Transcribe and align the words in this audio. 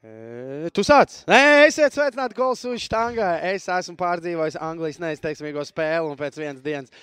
Tu 0.00 0.80
sāc! 0.86 1.12
Nē, 1.28 1.66
esiet 1.66 1.92
sveicināti 1.92 2.36
Golsu 2.38 2.72
štangā. 2.80 3.34
Es 3.50 3.66
esmu 3.68 3.98
pārdzīvojis 4.00 4.56
Anglijas 4.56 4.96
neizteiksmīgo 5.02 5.60
spēli 5.68 6.08
un 6.08 6.16
pēc 6.16 6.38
vienas 6.40 6.62
dienas 6.64 6.94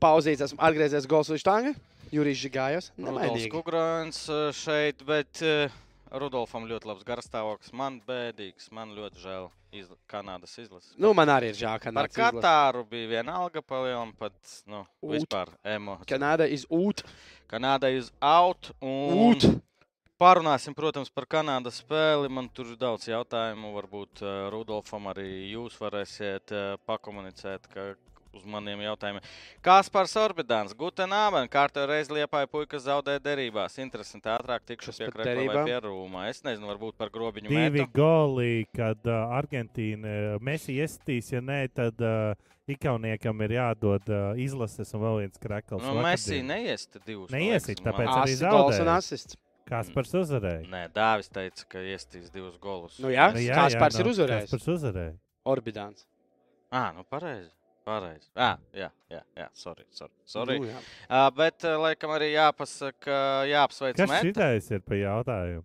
pauzītes 0.00 0.46
esmu 0.46 0.62
atgriezies 0.64 1.08
Golsu 1.10 1.36
štangā. 1.36 1.74
Jurijs 2.08 2.40
Žigājos. 2.40 2.88
Rudolfs 2.96 3.04
Nemainīgi. 3.04 3.52
Kukrāns 3.52 4.22
eh, 4.32 4.48
šeit, 4.56 5.04
bet 5.04 5.42
eh, 5.44 5.76
Rudolfam 6.08 6.64
ļoti 6.70 6.88
labs 6.88 7.04
garstāvoklis. 7.04 7.74
Man 7.76 8.00
bēdīgs, 8.08 8.70
man 8.72 8.96
ļoti 8.96 9.26
žēl 9.26 9.50
izla 9.76 10.00
Kanādas 10.08 10.56
izlases. 10.56 10.96
Nu, 10.96 11.12
man 11.12 11.28
arī 11.28 11.52
ir 11.52 11.60
žēl, 11.60 11.76
ka 11.84 11.92
Par 11.92 12.08
Katāru 12.08 12.86
bija 12.88 13.12
viena 13.18 13.36
alga 13.42 13.60
palielam, 13.60 14.16
pat 14.16 14.32
nu, 14.64 14.86
Ūt. 15.04 15.18
vispār 15.18 15.52
emocijas. 15.68 16.08
Kanāda 16.14 16.48
iz 16.48 16.64
ūt. 16.72 17.04
Kanādai 17.52 17.98
uz 18.00 18.08
out. 18.24 18.72
Un 18.80 19.34
Ūt. 19.34 19.50
Pārunāsim, 20.18 20.74
protams, 20.74 21.12
par 21.14 21.28
Kanādas 21.30 21.76
spēli. 21.78 22.26
Man 22.26 22.48
tur 22.50 22.72
ir 22.72 22.78
daudz 22.80 23.06
jautājumu. 23.06 23.70
Varbūt 23.76 24.24
uh, 24.24 24.48
Rudolfam 24.50 25.06
arī 25.12 25.28
jūs 25.52 25.76
varēsiet 25.78 26.50
uh, 26.50 26.72
pakomunicēt 26.90 27.68
ka, 27.70 27.84
uz 28.34 28.42
maniem 28.50 28.82
jautājumiem. 28.82 29.22
Kāspars 29.62 30.16
Orbidāns, 30.18 30.74
Guten 30.74 31.14
Abend, 31.14 31.46
kārtē 31.54 31.86
reiz 31.86 32.10
liepāja 32.10 32.50
puikas 32.50 32.88
zaudēja 32.88 33.22
derībās. 33.22 33.78
Interesanti, 33.78 34.26
ātrāk 34.34 34.66
tikšu 34.66 34.90
Kas 34.90 35.00
pie 35.04 35.10
Krekla 35.14 35.64
pie 35.70 35.80
Rūmā. 35.86 36.26
Es 36.32 36.42
nezinu, 36.42 36.66
varbūt 36.74 36.98
par 36.98 37.14
grobiņu 37.14 37.54
Divi 37.54 37.84
metu. 37.84 37.90
goli, 37.94 38.66
kad 38.74 39.06
uh, 39.06 39.38
Argentīna 39.38 40.38
Messi 40.42 40.80
iestīs, 40.82 41.30
ja 41.30 41.44
nē, 41.46 41.62
tad 41.78 42.02
uh, 42.02 42.34
Ikauniekam 42.68 43.46
ir 43.46 43.60
jādod 43.62 44.10
uh, 44.10 44.32
izlases 44.36 44.90
un 44.98 45.06
vēl 45.06 45.22
viens 45.28 45.38
krekls. 45.46 45.86
Nu, 45.86 46.00
Messi 46.02 46.42
neiesti 46.42 46.98
divus. 47.06 47.30
Neiesit, 47.30 47.84
man 47.84 47.92
tāpēc 47.94 48.16
arī 48.16 48.34
Asi 48.34 48.42
gols 48.42 48.74
un 48.74 48.82
zaudēja. 48.82 48.96
asists. 48.98 49.44
Kaspars 49.68 50.14
uzvarēja. 50.22 50.64
Nē, 50.72 50.82
Dāvis 50.94 51.30
teica, 51.32 51.66
ka 51.74 51.82
iestīs 51.84 52.32
divus 52.34 52.56
golus. 52.62 52.98
Nu 53.02 53.12
jā, 53.12 53.28
Nu, 53.34 53.44
Kaspars 53.54 53.98
ir 54.00 54.08
nu, 54.08 54.14
uzvarējis. 54.16 54.50
Kaspars 54.50 54.68
uzvarēja. 54.76 55.14
Orbidāns. 55.48 56.04
Ā, 56.72 56.88
nu 56.96 57.04
pareizi. 57.08 57.50
Pareizi. 57.88 58.26
Ah, 58.36 58.58
jā, 58.76 58.90
jā, 59.08 59.22
jā, 59.38 59.46
sorry. 59.56 59.86
sorry, 59.96 60.12
sorry. 60.28 60.58
Nu, 60.60 60.68
jā. 60.68 60.80
Uh, 61.08 61.30
bet, 61.32 61.64
uh, 61.64 61.78
laikam, 61.80 62.12
arī 62.12 62.34
jāpasaka, 62.34 63.20
jāapsveic 63.48 63.96
Kas 63.96 64.10
Meta. 64.12 64.26
šitais 64.28 64.68
ir 64.76 64.82
pa 64.84 64.98
jautājumu? 64.98 65.64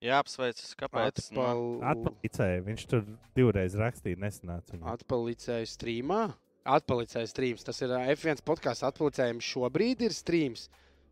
Jāapsveic, 0.00 0.62
kāpēc. 0.80 1.18
Nu, 1.36 1.42
Atpal... 1.44 1.64
Atpalicēja. 1.92 2.62
Viņš 2.64 2.84
tur 2.88 3.02
divreiz 3.36 3.74
rakstīja, 3.76 4.16
nesanāca. 4.22 4.72
viņam. 4.72 4.86
Atpalicēja 4.94 5.68
streamā. 5.68 6.22
Atpalicēja 6.64 7.28
streams. 7.28 7.64
Tas 7.68 7.80
ir 7.84 7.92
ā, 7.92 8.06
F1 8.14 8.40
podkāsts. 8.48 8.86
Atpalicējums 8.88 9.44
šobrīd 9.52 10.06
ir 10.08 10.16
streams. 10.16 10.70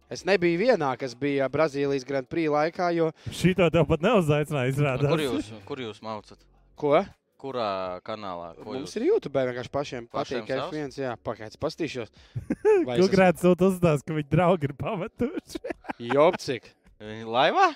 Es 0.08 0.24
nebiju 0.24 0.56
vienā, 0.62 0.94
kas 1.00 1.12
bija 1.18 1.48
Brazīlijas 1.52 2.06
Grand 2.08 2.28
Prix 2.30 2.48
laikā, 2.52 2.88
jo. 2.96 3.10
Šito 3.34 3.66
tev 3.72 3.84
pat 3.90 4.04
neuzaicināja 4.06 4.72
izrādāt. 4.72 5.10
kur, 5.12 5.20
jūs, 5.20 5.50
kur 5.68 5.82
jūs 5.84 6.00
maucat? 6.04 6.40
Ko? 6.80 6.94
Kurā 7.38 8.00
kanālā? 8.02 8.54
Ko 8.58 8.72
Mums 8.72 8.88
jūs? 8.90 8.96
ir 8.98 9.04
YouTube 9.12 9.38
vienkārši 9.38 9.70
pašiem. 9.70 10.06
Pašiem 10.10 10.40
Patīk 10.42 10.56
savs? 10.56 10.72
F1. 10.74 10.96
Jā, 11.04 11.12
pagaidzi, 11.22 11.60
pastīšos. 11.62 12.10
Tu 12.98 13.04
es 13.04 13.44
uzstāst, 13.44 14.06
ka 14.08 14.16
viņi 14.16 14.26
draugi 14.32 14.70
ir 14.70 14.74
pametuši. 14.80 15.60
Jopcik. 16.08 16.72
Viņi 16.98 17.28
Laivā? 17.30 17.68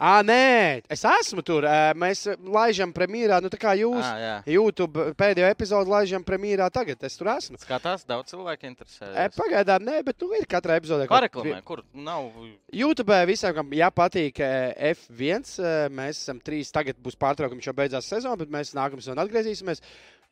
Ā, 0.00 0.22
nē, 0.24 0.80
es 0.88 1.02
esmu 1.04 1.42
tur. 1.44 1.66
Mēs 2.00 2.22
laižam 2.40 2.88
premjerā, 2.96 3.36
nu 3.44 3.50
tā 3.52 3.58
kā 3.60 3.74
jūs. 3.76 4.00
Ah, 4.00 4.20
jā. 4.22 4.36
YouTube 4.54 5.10
pēdējo 5.18 5.48
epizodu 5.52 5.92
laižam 5.92 6.22
premjerā 6.24 6.70
tagad. 6.72 7.02
Es 7.04 7.18
tur 7.20 7.28
esmu. 7.28 7.58
Skatās, 7.60 8.06
daudz 8.08 8.32
cilvēku 8.32 8.64
interesē. 8.64 9.10
E, 9.12 9.26
pagaidām, 9.34 9.84
nē, 9.84 9.98
bet 10.06 10.24
nu, 10.24 10.30
ir 10.38 10.46
katrā 10.48 10.78
epizodē. 10.80 11.04
kaut 11.04 11.18
Pareklamē, 11.18 11.58
kur 11.68 11.82
nav. 11.92 12.30
YouTube 12.72 13.18
visiem, 13.28 13.52
kam 13.58 13.74
ja 13.76 13.90
patīk 13.92 14.40
eh, 14.40 14.94
F1, 14.94 15.50
eh, 15.60 15.82
mēs 15.92 16.22
esam 16.22 16.40
trīs. 16.40 16.72
Tagad 16.72 16.96
būs 17.04 17.20
pārtraukums, 17.20 17.68
jau 17.68 17.76
beidzās 17.76 18.08
sezona, 18.08 18.38
bet 18.40 18.48
mēs 18.54 18.72
nākamā 18.78 19.04
sezonā 19.04 19.26
atgriezīsimies. 19.28 19.84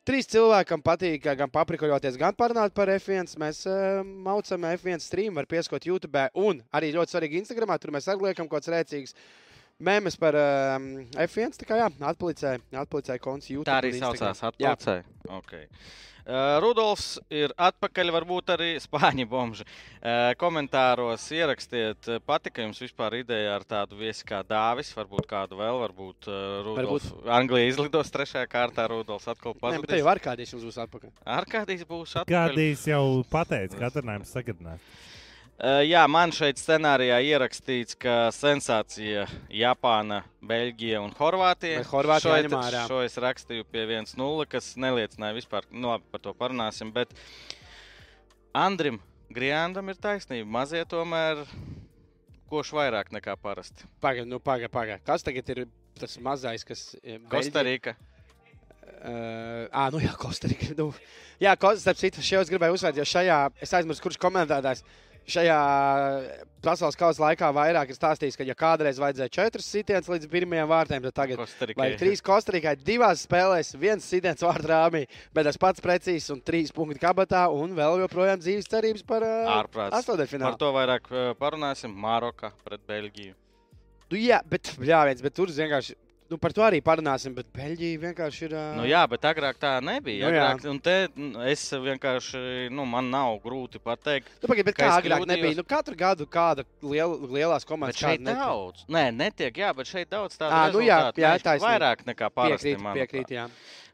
Trīs 0.09 0.25
cilvēkam 0.31 0.81
patīk 0.81 1.27
gan 1.37 1.51
paprikoļoties, 1.53 2.17
gan 2.17 2.33
parunāt 2.33 2.73
par 2.73 2.89
F1. 2.95 3.35
Mēs 3.37 3.61
uh, 3.69 3.99
maucam 4.01 4.65
F1 4.71 5.05
stream, 5.05 5.37
var 5.37 5.45
pieskot 5.45 5.85
YouTube. 5.85 6.25
Un 6.41 6.63
arī 6.73 6.89
ļoti 6.95 7.13
svarīgi 7.13 7.43
Instagram, 7.43 7.75
tur 7.77 7.93
mēs 7.93 8.09
arī 8.09 8.31
liekam 8.31 8.49
kaut 8.49 8.63
kāds 8.63 8.73
rēcīgs. 8.73 9.13
Mēmes 9.79 10.17
par 10.19 10.35
um, 10.35 10.91
F1, 11.23 11.55
tā 11.61 11.65
kā 11.67 11.77
jā, 11.79 11.87
atpalicēja, 12.11 12.59
atpalicēja 12.81 13.21
konts 13.23 13.47
YouTube. 13.47 13.69
Tā 13.69 13.79
arī 13.79 13.93
saucās 13.95 14.41
atpūtē. 14.49 14.95
Okay. 15.39 15.69
Uh, 16.29 16.59
Rudolfs 16.61 17.15
ir 17.31 17.53
atpakaļ, 17.55 18.11
varbūt 18.13 18.51
arī 18.53 18.67
spāņu 18.83 19.25
bomži. 19.31 19.63
Uh, 19.63 20.33
komentāros 20.37 21.23
ierakstiet, 21.33 22.11
uh, 22.11 22.19
patika 22.19 22.65
jums 22.65 22.83
vispār 22.83 23.21
ideja 23.21 23.55
ar 23.55 23.63
tādu 23.65 24.01
viesi 24.01 24.27
kā 24.27 24.43
Dāvis, 24.45 24.91
varbūt 24.97 25.29
kādu 25.31 25.61
vēl, 25.61 25.79
varbūt 25.87 26.27
uh, 26.27 26.59
Rudolfs. 26.67 27.09
Varbūt... 27.15 27.29
Anglija 27.39 27.71
izlidos 27.71 28.11
trešajā 28.13 28.45
kārtā, 28.51 28.89
Rudolfs 28.91 29.31
atkal 29.31 29.55
Nē, 29.55 29.61
bet 29.63 29.63
te 29.63 29.79
pazudīs. 29.79 30.03
jau 30.03 30.11
ar 30.11 30.21
kādiem 30.27 30.51
mums 30.53 30.67
būs 30.67 30.81
atpakaļ. 30.85 31.15
Ar 31.39 31.49
kādīs 31.55 31.87
būs 31.87 32.17
atpakaļ? 32.19 32.35
Gādījis 32.35 32.89
jau 32.91 33.05
pateica, 33.31 33.79
ka 33.79 33.93
atvainājums 33.93 34.35
sagādinās. 34.35 34.83
Uh, 34.83 35.09
jā, 35.59 36.03
man 36.07 36.31
šeit 36.35 36.59
scenārijā 36.61 37.17
ierakstīts, 37.33 37.97
ka 37.99 38.29
sensācija 38.35 39.25
Japāna, 39.51 40.21
Beļģija 40.45 41.01
un 41.03 41.11
Horvātija. 41.17 41.81
Bet 41.81 41.91
Horvātija 41.91 42.23
Šo 42.23 42.35
jāņem 42.37 42.53
it- 42.53 42.59
ārā. 42.59 42.83
Šo 42.87 43.01
es 43.03 43.17
rakstīju 43.19 43.65
pie 43.71 43.85
1-0, 43.85 44.45
kas 44.47 44.75
neliecināja 44.75 45.35
vispār. 45.35 45.67
Nu, 45.71 45.89
labi, 45.91 46.05
par 46.11 46.23
to 46.23 46.33
parunāsim. 46.33 46.93
Bet 46.93 47.11
Andrim 48.55 49.01
Grijandam 49.29 49.89
ir 49.89 49.95
taisnība. 49.95 50.47
Mazie 50.47 50.85
tomēr 50.85 51.45
koši 52.49 52.73
vairāk 52.73 53.11
nekā 53.13 53.35
parasti. 53.37 53.85
Pagaid, 54.01 54.27
nu, 54.27 54.39
pagaid, 54.39 54.71
pagaid. 54.71 55.03
Kas 55.05 55.23
tagad 55.23 55.49
ir 55.49 55.67
tas 55.99 56.17
mazais, 56.17 56.63
kas 56.63 56.95
ir 57.03 57.19
Kostarīka. 57.29 57.95
Uh, 58.99 59.67
ah, 59.71 59.89
nu 59.93 59.99
jā, 60.01 60.11
Kostarika. 60.17 60.73
Nu, 60.75 60.89
jā, 61.39 61.53
Kostarika, 61.55 61.83
starp 61.83 61.99
citu, 62.01 62.23
šajā 62.25 62.41
es 62.41 62.49
gribēju 62.51 62.75
uzsvērt, 62.75 62.97
jo 62.99 63.05
šajā, 63.07 63.37
es 63.61 63.73
aizmirsu, 63.77 64.01
kurš 64.03 64.17
komentētājs. 64.19 64.81
Šajā 65.29 65.57
pasaules 66.63 66.97
kausa 66.99 67.23
laikā 67.23 67.49
vairāk 67.55 67.91
ir 67.91 67.97
stāstījis, 67.97 68.37
ka, 68.39 68.45
ja 68.47 68.55
kādreiz 68.57 68.99
vajadzēja 69.01 69.33
četras 69.35 69.67
sitienus 69.69 70.09
līdz 70.11 70.29
pirmajiem 70.31 70.69
vārtiem, 70.69 71.03
tad 71.05 71.15
tagad 71.15 71.41
Kostarikai. 71.41 71.89
trīs 71.99 72.23
Kostarikai, 72.25 72.75
divās 72.85 73.25
spēlēs, 73.27 73.73
viens 73.79 74.07
sitiens 74.09 74.41
vārdu 74.45 74.71
rāmī, 74.71 75.03
bet 75.35 75.47
tas 75.49 75.59
pats 75.61 75.83
precīzs 75.83 76.31
un 76.33 76.41
trīs 76.45 76.73
punkti 76.75 77.01
kabatā, 77.03 77.45
un 77.53 77.77
vēl 77.77 78.01
joprojām 78.03 78.41
dzīves 78.41 78.71
cerības 78.71 79.05
par 79.07 79.27
Ārprāts. 79.29 79.93
Par 79.93 79.99
astotdaļfinālu. 80.01 80.59
to 80.59 80.73
vairāk 80.75 81.13
parunāsim. 81.39 81.93
Maroka 81.99 82.51
pret 82.65 82.81
Beļģiju. 82.89 83.35
Nu, 84.09 84.17
jā, 84.17 84.39
bet, 84.49 84.73
jā, 84.81 85.03
viens, 85.05 85.21
bet 85.21 85.35
tur 85.37 85.51
vienkārši, 85.53 85.93
nu, 86.29 86.37
par 86.41 86.53
to 86.55 86.61
arī 86.65 86.79
parunāsim, 86.85 87.33
bet 87.37 87.47
Beļģija 87.55 87.99
vienkārši 88.03 88.43
ir. 88.47 88.53
Uh, 88.55 88.77
Nu, 88.79 88.85
jā, 88.89 89.01
bet 89.09 89.25
agrāk 89.29 89.57
tā 89.61 89.71
nebija. 89.83 90.23
Nu. 90.23 90.29
Agrāk, 90.29 90.63
un 90.69 90.79
te 90.85 90.95
es 91.49 91.63
vienkārši, 91.73 92.69
nu, 92.73 92.85
man 92.89 93.09
nav 93.13 93.39
grūti 93.43 93.81
pateikt. 93.83 94.29
Nu, 94.43 94.51
pagaid, 94.51 94.71
kā 94.77 94.91
agrāk 94.99 95.23
kļūdījos. 95.23 95.31
nebija? 95.33 95.57
Nu, 95.59 95.65
katru 95.67 95.97
gadu 95.99 96.29
kāda 96.29 96.65
liela, 96.85 97.17
lielās 97.39 97.67
komandas 97.67 97.99
šeit 97.99 98.21
netiek. 98.21 98.39
daudz. 98.39 98.85
Nē, 98.87 99.05
netiek, 99.15 99.61
jā, 99.65 99.73
bet 99.75 99.89
šeit 99.89 100.09
daudz 100.13 100.37
tādu 100.39 100.53
Ā, 100.55 100.63
nu 100.73 100.85
jā, 100.85 101.01
jā, 101.17 101.35
Nē, 101.35 101.43
taisnība. 101.49 101.75
Vairāk 101.75 102.05
nekā 102.13 102.31
parasti. 102.33 102.75
Piekrīt, 102.77 102.99
piekrīt, 103.01 103.35
jā. 103.39 103.49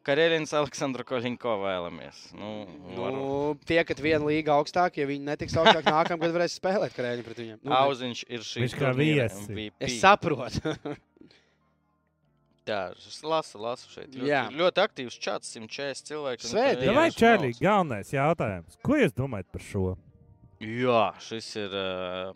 Karēlins 0.06 0.52
Aleksandru 0.54 1.02
Koļinko 1.02 1.56
vēlamies. 1.64 2.20
Nu, 2.38 2.52
varu. 2.94 3.16
Nu, 3.16 3.30
tie, 3.66 3.80
ka 3.82 3.96
viena 3.98 4.22
līga 4.28 4.54
augstāk, 4.54 5.00
ja 5.02 5.08
viņi 5.10 5.26
netiks 5.32 5.56
augstāk, 5.58 5.88
nākamgad 5.90 6.36
varēs 6.36 6.60
spēlēt 6.60 6.94
karēļi 6.94 7.26
pret 7.26 7.42
viņiem. 7.42 7.58
Nu, 7.66 7.74
Auziņš 7.74 8.22
ir 8.30 8.46
šī 8.46 8.68
Viņš 8.68 8.76
kā 8.78 8.92
viesi. 8.94 9.48
MVP. 9.50 9.82
es 9.88 9.98
saprotu. 10.04 10.76
Es 12.68 13.22
lasu, 13.24 13.60
lasu 13.62 13.90
šeit. 13.94 14.10
Ļoti, 14.16 14.28
Jā. 14.30 14.44
ļoti 14.52 14.82
aktīvs 14.88 15.20
čats, 15.22 15.52
140 15.56 16.06
cilvēki. 16.10 16.52
un 16.52 16.86
Jā, 16.88 16.94
vai 16.96 17.10
Čārlī, 17.12 17.52
galvenais 17.60 18.10
jautājums. 18.12 18.78
Ko 18.84 18.94
jūs 18.98 19.14
domājat 19.14 19.46
par 19.52 19.62
šo? 19.62 19.98
Jā, 20.60 21.14
šis 21.22 21.50
ir 21.62 21.74
uh, 21.76 22.32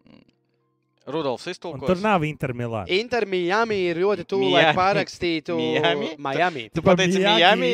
Rudolfs 1.09 1.47
Un 1.47 1.51
iztulkos. 1.56 1.88
tur 1.88 1.97
nav 2.03 2.22
Intermilāna. 2.28 2.85
Inter 2.94 3.25
Miami 3.25 3.79
ir 3.89 3.95
ļoti 4.03 4.25
tuvu, 4.29 4.51
lai 4.53 4.66
Miami. 4.68 4.78
parakstītu 4.78 5.56
Miami? 5.57 6.09
Miami. 6.19 6.69
Tu 6.69 6.81
pateici 6.86 7.24
Miami? 7.24 7.71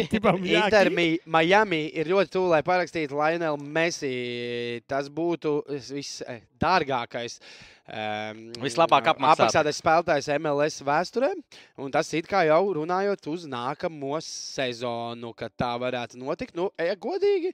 Inter 0.56 0.89
Mi- 0.95 1.19
Miami 1.25 1.81
ir 1.91 2.06
ļoti 2.13 2.31
tuvu, 2.31 2.50
lai 2.53 2.62
parakstītu 2.63 3.18
Lionel 3.19 3.57
Messi. 3.57 4.81
Tas 4.88 5.09
būtu 5.09 5.57
visdārgākais. 5.68 7.39
Um, 7.85 8.47
Vislabāk 8.63 9.11
apmaksātais. 9.11 9.77
spēlētājs 9.77 10.29
MLS 10.39 10.79
vēsturē. 10.81 11.29
Un 11.77 11.91
tas 11.93 12.07
ir 12.17 12.25
kā 12.25 12.41
jau 12.47 12.63
runājot 12.79 13.27
uz 13.29 13.43
nākamo 13.45 14.17
sezonu, 14.25 15.35
kad 15.37 15.53
tā 15.53 15.75
varētu 15.77 16.17
notikt. 16.17 16.55
Nu, 16.57 16.71
e, 16.81 16.87
godīgi, 16.97 17.51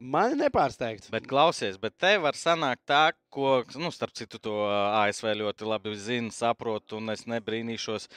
man 0.00 0.36
nepārsteigts. 0.36 1.08
Bet 1.14 1.24
klausies, 1.30 1.78
bet 1.80 1.96
te 1.96 2.12
var 2.20 2.36
sanākt 2.36 2.84
tā, 2.92 3.06
ko, 3.32 3.62
nu, 3.80 3.88
starp 3.94 4.12
citu, 4.20 4.36
to 4.42 4.58
ASV 4.68 5.32
ļoti 5.40 5.64
labi 5.72 5.96
zina, 5.96 6.28
saprot, 6.34 6.92
un 7.00 7.16
es 7.16 7.24
nebrīnīšos. 7.24 8.10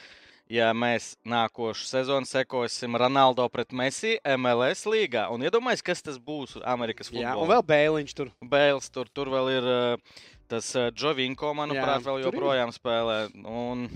Ja 0.52 0.66
mēs 0.76 1.14
nākošu 1.24 1.86
sezonu 1.88 2.28
sekosim 2.28 2.98
Ronaldo 3.00 3.46
pret 3.48 3.72
Messi 3.72 4.18
MLS 4.36 4.84
līgā, 4.84 5.22
un 5.32 5.40
iedomājieties, 5.40 5.86
kas 5.86 6.04
tas 6.04 6.18
būs 6.20 6.58
Amerikas 6.60 7.08
Jā, 7.08 7.32
futbolā. 7.32 7.40
un 7.40 7.48
vēl 7.48 7.64
Bēliņš 7.72 8.12
tur. 8.18 8.32
Bēls 8.52 8.90
tur, 8.92 9.08
tur 9.08 9.32
vēl 9.32 9.48
ir 9.54 9.70
uh, 9.72 10.18
tas 10.54 10.72
uh, 10.78 10.88
Džovinko, 10.94 11.52
manuprāt, 11.58 12.00
Jā, 12.00 12.06
vēl 12.08 12.18
tur 12.22 12.24
ir. 12.24 12.28
joprojām 12.32 12.74
spēlē. 12.74 13.20
Un, 13.44 13.88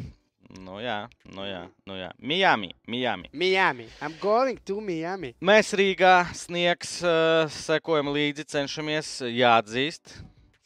Nu 0.56 0.78
jā, 0.80 1.02
nu 1.28 1.44
jā, 1.44 1.58
nu 1.84 1.92
jā. 1.98 2.06
Miami, 2.24 2.70
Miami. 2.88 3.28
Miami. 3.36 3.84
I'm 4.00 4.14
going 4.16 4.56
to 4.64 4.78
Miami. 4.80 5.34
Mēs 5.44 5.74
Rīgā 5.76 6.30
sniegs, 6.32 6.94
uh, 7.04 7.44
sekojam 7.52 8.08
līdzi, 8.14 8.46
cenšamies 8.54 9.10
jāatzīst. 9.28 10.14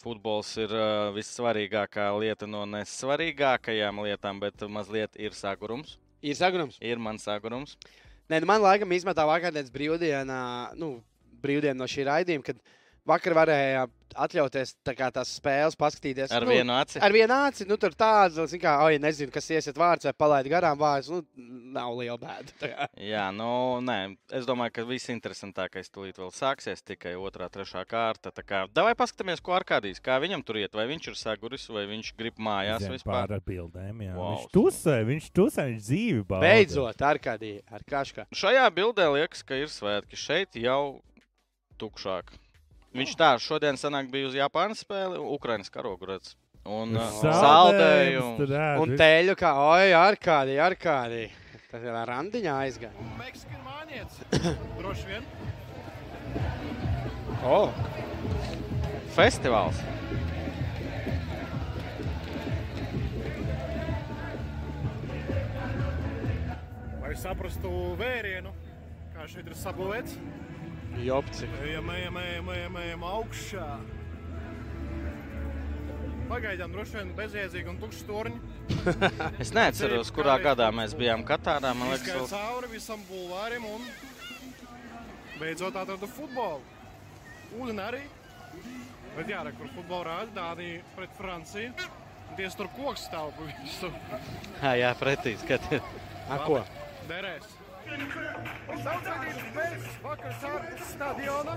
Futbols 0.02 0.52
ir 0.62 0.70
uh, 0.70 1.10
vissvarīgākā 1.16 2.06
lieta 2.22 2.46
no 2.46 2.62
nesvarīgākajām 2.70 3.98
lietām, 4.06 4.38
bet 4.42 4.62
mazliet 4.70 5.18
ir 5.18 5.34
sagurums. 5.34 5.96
Ir 6.22 6.38
sagrums. 6.38 6.78
Ir 6.78 7.02
mans 7.02 7.26
sagurums. 7.26 7.74
Nē, 8.30 8.38
nu 8.38 8.46
man 8.52 8.62
laikam 8.62 8.94
izmetā 8.94 9.26
vakardienas 9.26 9.74
brīvdienā, 9.74 10.38
nu, 10.78 10.92
brīvdiena 11.42 11.74
no 11.82 11.90
šī 11.90 12.06
raidījuma, 12.06 12.46
kad 12.52 12.62
vakar 13.08 13.34
varēja 13.36 13.88
atļauties 14.12 14.74
tā 14.84 14.92
tās 15.14 15.30
spēles, 15.38 15.76
paskatīties. 15.78 16.32
Ar 16.36 16.44
nu, 16.44 16.52
vienu 16.52 16.74
aci. 16.76 17.00
Ar 17.02 17.14
vienu 17.14 17.32
aci, 17.46 17.64
nu, 17.68 17.78
tur 17.80 17.94
tāds, 17.96 18.36
zin 18.50 18.60
kā, 18.60 18.74
oi, 18.84 18.98
nezinu, 19.00 19.32
kas 19.32 19.48
iesiet 19.54 19.78
vārds 19.80 20.04
vai 20.08 20.12
palaid 20.16 20.48
garām 20.52 20.76
vārds. 20.80 21.08
Nu, 21.12 21.22
nav 21.72 21.94
liela 21.96 22.18
bēda. 22.20 22.52
Jā, 23.12 23.28
nu, 23.34 23.80
nē, 23.84 23.98
es 24.36 24.44
domāju, 24.48 24.74
ka 24.76 24.86
viss 24.88 25.10
interesantākais 25.12 25.88
tūlīt 25.92 26.20
vēl 26.20 26.32
sāksies, 26.36 26.84
tikai 26.84 27.14
otrā, 27.16 27.48
trešā 27.52 27.86
kārta. 27.88 28.34
Tā 28.34 28.44
kā, 28.44 28.62
davai 28.74 28.92
paskatāmies, 28.98 29.40
ko 29.44 29.56
Arkādijs, 29.56 30.02
kā 30.04 30.18
viņam 30.22 30.44
tur 30.46 30.60
iet, 30.60 30.76
vai 30.76 30.86
viņš 30.92 31.08
ir 31.12 31.18
saguris, 31.18 31.66
vai 31.72 31.86
viņš 31.90 32.12
grib 32.18 32.40
mājās 32.42 32.84
Zem 32.84 32.96
vispār. 32.98 33.16
Pār 33.16 33.36
ar 33.38 33.46
bildēm, 33.48 34.04
jā. 34.04 34.18
Wow, 34.18 34.36
Viņš 34.36 34.52
tusē, 34.52 34.98
viņš 35.08 35.32
tusē, 35.40 35.66
viņš 35.72 35.88
dzīvi 35.88 36.28
bauda. 36.28 36.44
Beidzot, 36.44 37.08
ar 37.08 37.22
kādī, 37.22 37.54
ar 37.72 37.88
kraškā. 37.88 38.28
Šajā 38.36 38.68
bildē 38.76 39.08
liekas, 39.16 39.44
ka 39.46 39.56
ir 39.56 39.72
svētki. 39.72 40.20
Šeit 40.20 40.60
jau 40.60 41.00
tukšāk. 41.80 42.34
Viņš 42.92 43.12
tā 43.16 43.30
šodien 43.40 43.78
sanāk 43.80 44.10
bija 44.12 44.28
uz 44.28 44.34
Japānas 44.36 44.82
spēli, 44.84 45.16
Ukrainas 45.16 45.72
karogu 45.72 46.10
redz. 46.10 46.34
Un 46.68 46.92
uh, 46.94 47.14
tur 47.22 47.32
saldējums. 47.34 48.42
ēd, 48.44 48.82
Un 48.82 48.92
teļu 49.00 49.34
kā, 49.40 49.54
oi, 49.58 49.94
ar 49.96 50.18
kādī, 50.20 50.58
ar 50.60 50.76
kādī. 50.78 51.24
Tas 51.72 51.82
ir 51.82 51.96
randiņā 52.10 52.58
aizgāja. 52.66 53.06
Meksikas 53.16 53.62
mānietis. 53.64 54.20
Droši 54.78 55.08
vien. 55.08 55.24
Oh. 57.48 57.72
Festivāls. 59.16 59.80
Lai 67.00 67.16
saprastu 67.18 67.72
vērienu, 67.96 68.52
kā 69.16 69.24
šeit 69.32 69.48
ir 69.48 69.56
sabūvēts. 69.64 70.20
Jopci. 71.00 71.48
Ejam, 71.64 71.90
ejam, 71.90 72.16
ejam, 72.16 72.50
ejam, 72.54 72.76
ejam 72.82 73.04
augšā. 73.08 73.68
Pagaidām 76.30 76.72
droši 76.72 76.96
vien 76.96 77.10
bezjēdzīgi 77.16 77.72
un 77.72 77.78
tukšs 77.80 78.04
torņi. 78.08 78.38
Es 79.42 79.52
neatceros, 79.52 80.12
kurā 80.14 80.38
gadā 80.40 80.68
mēs 80.74 80.94
bijām 80.96 81.24
Katārā. 81.28 81.72
Man 81.76 81.92
liekas, 81.92 82.14
vēl... 82.14 82.28
cauri 82.30 82.70
visam 82.72 83.02
bulvārim 83.08 83.66
un 83.68 83.84
beidzot 85.40 85.76
atradu 85.76 86.08
futbolu. 86.08 86.62
Ūdeni 87.58 87.84
arī. 87.84 88.04
Bet 89.16 89.28
jā, 89.28 89.42
re, 89.44 89.52
kur 89.58 89.68
futbolu 89.74 90.06
rāda 90.08 90.32
Dānija 90.36 90.84
pret 90.96 91.12
Franciju. 91.18 91.90
Tieši 92.38 92.62
tur 92.62 92.70
koks 92.78 93.08
stāv 93.10 93.34
pa 93.36 93.48
visu. 93.50 93.90
Jā, 94.62 94.72
jā 94.80 94.92
pretī 94.96 95.34
skaties. 95.36 95.84
A, 96.32 96.38
ko? 96.46 96.62
Derēs. 97.10 97.61
Saucamības 97.92 99.42
bez 99.54 99.84
vakars 100.02 100.44
ārpus 100.48 100.86
stadiona, 100.94 101.56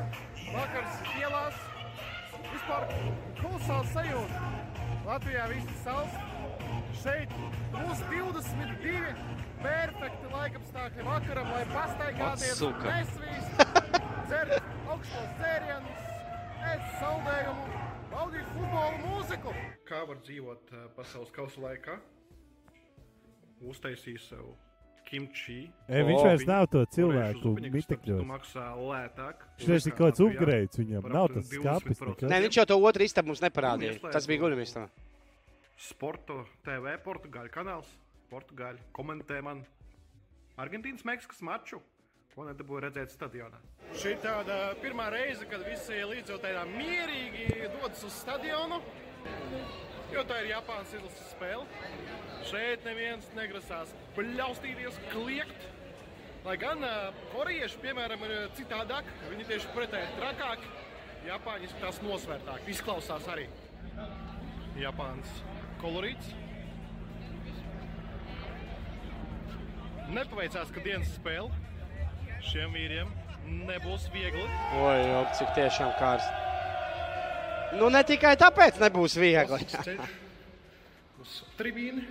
vakars 0.52 0.98
ielās. 1.18 1.62
Vispār 2.46 2.84
kolosāls 3.40 3.94
sajūta. 3.96 4.42
Latvijā 5.08 5.46
viss 5.54 5.80
sals. 5.86 6.18
Šeit 7.00 7.32
plus 7.72 8.04
22 8.10 9.14
perfekti 9.62 10.34
laikapstākļi 10.34 11.08
vakaram, 11.08 11.54
lai 11.56 11.64
pastaigāties, 11.72 12.62
nesvīst, 12.84 13.64
dzert 14.28 14.70
augstos 14.92 15.32
dzērienus, 15.40 16.12
ēst 16.74 17.00
saldējumu, 17.00 17.82
baudīt 18.12 18.54
futbolu 18.58 19.02
mūziku. 19.08 19.56
Kā 19.88 20.04
var 20.12 20.22
dzīvot 20.28 20.76
uh, 20.76 20.86
pasaules 21.00 21.34
kausa 21.36 21.66
laikā? 21.70 22.00
Uztaisīju 23.66 24.22
sev 24.28 24.54
kimči. 25.16 25.58
E, 25.88 26.04
viņš 26.04 26.22
vairs 26.28 26.46
nav 26.50 26.68
to 26.74 26.84
cilvēku 26.96 27.56
mitekļos. 27.64 28.24
maksā 28.28 28.68
lētāk. 28.76 29.44
Viņš 29.60 29.72
vairs 29.72 29.88
ir 29.88 29.96
kaut 29.96 30.12
kāds 30.12 30.24
upgrades 30.28 30.80
viņam. 30.82 31.10
Nav 31.16 31.32
tas 31.34 31.50
skāpis 31.50 32.00
20%. 32.00 32.08
nekas. 32.12 32.30
Nē, 32.32 32.42
viņš 32.46 32.60
jau 32.60 32.66
to 32.72 32.80
otru 32.92 33.08
istabu 33.08 33.32
mums 33.32 33.44
neparādīja. 33.44 33.98
Tas 34.12 34.28
bija 34.28 34.44
guļamistabā. 34.44 34.90
Sporta 35.76 36.44
TV, 36.64 36.96
Portugāļu 37.04 37.52
kanāls. 37.52 37.90
Portugāļi 38.32 38.80
komentē 38.96 39.42
man 39.46 39.66
Argentīnas 40.58 41.06
Meksikas 41.08 41.44
maču. 41.46 41.82
Ko 42.36 42.44
nedabūju 42.44 42.82
redzēt 42.84 43.14
stadionā. 43.14 43.62
Šī 43.96 44.18
ir 44.18 44.20
tāda 44.20 44.76
pirmā 44.82 45.08
reize, 45.14 45.48
kad 45.48 45.64
visi 45.64 46.02
līdzjūtēji 46.04 46.66
mierīgi 46.76 47.70
dodas 47.78 48.04
uz 48.04 48.18
stadionu. 48.26 48.82
Jo 50.14 50.24
tā 50.28 50.42
ir 50.44 50.52
Japānas 50.52 50.94
izlases 50.94 51.32
spēle. 51.34 51.66
Šeit 52.46 52.86
neviens 52.86 53.26
negrasās 53.38 53.94
bļaustīties, 54.18 55.00
kliegt. 55.12 55.66
Lai 56.46 56.56
gan 56.62 56.84
uh, 56.86 57.10
korejieši, 57.32 57.80
piemēram, 57.82 58.22
ir 58.28 58.50
citādāk, 58.58 59.08
viņi 59.32 59.48
tieši 59.50 59.72
pretēji 59.74 60.14
trakāki. 60.20 60.70
Japāņi 61.26 61.66
izskatās 61.66 62.02
nosvērtāk, 62.06 62.68
izklausās 62.70 63.26
arī. 63.34 63.48
Japāns 64.78 65.40
kolorīts. 65.82 66.36
Nepaveicās, 70.14 70.70
ka 70.70 70.86
dienas 70.86 71.16
spēle 71.18 71.50
šiem 72.46 72.78
vīriem 72.78 73.10
nebūs 73.66 74.10
viegli. 74.14 74.46
Oi, 74.78 74.98
jop, 75.10 75.34
cik 75.40 75.56
tiešām 75.58 75.96
kārsti. 75.98 76.45
Nu, 77.80 77.90
ne 77.92 78.02
tikai 78.08 78.36
tāpēc 78.40 78.80
nebūs 78.82 79.18
viegli. 79.20 79.62
Ceļš 79.72 80.14
uz 81.26 81.38
tribīni, 81.60 82.04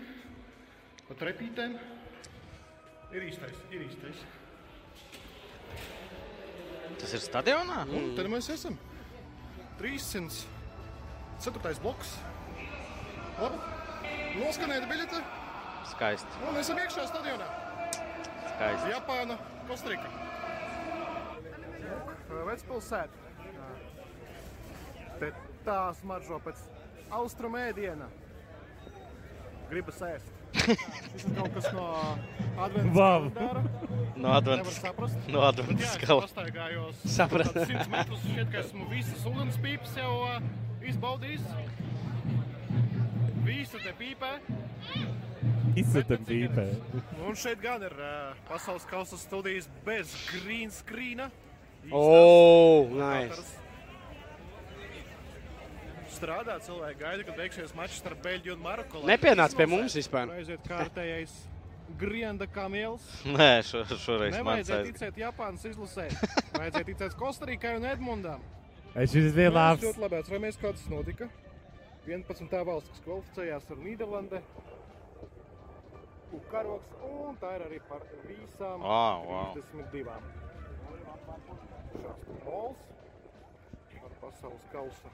pa 1.09 1.17
trepītēm. 1.21 1.77
Ir 3.15 3.29
īstais, 3.29 3.61
ir 3.71 3.85
īstais. 3.87 4.25
Tas 6.99 7.13
ir 7.15 7.23
stadionā? 7.23 7.85
Un 7.95 8.11
tad 8.17 8.27
mēs 8.33 8.49
esam 8.51 8.75
300. 9.79 10.43
Ceturtais 11.45 11.79
bloks. 11.83 12.15
Labi. 13.39 13.59
Noskanēta 14.39 14.87
biļete 14.91 15.21
Skaisti. 15.93 16.41
un 16.49 16.59
esam 16.59 16.79
iekšā 16.83 17.07
stadionā. 17.11 17.47
skaisti. 18.55 18.91
Japāna, 18.91 19.39
Kostarika. 19.69 20.11
Vecpilsēta. 22.45 23.23
Te 25.21 25.31
tā 25.67 25.79
smaržo 26.01 26.39
pēc 26.45 26.61
austrumu 27.15 27.59
ēdiena. 27.63 28.09
Gribas 29.71 30.01
ēst. 30.05 30.31
Tas 30.55 31.25
ir 31.27 31.33
kaut 31.35 31.55
kas 31.57 31.67
no 31.75 31.87
adventas 32.63 32.95
Wow. 32.95 33.25
kalendāra. 33.35 33.63
No 34.15 34.29
Nevar 34.29 34.37
Adventas. 34.39 34.77
saprast. 34.81 35.17
No 35.33 35.41
Bet 35.41 35.49
Adventas 35.49 35.87
jā, 35.87 35.91
es 35.91 35.97
skala. 35.99 36.27
pastaigājos 36.29 37.01
Saprat. 37.17 37.49
kādus 37.51 37.73
100 37.73 37.89
metrus. 37.97 38.21
Šķiet, 38.29 38.53
ka 38.53 38.61
esmu 38.63 38.87
visas 38.93 39.25
ūdens 39.27 39.59
pīpes 39.65 39.97
jau 39.99 40.13
uh, 40.29 40.39
izbaudījis. 40.87 41.49
Visa 43.45 43.81
te 43.83 43.93
pīpē. 43.99 44.31
Izsaka 45.77 46.17
pīpē. 46.29 46.65
Un 47.27 47.35
šeit 47.37 47.59
gan 47.61 47.83
ir 47.83 47.93
uh, 47.99 48.37
pasaules 48.49 48.85
kausa 48.89 49.19
studijas 49.19 49.67
bez 49.85 50.13
green 50.31 50.71
screena. 50.73 51.27
Oh, 51.91 52.87
Īstās 52.87 52.95
nice. 52.95 53.29
dators. 53.35 53.51
Strādā 56.15 56.59
cilvēki, 56.63 56.99
gaida, 57.01 57.25
kad 57.27 57.39
beigsies 57.39 57.75
mačs 57.77 57.99
starp 57.99 58.23
Beļģiju 58.25 58.55
un 58.55 58.63
Maroku. 58.63 59.03
Nepienāc 59.09 59.57
pie 59.59 59.67
mums 59.71 59.97
vispār. 59.99 60.31
Aiziet 60.37 60.63
kārtējais 60.69 61.35
Grienda 62.01 62.47
kamiels. 62.49 63.05
Nē, 63.29 63.49
šo, 63.67 63.83
šoreiz 64.01 64.33
man 64.33 64.41
Nevajadzēja 64.41 64.85
ticēt 64.89 65.19
Japānas 65.21 65.67
izlasē. 65.69 66.07
Vajadzēja 66.59 66.89
ticēt 66.93 67.17
Kostarikai 67.21 67.75
un 67.79 67.89
Edmundam. 67.91 68.45
Es 68.95 69.13
šis 69.13 69.35
bija 69.35 69.51
labs. 69.53 69.83
ļoti 69.85 70.05
labi 70.05 70.21
atceramies, 70.21 70.59
kā 70.61 70.71
tas 70.73 70.87
notika. 70.93 71.29
11. 72.07 72.57
valsts, 72.69 72.93
kas 72.95 73.05
kvalificējās 73.05 73.69
ar 73.75 73.83
Nīderlandi. 73.83 74.41
Karoks, 76.51 76.97
un 77.07 77.37
tā 77.39 77.53
ir 77.57 77.63
arī 77.69 77.79
par 77.89 78.03
visām 78.27 78.83
Ā, 78.83 79.03
wow. 79.23 79.53
32. 79.55 80.17
Šāds 81.95 82.33
mols 82.43 82.89
ar 84.01 84.17
pasaules 84.23 84.67
kausa 84.73 85.13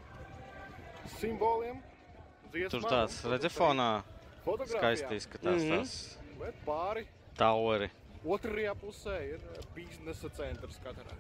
simboliem. 1.19 1.83
Tur 2.71 2.83
tāds 2.83 3.21
redzefonā 3.31 4.03
skaisti 4.67 5.19
izskatās 5.21 5.63
Mhm. 5.63 5.77
tās 5.77 6.19
Bet 6.41 6.55
pāri 6.67 7.07
toweri. 7.37 7.91
Otrajā 8.25 8.75
pusē 8.75 9.17
ir 9.35 9.41
biznesa 9.75 10.29
centrs 10.31 10.79
katrā. 10.85 11.15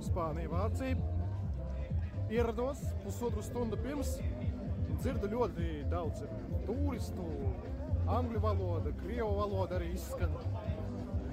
Spānija, 0.00 0.48
Vācija. 0.48 0.96
Ierados 2.30 2.78
pusotru 3.04 3.42
stundu 3.42 3.76
pirms. 3.76 4.18
Dzirdu 4.98 5.28
ļoti 5.30 5.88
daudz 5.90 6.22
ir 6.22 6.28
turistu, 6.66 7.24
angļu 8.06 8.40
valoda, 8.40 8.92
krievu 9.02 9.36
valoda 9.36 9.76
arī 9.78 9.92
izskan. 9.94 10.32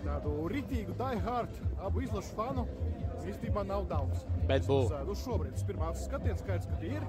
Tādu 0.05 0.47
ritīgu, 0.51 0.93
diehard, 0.99 1.49
abu 1.81 2.01
izlašu 2.01 2.35
fanu 2.37 2.67
īstenībā 3.25 3.65
nav 3.65 3.87
daudz. 3.89 4.25
Bet 4.49 4.67
būs. 4.69 4.91
Uz 5.09 5.23
šobrīd 5.25 5.55
tas 5.55 5.65
pirmā 5.65 5.91
skatiens 5.97 6.43
skaits, 6.43 6.69
kad 6.69 6.83
ir. 6.85 7.05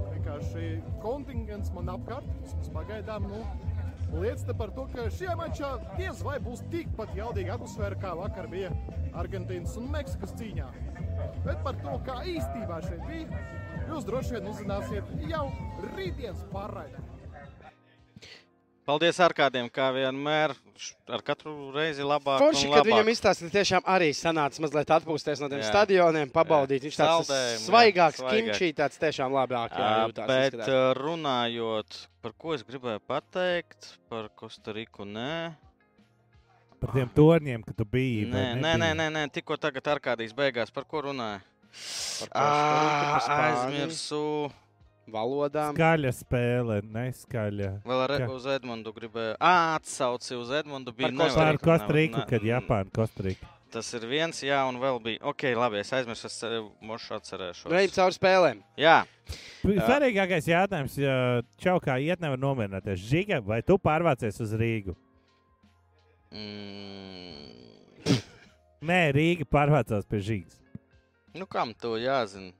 Vienkārši 0.00 0.68
kontingents 1.02 1.72
man 1.76 1.90
apkārt, 1.92 2.54
pagaidām. 2.74 3.28
Nu, 3.28 3.42
Liecina 4.10 4.54
par 4.58 4.72
to, 4.74 4.88
ka 4.90 5.04
šajā 5.14 5.36
mačā 5.38 5.68
diez 5.94 6.22
vai 6.26 6.38
būs 6.42 6.64
tikpat 6.72 7.12
jaudīga 7.14 7.54
atmosfēra, 7.54 7.98
kā 8.02 8.14
vakar 8.18 8.48
bija 8.50 8.72
Argentīnas 9.20 9.76
un 9.78 9.86
Meksikas 9.92 10.34
cīņā. 10.40 10.66
Bet 11.44 11.60
par 11.62 11.78
to, 11.84 11.94
kā 12.08 12.16
īstenībā 12.26 12.80
šeit 12.88 13.04
bija, 13.06 13.44
jūs 13.86 14.08
droši 14.08 14.36
vien 14.36 14.50
uzzināsiet 14.50 15.14
jau 15.30 15.44
rītdienas 15.94 16.42
pārraidē. 16.50 17.04
Paldies 18.90 19.20
ārkādiem, 19.22 19.68
kā 19.70 19.86
vienmēr. 19.94 20.50
Ar 21.14 21.22
katru 21.22 21.52
reizi 21.70 22.02
labāk. 22.02 22.40
Forši, 22.42 22.64
un 22.66 22.72
kad 22.74 22.80
labāk. 22.80 22.88
viņam 22.88 23.10
izstāstīja, 23.12 23.50
tiešām 23.54 23.84
arī 23.86 24.08
sanāca 24.18 24.62
mazliet 24.64 24.90
atpūsties 24.96 25.42
no 25.44 25.46
tiem 25.52 25.60
Jā. 25.60 25.68
stadioniem, 25.68 26.30
pabaudīt. 26.34 26.82
Viņš 26.88 26.96
tāds 26.98 27.28
Saldējumi, 27.28 27.52
jā, 27.52 27.60
svaigāks, 27.68 28.18
svaigāk. 28.18 28.48
kimčī, 28.50 28.70
tāds 28.80 28.98
tiešām 28.98 29.36
labāk. 29.36 29.76
Jā, 29.78 29.90
jūtās, 30.08 30.26
Bet 30.32 30.56
izskatās. 30.56 30.72
ā, 30.74 30.88
runājot, 30.98 31.98
par 32.24 32.34
ko 32.34 32.56
es 32.56 32.64
gribēju 32.66 33.02
pateikt, 33.06 33.92
par 34.10 34.26
Kostariku, 34.34 35.06
nē. 35.06 35.54
Par 36.80 36.90
tiem 36.96 37.12
torņiem, 37.14 37.62
ka 37.68 37.76
tu 37.76 37.86
biji. 37.86 38.26
Nē, 38.26 38.56
nē, 38.58 38.74
nē, 38.80 38.90
nē, 38.96 39.06
nē. 39.14 39.22
tikko 39.30 39.54
tagad 39.60 39.86
ar 39.86 40.02
kādīs 40.02 40.34
beigās, 40.34 40.74
par 40.74 40.88
ko 40.88 41.04
runāja? 41.06 41.44
Par 42.24 42.28
par 42.34 43.22
Spāniju, 43.22 43.86
Aizmirsu. 43.86 44.24
Valodām. 45.12 45.76
Skaļa 45.76 46.12
spēle, 46.16 46.80
neskaļa. 46.86 47.70
Vēl 47.86 48.04
ar, 48.06 48.16
uz 48.32 48.46
Edmundu 48.56 48.92
gribēju. 48.96 49.36
Ā, 49.38 49.54
atsauci 49.78 50.36
uz 50.38 50.50
Edmundu. 50.60 50.94
Bija 50.96 51.08
Par 51.08 51.16
ne- 51.16 52.26
kad 52.28 52.42
Japāna 52.42 52.92
Kostrika. 52.94 53.46
Tas 53.70 53.86
ir 53.94 54.02
viens, 54.10 54.40
jā, 54.42 54.58
un 54.66 54.80
vēl 54.82 54.98
bija. 55.02 55.20
Ok, 55.30 55.44
labi, 55.54 55.78
es 55.78 55.92
aizmirsu, 55.94 56.26
es 56.26 56.42
eh, 56.42 56.56
mošu 56.82 57.14
atcerēšos. 57.20 57.70
Reizes 57.70 57.94
caur 57.94 58.10
spēlēm. 58.10 58.64
Jā, 58.76 59.04
Svarīgākais 59.62 60.48
jautājums, 60.50 60.96
ja 60.98 61.42
čau 61.62 61.76
kā 61.82 61.94
iet, 62.02 62.18
nevar 62.22 62.40
nomierināties. 62.40 62.98
Žiga, 62.98 63.38
vai 63.46 63.60
tu 63.62 63.78
pārvācies 63.78 64.40
uz 64.42 64.56
Rīgu? 64.58 64.96
mm, 66.34 68.18
Nē, 68.90 69.00
Rīga 69.14 69.46
pārvācās 69.46 70.06
pie 70.08 70.18
Žigas. 70.24 70.56
nu 71.34 71.46
kam 71.46 71.74
to 71.74 71.94
jāzina? 72.00 72.52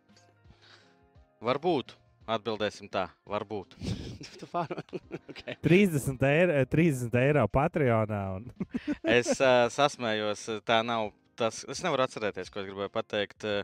Varbūt. 1.43 1.97
Atbildēsim 2.31 2.91
tā, 2.93 3.09
varbūt. 3.29 3.77
Okay. 5.31 5.55
30 5.65 6.21
eiro, 6.27 6.57
30 6.69 7.15
eiro 7.23 7.47
Patreonā. 7.49 8.21
Un... 8.37 8.51
Es 9.19 9.31
uh, 9.41 9.67
sasmējos, 9.73 10.43
eh, 10.57 10.61
tā 10.67 10.81
nav. 10.87 11.11
Tas, 11.41 11.63
es 11.73 11.79
nevaru 11.81 12.05
atcerēties, 12.05 12.51
ko 12.53 12.61
es 12.61 12.67
gribēju 12.69 12.91
pateikt. 12.93 13.47
eh, 13.49 13.63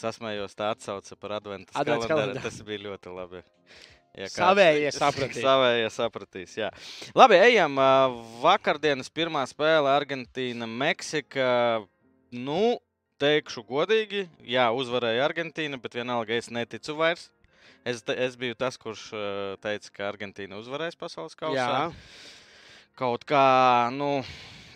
Sasmējos, 0.00 0.54
tā 0.56 0.70
atsauce 0.72 1.18
par 1.20 1.34
adventu 1.36 1.74
kalendāru. 1.76 2.40
Tas 2.40 2.60
bija 2.64 2.80
ļoti 2.86 3.12
labi. 3.12 3.42
Ja 4.16 4.26
kāds- 4.26 4.38
Savējie 4.40 4.92
sapratīs. 4.96 5.42
Savējie 5.44 5.90
sapratīs, 5.94 6.54
jā. 6.58 6.70
Labi, 7.14 7.36
ejam. 7.44 7.76
Vakardienas 8.40 9.12
pirmā 9.12 9.44
spēle 9.50 9.90
Argentīna, 9.92 10.66
Meksika. 10.66 11.84
Nu, 12.32 12.78
teikšu 13.20 13.66
godīgi, 13.68 14.24
jā, 14.48 14.64
uzvarēja 14.72 15.28
Argentīna, 15.28 15.76
bet 15.82 15.98
vienalga 16.00 16.38
es 16.40 16.48
neticu 16.48 16.96
vairs. 16.96 17.28
Es, 17.84 18.02
es 18.12 18.36
biju 18.36 18.54
tas, 18.60 18.76
kurš 18.80 19.06
ā, 19.16 19.24
teica, 19.64 19.90
ka 19.96 20.08
Argentīna 20.10 20.58
uzvarēs 20.60 20.98
pasaules 21.00 21.36
kausā 21.38 21.56
Jā, 21.56 21.90
kaut 23.00 23.24
kā, 23.24 23.88
nu, 23.94 24.20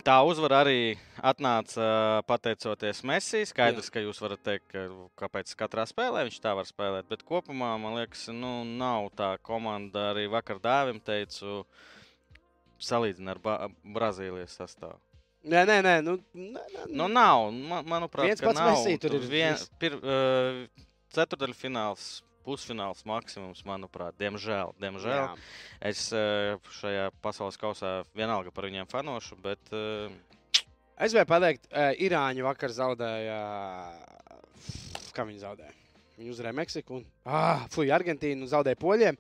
tā 0.06 0.14
uzvara 0.24 0.62
arī 0.64 0.94
atnāca 1.20 2.22
pateicoties 2.28 3.02
Messi. 3.04 3.42
Skaidrs, 3.48 3.90
ka 3.92 4.00
jūs 4.00 4.20
varat 4.24 4.40
teikt, 4.46 4.72
kāpēc 5.20 5.52
katrā 5.60 5.84
spēlē 5.88 6.24
viņš 6.28 6.40
tā 6.44 6.54
var 6.56 6.68
spēlēt, 6.68 7.08
bet 7.12 7.26
kopumā 7.28 7.74
man 7.80 7.98
liekas, 8.00 8.26
nu, 8.32 8.62
nav 8.64 9.10
tā 9.18 9.34
komanda. 9.44 10.10
Arī 10.14 10.24
vakar 10.32 10.60
dāvim 10.64 11.00
teicu, 11.04 11.62
salīdzina 12.80 13.36
ar 13.36 13.42
Ba- 13.44 13.60
Brazīlijas 13.84 14.56
sastāvu. 14.60 14.96
nē, 15.44 15.66
nē, 15.68 15.78
nē. 15.84 15.94
Nu, 16.04 16.16
nē, 16.32 16.64
nē, 16.72 16.86
Nu, 16.88 17.08
nav, 17.12 17.50
man, 17.52 17.84
manuprāt, 17.84 18.32
Viens 18.32 18.40
pats 18.40 18.60
nav. 18.60 18.72
Messi 18.72 18.96
tur 18.98 19.12
ir 19.20 19.28
vien, 19.28 19.56
pir, 19.78 19.96
uh, 20.00 20.64
ceturdaļfināls, 21.12 22.22
pusfināls 22.44 23.04
maksimums, 23.08 23.64
manuprāt, 23.66 24.16
diemžēl. 24.20 24.74
diemžēl. 24.82 25.24
jā. 25.24 25.34
Es 25.80 26.06
eh, 26.12 26.54
šajā 26.80 27.10
pasaules 27.24 27.58
kausā 27.60 27.96
vienalga 28.16 28.52
par 28.54 28.68
viņiem 28.68 28.88
fanošu, 28.90 29.40
bet 29.42 29.72
eh, 29.72 30.12
Es 30.94 31.10
gribēju 31.10 31.26
pateikt, 31.26 31.64
uh, 31.72 31.88
Irāņi 32.06 32.44
vakar 32.46 32.70
zaudēja. 32.70 33.38
Kā 35.14 35.24
viņi 35.26 35.40
zaudēja? 35.42 35.72
Viņi 36.14 36.30
uzvarēja 36.30 36.54
Meksiku 36.54 37.00
un 37.00 37.02
ah, 37.26 37.64
fuj, 37.74 37.90
Argentīnu 37.94 38.46
zaudēja 38.50 38.78
Poļiem. 38.78 39.18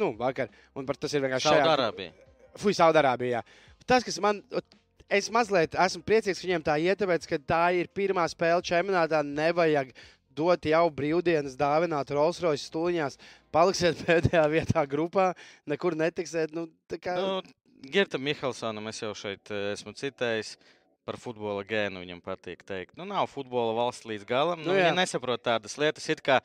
Nu, 0.00 0.10
vakar. 0.18 0.50
Un 0.76 0.84
par 0.84 0.98
tas 1.00 1.14
ir 1.16 1.24
vienkārši 1.24 1.48
Saudārābija. 1.48 2.12
Fui, 2.60 2.74
Saudārābijā. 2.76 3.40
Tas, 3.88 4.04
kas 4.04 4.20
man. 4.20 4.42
Es 5.12 5.28
mazliet 5.32 5.74
esmu 5.78 6.00
priecīgs, 6.04 6.38
ka 6.40 6.46
viņiem 6.46 6.62
tā 6.64 6.74
iet, 6.80 6.96
tāpēc, 7.00 7.26
ka 7.28 7.38
tā 7.44 7.64
ir 7.76 7.90
pirmā 7.92 8.24
spēle 8.32 8.64
čempionātā. 8.64 9.20
Nevajag 9.24 9.92
dot 10.36 10.66
jau 10.68 10.84
brīvdienas, 10.90 11.56
dāvināt 11.58 12.10
Rolls 12.14 12.40
Royce 12.44 12.66
stūņās. 12.68 13.18
Paliksiet 13.54 14.00
pēdējā 14.06 14.44
vietā 14.52 14.84
grupā, 14.90 15.32
nekur 15.70 15.96
netiksiet. 15.98 16.54
Nu, 16.56 16.68
kā, 16.98 17.16
Nu, 17.18 17.42
Girtam 17.84 18.22
Mihelsonam 18.24 18.88
es 18.88 19.02
jau 19.02 19.12
šeit 19.18 19.50
eh, 19.52 19.72
esmu 19.74 19.94
citējis. 19.98 20.56
Par 21.04 21.18
futbola 21.20 21.60
gēnu 21.68 22.00
viņam 22.00 22.20
patīk 22.24 22.62
teikt. 22.64 22.94
Nu, 22.96 23.04
nav 23.04 23.26
futbola 23.28 23.74
valsts 23.76 24.06
līdz 24.08 24.22
galam. 24.24 24.62
Nu, 24.62 24.70
Nu, 24.70 24.78
viņi 24.78 24.94
nesaprot 24.96 25.42
tādas 25.44 25.74
lietas. 25.76 26.06
It 26.08 26.22
kā 26.24 26.38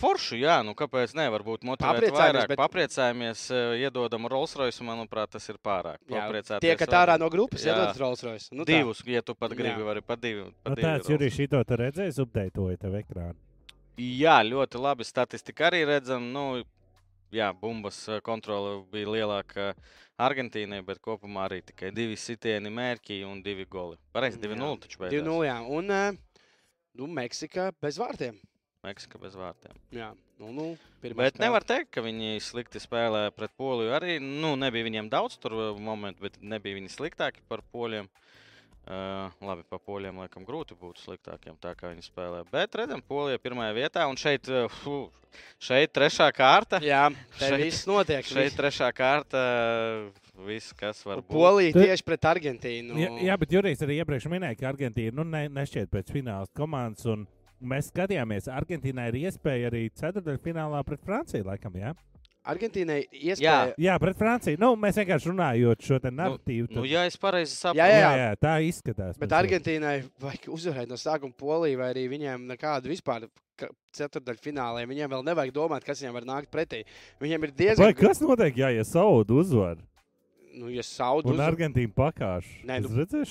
foršu, 0.00 0.38
jā, 0.40 0.56
nu 0.64 0.72
kāpēc 0.78 1.12
ne? 1.18 1.26
Varbūt 1.30 1.62
motivēt 1.68 2.00
Papriecājamies, 2.00 2.34
vairāk. 2.34 2.48
bet- 2.48 2.58
Papriecājamies, 2.58 3.42
eh, 3.50 3.84
iedodam 3.84 4.26
Rolls 4.32 4.54
Royce. 4.56 4.80
Manuprāt, 4.82 5.30
tas 5.36 5.48
ir 5.48 5.56
pārāk. 5.62 5.98
jā, 6.08 6.24
Papriecāties 6.24 6.60
tiekat 6.64 6.88
var- 6.90 7.06
ārā 7.08 7.18
no 7.20 7.28
grupas, 7.30 7.64
Jā. 7.64 7.74
iedod 7.76 8.00
Rolls 8.00 8.22
Royce. 8.24 8.48
Nu, 8.52 8.64
tā. 8.64 8.78
Divus, 8.78 9.02
ja 9.06 9.20
tu 9.22 9.34
pat 9.34 9.50
gribi, 9.52 9.76
Jā. 9.78 9.84
vari 9.84 10.00
pat 10.02 10.20
divi. 10.20 10.44
Pat 10.64 10.70
Nu, 10.70 10.74
divi 10.74 10.86
tāds 10.88 11.08
Jurijs 11.08 11.36
šito 11.36 11.64
tu 11.66 11.76
redzēji, 11.76 12.18
updeitoja 12.24 12.78
tev 12.78 12.92
ekrānu. 13.04 13.36
Jā, 13.98 14.40
ļoti 14.42 14.80
labi. 14.80 15.04
Statistika 15.04 15.70
arī 15.70 15.84
redzama. 15.86 16.24
Nu, 16.32 16.64
jā, 17.32 17.52
bumbas 17.60 18.08
eh, 18.08 18.20
kontrole 18.20 18.82
bija 18.90 19.06
lielāka 19.06 19.74
Argentīnai, 20.18 20.84
bet 20.84 20.98
kopumā 21.00 21.48
arī 21.48 21.62
tikai 21.62 21.92
divi 21.94 22.14
sitieni 22.16 22.68
mērķi 22.72 23.24
un 23.26 23.42
divi 23.42 23.64
goli. 23.64 23.96
Pareizi, 24.14 24.38
2-0 24.38 24.78
taču 24.80 24.98
beidzās. 24.98 25.22
2-0. 25.22 25.44
jā. 25.46 25.58
Un 25.68 25.90
eh, 25.90 26.12
nu, 26.96 27.06
Meksika 27.06 27.72
bez 27.80 27.98
vārtiem. 27.98 28.38
Meksika 28.84 29.18
bez 29.20 29.34
vārtiem. 29.36 29.74
Jā, 29.92 30.10
nu, 30.40 30.50
nu, 30.56 30.66
pirmā 31.02 31.26
Bet 31.26 31.34
spēle. 31.36 31.44
nevar 31.44 31.64
teikt, 31.68 31.90
ka 31.92 32.00
viņi 32.04 32.38
slikti 32.40 32.80
spēlē 32.80 33.26
pret 33.36 33.52
Poliju. 33.60 33.92
Arī 33.92 34.14
nu, 34.24 34.54
nebija 34.56 34.86
viņiem 34.86 35.10
daudz 35.12 35.36
tur 35.42 35.52
eh, 35.52 35.80
momentu, 35.84 36.24
bet 36.24 36.38
nebija 36.40 36.78
viņi 36.78 36.92
sliktāki 36.94 37.44
par 37.48 37.60
poļiem. 37.74 38.08
Uh, 38.90 39.28
labi, 39.44 39.62
par 39.68 39.78
poļiem 39.86 40.16
laikam 40.22 40.42
grūti 40.48 40.72
būtu 40.74 41.02
sliktākiem, 41.04 41.52
tā 41.60 41.74
kā 41.76 41.90
viņi 41.92 42.02
spēlē. 42.02 42.38
Bet 42.50 42.72
redzam, 42.80 43.02
Polija 43.06 43.38
pirmajā 43.38 43.74
vietā 43.76 44.06
un 44.08 44.16
šeit, 44.18 44.48
uh, 44.48 45.04
šeit 45.62 45.92
trešā 45.94 46.30
kārta. 46.34 46.80
Jā, 46.82 47.02
tā 47.36 47.50
Šeit- 47.52 47.60
viss 47.60 47.84
notiek. 47.86 48.24
Šeit 48.26 48.56
trešā 48.56 48.88
kārta, 48.96 49.42
viss, 50.48 50.72
kas 50.72 51.04
var 51.06 51.20
būt. 51.20 51.28
Polija 51.28 51.76
tieši 51.76 52.06
pret 52.08 52.24
Argentīnu. 52.32 52.96
Jā, 52.98 53.12
jā, 53.28 53.36
bet 53.44 53.52
Jurijs 53.52 53.84
arī 53.84 54.00
iepriekš 54.00 54.26
minēja, 54.32 54.58
ka 54.58 54.72
Argentīna 54.72 55.20
nu, 55.20 55.28
ne, 55.28 55.44
nešķiet 55.60 55.92
pēc 55.92 56.10
fināla 56.16 56.48
komandas. 56.56 57.04
un 57.06 57.28
Mēs 57.60 57.90
skatījāmies, 57.92 58.46
Argentīnai 58.48 59.08
ir 59.10 59.18
iespēja 59.26 59.68
arī 59.68 59.90
ceturdaļfinālā 60.00 60.80
pret 60.86 61.02
Franciju. 61.04 61.44
Laikam, 61.44 61.74
jā? 61.76 61.92
Argentīnai 62.50 63.02
iespēja. 63.12 63.74
jā, 63.76 63.94
pret 64.00 64.16
Franciju. 64.16 64.56
Nu, 64.60 64.70
mēs 64.80 64.96
vienkārši 64.96 65.28
runājot 65.28 65.84
šo 65.84 65.98
te 66.00 66.08
narratīvu. 66.08 66.70
Nu, 66.70 66.80
tad- 66.80 66.88
ja 66.88 67.02
es 67.04 67.18
pareizi 67.20 67.52
saprotu, 67.52 67.82
Jā, 67.82 67.88
jā, 68.00 68.12
jā, 68.16 68.30
tā 68.40 68.54
izskatās. 68.64 69.18
Bet 69.20 69.30
Argentīnai 69.36 70.08
vajag 70.18 70.48
uzvarēt 70.48 70.88
no 70.88 70.96
sākuma 70.96 71.36
Poliju, 71.36 71.78
vai 71.82 71.92
arī 71.92 72.06
viņiem 72.08 72.48
nekādu 72.48 72.88
vispār 72.88 73.28
ka- 73.60 73.68
ceturdaļu 73.92 74.40
finālē. 74.40 74.86
Viņiem 74.88 75.12
vēl 75.12 75.26
nevajag 75.28 75.52
domāt, 75.52 75.84
kas 75.84 76.00
viņiem 76.00 76.16
var 76.16 76.22
nākt 76.22 76.48
pretī. 76.48 76.84
Viņiem 77.20 77.44
ir 77.44 77.52
diezgan. 77.52 77.84
Vai 77.84 77.92
kas 77.92 78.20
notiek, 78.24 78.56
ja, 78.56 78.68
ja 78.72 78.84
Saudu 78.84 79.36
uzvar 79.44 79.76
Nu, 80.52 80.66
ja 80.68 80.82
Saudu 80.82 81.28
un 81.30 81.34
uz... 81.34 81.40
Argentīna 81.40 81.92
pakāš? 81.94 82.48
Nē, 82.66 82.80
nu? 82.82 82.88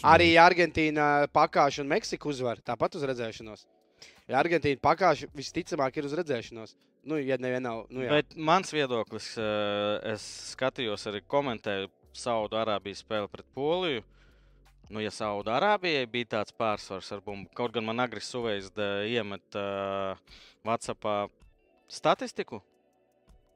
Arī 0.08 0.30
Argentīna 0.40 1.28
pakāpja 1.36 1.84
un 1.84 1.90
Meksika 1.92 2.30
uzvar. 2.30 2.62
Tāpat 2.64 2.96
uz 2.96 3.04
redzēšanos. 3.04 3.66
Ja 4.30 4.38
Argentīna 4.44 4.78
pakāpja, 4.84 5.30
visticamāk, 5.34 5.96
ir 5.98 6.06
uz 6.06 6.14
redzēšanos. 6.20 6.76
Nu, 7.10 7.18
ja 7.18 7.40
nevienā, 7.42 7.72
nu, 7.90 8.04
jā. 8.04 8.20
Bet 8.20 8.36
mans 8.38 8.70
viedoklis, 8.76 9.32
eh, 9.42 10.12
es 10.14 10.26
skatījos 10.52 11.08
arī 11.10 11.24
komentēju 11.26 11.90
Saudārābijas 12.20 13.02
spēli 13.02 13.30
pret 13.32 13.48
Poliju. 13.56 14.04
Nu, 14.90 15.02
ja 15.02 15.12
Saudārābijai 15.14 16.06
bija 16.10 16.32
tāds 16.36 16.54
pārsvars 16.58 17.12
ar 17.14 17.22
bumbu, 17.26 17.50
kaut 17.58 17.74
gan 17.74 17.86
man 17.86 18.02
agresīvs 18.02 18.34
suveids 18.34 18.72
iemet 19.06 19.58
uh, 19.58 20.18
Whatsappā 20.66 21.28
statistiku. 21.90 22.62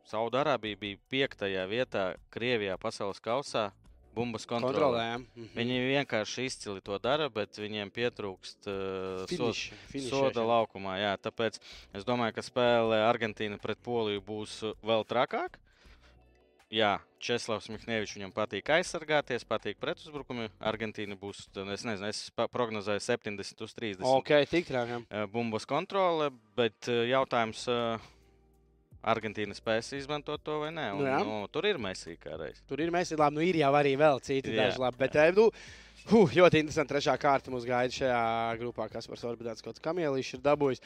Saudārābija 0.09 0.77
bija 0.77 0.99
piektajā 1.09 1.63
vietā 1.69 2.03
Krievijā 2.33 2.77
pasaules 2.81 3.21
kausā. 3.23 3.71
Bumbas 4.13 4.45
kontrolē. 4.45 4.73
Kontrolējām. 4.77 5.23
Viņi 5.57 5.77
vienkārši 5.89 6.45
izcili 6.49 6.81
to 6.85 6.99
dara, 7.01 7.29
bet 7.33 7.57
viņiem 7.57 7.89
pietrūkst 7.95 8.67
uh, 8.69 9.23
Finiš, 9.29 9.63
soda, 9.73 9.81
finišēšana. 9.91 10.29
soda 10.29 10.45
laukumā. 10.45 10.95
Jā, 11.01 11.13
tāpēc 11.17 11.57
es 11.97 12.05
domāju, 12.05 12.35
ka 12.37 12.45
spēle 12.45 12.99
Argentīna 13.07 13.57
pret 13.61 13.81
Poliju 13.83 14.21
būs 14.27 14.59
uh, 14.69 14.75
vēl 14.85 15.05
trakāka. 15.09 15.59
Jā, 16.73 16.95
Česlavs 17.21 17.67
Miknevičs 17.69 18.15
viņam 18.17 18.31
patīk 18.33 18.69
aizsargāties, 18.73 19.43
patīk 19.45 19.77
pretuzbrukumi. 19.77 20.47
Argentīna 20.65 21.13
būs, 21.21 21.43
t- 21.53 21.61
es 21.69 21.83
nezinu, 21.85 22.07
es 22.09 22.31
prognozēju 22.33 23.03
70 23.05 23.61
uz 23.61 23.75
30. 23.77 24.01
Ok, 24.09 24.31
tik 24.49 24.65
trākām. 24.71 25.05
uh, 25.09 25.27
bumbas 25.29 25.67
kontrole, 25.69 26.31
bet 26.57 26.89
jautājums, 26.89 27.67
uh, 27.69 28.01
Argentīna 29.03 29.55
spēs 29.57 29.89
izmantot 29.97 30.43
to 30.43 30.59
vai 30.61 30.69
nē. 30.71 30.85
Un, 30.95 31.01
Nu 31.03 31.07
jā. 31.09 31.17
nu, 31.25 31.39
tur 31.51 31.65
ir 31.67 31.77
Messi 31.81 32.15
kā 32.21 32.37
reiz. 32.39 32.61
Tur 32.69 32.79
ir 32.79 32.91
mēs, 32.93 33.11
labi, 33.19 33.35
nu 33.35 33.43
ir 33.43 33.57
jau 33.59 33.71
arī 33.75 33.95
vēl 33.99 34.21
citi 34.23 34.53
Jā. 34.53 34.69
daži 34.69 34.79
labi. 34.79 34.97
Bet, 35.01 35.15
eh, 35.19 35.31
nu, 35.35 35.49
huh, 36.11 36.31
ļoti 36.39 36.61
interesanti. 36.63 36.93
Trešā 36.93 37.17
kārta 37.19 37.51
mums 37.51 37.65
gaida 37.67 37.91
šajā 37.91 38.23
grupā, 38.61 38.89
kas 38.91 39.07
par 39.07 39.17
Orbidāns 39.33 39.61
kaut 39.65 39.79
kamielis 39.83 40.33
ir 40.33 40.39
dabūjis. 40.45 40.79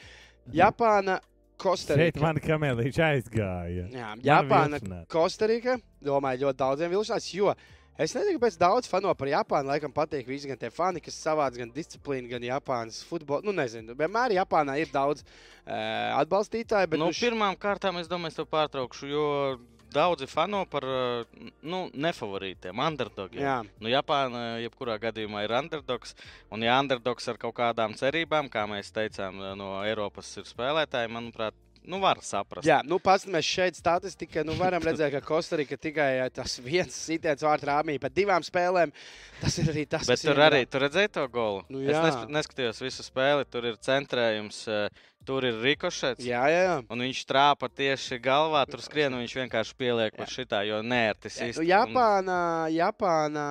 Japāna, 0.52 1.20
Šeit 1.58 1.62
Kostarika. 1.62 2.20
man 2.22 2.36
kamelīši 2.38 3.02
aizgāja. 3.02 3.86
Jā, 3.90 4.12
Japāna. 4.22 4.78
Kostarika. 5.10 5.78
Domāju, 6.02 6.46
ļoti 6.46 6.58
daudziem 6.60 6.92
vilšanās, 6.94 7.26
jo 7.34 7.54
es 7.98 8.14
nezinu, 8.14 8.38
kāpēc 8.38 8.58
daudz 8.60 8.88
fano 8.90 9.12
par 9.18 9.28
Japānu. 9.30 9.68
Laikam 9.72 9.92
patīk 9.94 10.26
visi 10.30 10.48
gan 10.50 10.58
tie 10.60 10.70
fani, 10.70 11.00
kas 11.04 11.18
savāc 11.18 11.56
gan 11.58 11.72
disciplīnu, 11.74 12.30
gan 12.30 12.46
Japānas 12.46 13.02
futbolu. 13.08 13.44
Nu, 13.50 13.54
nezinu, 13.58 13.96
vienmēr 13.98 14.36
Japānā 14.38 14.78
ir 14.80 14.92
daudz 14.94 15.24
uh, 15.24 16.20
atbalstītāju, 16.22 16.94
nu, 16.96 17.08
nu, 17.08 17.10
š- 17.12 17.26
pirmām 17.28 17.58
kārtām 17.58 17.98
es 18.00 18.08
domāju, 18.10 18.32
es 18.34 18.38
to 18.38 18.46
pārtraukšu, 18.48 19.10
jo 19.10 19.26
daudzi 19.88 20.26
fano 20.28 20.66
par 20.68 20.84
uh, 20.84 21.44
nu, 21.64 21.86
nefavorītiem, 21.96 22.76
underdogiem. 22.86 23.40
Jā. 23.40 23.54
Nu, 23.80 23.88
Japāna 23.88 24.42
jebkurā 24.60 24.98
gadījumā 25.00 25.46
ir 25.46 25.54
underdogs. 25.56 26.12
Un, 26.52 26.60
ja 26.66 26.74
underdogs 26.82 27.24
ar 27.32 27.38
kaut 27.40 27.56
kādām 27.56 27.94
cerībām, 27.96 28.50
kā 28.52 28.66
mēs 28.68 28.92
teicām, 28.92 29.40
eh, 29.40 29.54
no 29.56 29.70
Eiropas 29.88 30.28
ir 30.36 30.44
spēlētāji, 30.44 31.08
manuprāt, 31.14 31.56
nu, 31.88 32.00
var 32.02 32.20
saprast. 32.24 32.66
Jā, 32.68 32.78
nu, 32.86 32.98
paskatāmies 33.02 33.48
šeit 33.48 33.78
statistika. 33.78 34.44
Nu, 34.46 34.54
varam 34.58 34.84
redzēt, 34.84 35.10
ka 35.16 35.22
Kostarika 35.24 35.78
tikai 35.80 36.10
tas 36.34 36.58
viens 36.62 36.94
sitiens 37.08 37.44
vārtu 37.44 37.68
rāmī 37.70 37.98
pēc 38.02 38.16
divām 38.20 38.44
spēlēm. 38.46 38.92
Tas 39.40 39.58
ir 39.62 39.72
arī 39.72 39.84
tas, 39.88 40.06
Bet 40.06 40.18
kas 40.18 40.26
tur 40.26 40.36
viņam 40.36 40.46
arī 40.50 40.62
tur 40.68 40.84
redzēja 40.86 41.12
to 41.18 41.26
golu. 41.32 41.64
Nu, 41.72 41.82
es 41.84 41.94
jā. 41.96 42.02
nes, 42.04 42.18
neskatījos 42.38 42.82
visu 42.84 43.06
spēli. 43.06 43.48
Tur 43.48 43.70
ir 43.70 43.78
centrējums, 43.84 44.60
eh, 44.68 45.06
tur 45.26 45.44
ir 45.44 45.58
rikošets. 45.62 46.24
Jā, 46.24 46.40
jā, 46.50 46.60
jā. 46.64 46.76
Un 46.92 47.02
viņš 47.04 47.20
trāpa 47.28 47.68
tieši 47.68 48.18
galvā, 48.22 48.62
tur 48.70 48.82
skrien, 48.84 49.12
un 49.12 49.22
viņš 49.22 49.34
vienkārši 49.42 49.76
pieliek 49.78 50.16
uz 50.22 50.32
šitā, 50.32 50.62
jo 50.68 50.80
nērti. 50.84 51.32
Nu, 51.58 51.66
Japāna, 51.68 52.38
Japāna 52.72 53.44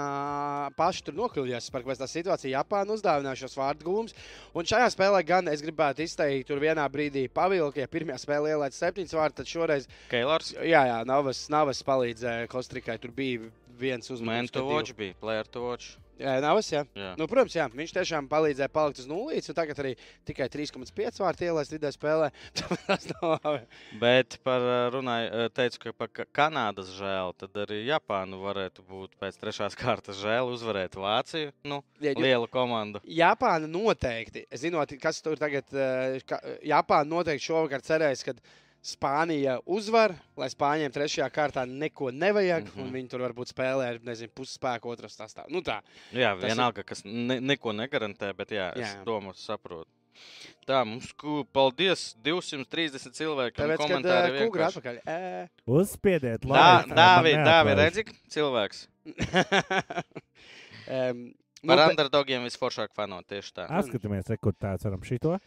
paši 0.77 1.05
tur 1.07 1.17
nokļuvās 1.19 1.69
par 1.73 1.85
kādu 1.85 2.09
situāciju. 2.09 2.53
Japāna 2.55 2.97
uzdāvināja 2.97 3.43
šos 3.43 3.57
vārdu 3.59 3.87
gūmus. 3.87 4.17
Un 4.57 4.67
šajā 4.69 4.89
spēlē 4.95 5.21
gan 5.27 5.51
es 5.51 5.63
gribētu 5.65 6.05
izteikt, 6.07 6.47
tur 6.49 6.63
vienā 6.63 6.87
brīdī 6.91 7.27
pavilka, 7.29 7.83
ja 7.83 7.91
pirmā 7.91 8.17
spēlē 8.21 8.55
ielaiž 8.55 8.79
septiņus 8.79 9.17
vārdus, 9.19 9.37
tad 9.41 9.53
šoreiz, 9.53 9.87
Keilors, 10.11 10.53
jā, 10.57 10.83
jā 10.89 10.99
Navas, 11.07 11.45
Navas 11.53 11.83
palīdzēja 11.85 12.49
Kostrikai. 12.51 12.97
Tur 13.01 13.13
bija 13.15 13.51
viens 13.77 14.09
Man 14.09 14.17
uzmanības 14.17 14.57
to 14.57 14.65
watch 14.65 14.97
bija, 14.97 15.15
player 15.21 15.45
to 15.45 15.67
watch. 15.69 15.95
Navas, 16.19 16.69
jā. 16.73 16.81
Jā. 16.97 17.11
Nu, 17.19 17.27
protams, 17.29 17.55
jā, 17.57 17.67
viņš 17.73 17.93
tiešām 17.95 18.27
palīdzēja 18.31 18.71
palikt 18.73 19.01
uz 19.03 19.07
nulles, 19.09 19.47
un 19.51 19.57
tagad 19.57 19.79
arī 19.83 19.91
tikai 20.27 20.47
3,5 20.53 21.21
vārtu 21.23 21.45
ielaist 21.47 21.73
vidē 21.75 21.91
spēlē. 21.93 22.29
Tas 22.87 23.07
nav 23.13 23.37
labi. 23.43 23.61
Bet 24.01 24.37
par 24.45 24.65
runāju, 24.95 25.47
teicu, 25.57 25.81
ka 25.85 25.93
par 25.97 26.11
Ka- 26.13 26.27
Kanādas 26.39 26.89
žēl, 26.97 27.33
tad 27.37 27.57
arī 27.65 27.81
Japānu 27.87 28.39
varētu 28.43 28.85
būt 28.89 29.17
pēc 29.21 29.37
trešās 29.41 29.77
kārtas 29.77 30.19
žēl 30.23 30.49
uzvarēt 30.55 30.97
Vāciju. 30.97 31.53
Nu, 31.67 31.81
Jā, 32.01 32.13
lielu 32.17 32.47
komandu. 32.51 33.01
Japāna 33.05 33.69
noteikti, 33.69 34.45
zinot, 34.57 34.93
kas 35.01 35.21
tur 35.25 35.37
tagad, 35.39 35.69
Japāna 36.65 37.07
noteikti 37.11 37.47
šovakar 37.49 37.83
cerēs, 37.85 38.23
ka 38.25 38.33
Spānija 38.87 39.57
uzvar, 39.67 40.13
lai 40.39 40.47
Spāņiem 40.47 40.93
trešajā 40.95 41.27
kārtā 41.35 41.65
neko 41.67 42.11
nevajag, 42.15 42.63
mm 42.63 42.71
Mhm. 42.71 42.79
-hmm. 42.79 42.87
un 42.87 42.93
viņi 42.93 43.09
tur 43.09 43.19
varbūt 43.25 43.51
spēlē 43.51 43.89
ar, 43.89 43.99
pusspēku 44.29 44.87
otru 44.93 45.07
sastāvu. 45.11 45.49
Nu 45.51 45.59
tā, 45.61 45.81
Jā, 46.13 46.33
Tas 46.39 46.43
ir- 46.43 46.49
vienalga, 46.55 46.83
kas 46.85 47.03
ne, 47.05 47.39
neko 47.41 47.73
negarantē, 47.73 48.33
bet 48.35 48.49
jā, 48.49 48.71
es 48.77 48.87
Jā. 48.95 49.03
domu 49.03 49.33
saprotu. 49.33 49.89
Tā, 50.67 50.83
mums, 50.85 51.13
paldies, 51.53 52.15
230 52.23 53.11
cilvēki. 53.13 53.59
un 53.59 53.69
tāpēc, 53.69 53.77
kad 53.77 53.89
komentāri 53.89 54.31
uh, 54.31 54.39
kungra 54.41 54.67
vienkārši. 54.67 54.77
atpakaļ. 54.77 54.95
Ē. 55.05 55.49
Uzspiediet, 55.67 56.41
Dā, 56.41 56.47
laiku, 56.49 56.89
Dāvi, 56.89 57.35
man 57.35 57.45
Dāvi, 57.45 57.75
neatlaiž. 57.75 57.77
redzi, 57.77 58.03
cilvēks. 58.29 58.87
um, 60.87 61.33
nu, 61.63 61.67
Par 61.67 61.77
bet- 61.77 61.89
underdogiem 61.97 62.43
visforšāk 62.47 62.93
fanot 62.95 63.25
tieši 63.27 63.53
tā. 63.53 63.67
Apskatāmies, 63.69 64.29
re, 64.29 64.37
kur 64.37 64.53
tāds 64.53 64.83
varam 64.87 65.01
šito. 65.03 65.37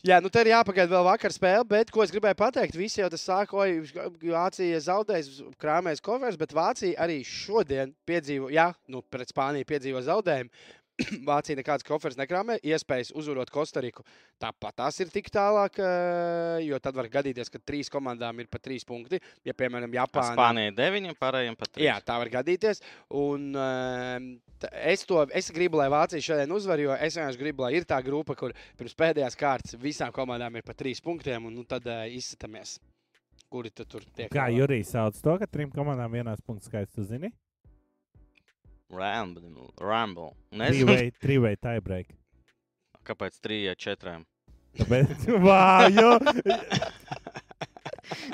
Jā, 0.00 0.16
nu 0.24 0.30
te 0.32 0.40
ir 0.40 0.48
jāpagaida 0.48 0.94
vēl 0.94 1.02
vakar 1.04 1.32
spēle, 1.34 1.64
bet 1.68 1.90
ko 1.92 2.00
es 2.00 2.12
gribēju 2.14 2.38
pateikt, 2.40 2.76
visi 2.80 3.02
jau 3.02 3.08
tas 3.12 3.20
sāka, 3.20 3.52
oi, 3.60 3.82
Vācija 4.22 4.78
zaudēs, 4.80 5.28
krāmēs 5.60 6.00
covers, 6.00 6.38
bet 6.40 6.54
Vācija 6.56 6.96
arī 7.04 7.18
šodien 7.28 7.92
piedzīvo, 8.08 8.48
jā, 8.54 8.70
nu 8.88 9.02
pret 9.12 9.28
Spāniju 9.28 9.68
piedzīvo 9.68 10.00
zaudējumu. 10.06 10.48
Vācija 11.30 11.58
nekādas 11.58 11.86
koferes 11.86 12.18
nekrāmē, 12.20 12.58
iespējas 12.66 13.12
uzvarot 13.16 13.50
Kostariku. 13.52 14.04
Tāpat 14.40 14.78
tās 14.82 15.00
ir 15.02 15.10
tik 15.12 15.30
tālāk, 15.34 15.80
eh, 15.80 16.60
jo 16.66 16.78
tad 16.82 16.98
var 16.98 17.08
gadīties, 17.12 17.50
ka 17.52 17.60
trīs 17.64 17.90
komandām 17.92 18.40
ir 18.42 18.50
pa 18.50 18.60
trīs 18.62 18.86
punkti. 18.88 19.20
Ja, 19.46 19.56
piemēram, 19.56 19.92
Japāna. 19.96 20.34
Spānija 20.34 20.76
9, 20.76 21.16
pārējiem 21.20 21.58
pat 21.58 21.74
3. 21.76 21.86
Jā, 21.86 21.98
tā 22.04 22.18
var 22.20 22.32
gadīties. 22.32 22.82
Un, 23.20 23.50
t- 24.60 24.72
es, 24.92 25.04
to, 25.08 25.22
es 25.36 25.50
gribu, 25.54 25.80
lai 25.80 25.88
Vācija 25.92 26.24
šodien 26.24 26.54
uzvar, 26.54 26.80
jo 26.82 26.94
es 26.96 27.18
vienkārši 27.18 27.40
gribu, 27.40 27.66
lai 27.66 27.74
ir 27.78 27.88
tā 27.88 28.00
grupa, 28.04 28.36
kur 28.38 28.54
pirms 28.78 28.96
pēdējās 28.98 29.38
kārtas 29.40 29.78
visām 29.80 30.12
komandām 30.14 30.58
ir 30.58 30.66
pa 30.66 30.76
trīs 30.76 31.02
punktiem, 31.04 31.48
un 31.48 31.56
nu, 31.60 31.66
tad 31.68 31.86
uh, 31.90 32.04
izsatamies, 32.10 32.78
kuri 33.52 33.72
tu 33.74 33.86
tur 33.88 34.04
tiek. 34.14 34.30
Kā. 34.32 34.48
Jurijs 34.54 34.92
sauc 34.94 35.18
to, 35.20 35.36
ka 35.40 35.48
trim 35.50 35.72
komandām 35.74 36.12
vienās 36.12 36.42
punktu 36.44 36.70
skaits, 36.70 36.94
tu 36.96 37.06
zini? 37.06 37.32
Ramble. 38.90 39.70
Ramble. 39.80 40.32
Nezinu, 40.52 40.96
Trīvei, 41.22 41.56
tiebreak. 41.62 42.10
kāpēc 43.06 43.38
3, 43.42 43.74
4. 43.78 44.16
Tāpēc, 44.80 45.26
vāju! 45.46 46.10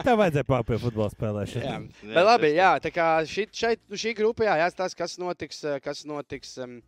Tā 0.06 0.14
vajadzēja 0.16 0.46
pie 0.64 0.78
futbola 0.80 1.08
Jā. 1.08 1.14
spēlēšanas. 1.14 2.02
Bet 2.08 2.24
labi, 2.26 2.50
jā, 2.56 2.70
tā 2.80 2.90
kā 2.94 3.06
šī, 3.28 3.46
šeit, 3.52 3.80
šī 3.92 4.14
grupa, 4.16 4.46
jā, 4.48 4.54
jāstāsta, 4.64 4.98
kas 5.02 5.16
notiks, 5.20 5.60
kas 5.84 6.04
notiks 6.08 6.54
um, 6.64 6.78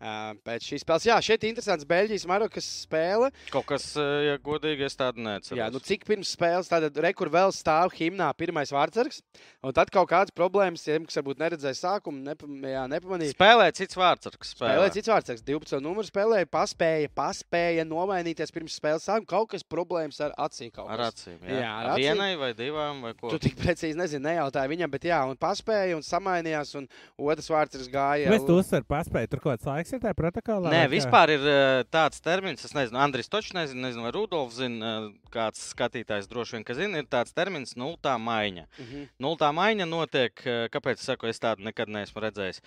pēc 0.00 0.66
šīs 0.70 0.82
spēles. 0.84 1.06
Jā, 1.08 1.16
šeit 1.24 1.44
ir 1.46 1.52
interesants 1.54 1.86
Beļģijas 1.88 2.26
Marokas 2.28 2.66
spēle. 2.84 3.30
Kaut 3.52 3.66
kas, 3.70 3.88
ja 3.96 4.36
godīgi, 4.44 4.84
es 4.86 4.96
tādu 4.98 5.22
neceru. 5.24 5.58
Jā, 5.60 5.68
nu 5.72 5.80
cik 5.80 6.04
pirms 6.08 6.34
spēles, 6.36 6.68
tad 6.68 6.88
rekur 7.04 7.30
vēl 7.32 7.52
stāv 7.56 7.94
himnā 7.96 8.28
pirmais 8.36 8.72
vārdsargs, 8.74 9.22
un 9.64 9.72
tad 9.76 9.90
kaut 9.94 10.10
kādas 10.10 10.34
problēmas, 10.36 10.84
tiem, 10.84 11.06
kas 11.08 11.16
varbūt 11.20 11.40
neredzēja 11.40 11.78
sākumu, 11.80 12.20
nepa, 12.26 12.48
jā, 12.68 12.84
nepamanīja. 12.92 13.36
Spēlē 13.36 13.70
cits 13.76 13.96
vārds, 13.96 14.28
kas 14.36 14.52
spēlē. 14.52 14.74
Spēlēja 14.74 14.94
cits 14.98 15.12
vārdsargs, 15.14 15.46
12 15.48 15.80
numuru 15.84 16.08
spēlēja, 16.10 16.50
paspēja, 16.52 17.12
paspēja 17.16 17.86
nomainīties 17.88 18.52
pirms 18.54 18.76
spēles 18.80 19.06
sākuma. 19.08 19.30
Kaut 19.32 19.50
kas 19.54 19.64
problēmas 19.64 20.20
ar 20.24 20.36
acīm. 20.46 20.70
Ar 20.86 21.06
acīm. 21.08 21.38
Jā, 21.46 21.60
Jā, 21.62 21.72
ar 21.80 21.90
acīm. 21.94 22.04
vienai 22.04 22.30
vai 22.40 22.52
divām 22.58 23.00
vai 23.06 23.14
ko. 23.16 23.30
Tu 23.32 23.40
tik 23.48 23.56
precīzi 23.58 23.96
nezini, 23.98 24.24
nejautāji 24.28 24.72
viņam, 24.74 24.92
bet 24.92 25.08
jā, 25.08 25.22
un 25.30 25.38
paspēja 25.40 25.96
un 25.96 26.04
samainījās, 26.06 26.74
un 26.78 26.86
otrs 27.16 27.48
vārdsargs 27.52 27.90
gāja. 27.92 28.30
Mēs 28.32 28.46
to 28.46 28.58
uzsveram, 28.60 28.86
paspēju. 28.92 29.30
Tur 29.32 29.42
kaut 29.44 29.56
kāds 29.56 29.68
laiks 29.70 29.85
ir 29.94 30.00
tajā 30.02 30.16
protokolā. 30.16 30.70
Nē, 30.72 30.82
vispār 30.92 31.32
ir 31.36 31.46
eh, 31.50 31.80
tāds 31.92 32.22
termins, 32.24 32.64
es 32.66 32.74
nezinu, 32.76 32.98
Andris 33.02 33.30
Točs 33.32 33.54
nezinu, 33.56 33.84
nezinu 33.86 34.06
vai 34.06 34.12
Rudolfs 34.14 34.58
zina, 34.60 34.92
eh, 34.92 35.08
kāds 35.32 35.62
skatītājs 35.72 36.28
droši 36.30 36.56
vien, 36.56 36.66
ka 36.66 36.76
zina, 36.78 37.02
ir 37.02 37.08
tāds 37.10 37.34
termins 37.36 37.76
nultā 37.78 38.16
maiņa. 38.22 38.66
Mhm. 38.82 39.04
Nultā 39.22 39.52
maiņa 39.56 39.88
notiek, 39.90 40.46
eh, 40.46 40.66
kāpēc 40.72 41.02
es 41.02 41.10
saku, 41.10 41.30
es 41.30 41.42
tādu 41.42 41.66
nekad 41.66 41.92
neesmu 41.92 42.24
redzējis. 42.24 42.60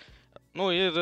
Nu, 0.54 0.70
ir 0.74 0.96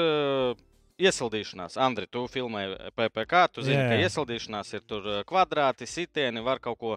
iesildīšanās. 0.98 1.78
Andri, 1.80 2.08
tu 2.10 2.26
filmēji 2.28 2.92
PPC, 2.98 3.44
tu 3.54 3.62
zini, 3.62 3.78
Jā. 3.78 3.88
ka 3.88 4.00
iesildīšanās 4.02 4.72
ir 4.74 4.82
tur 4.86 5.06
kvadrāti, 5.28 5.86
sitieni, 5.86 6.42
var 6.44 6.58
kaut 6.58 6.78
ko 6.78 6.96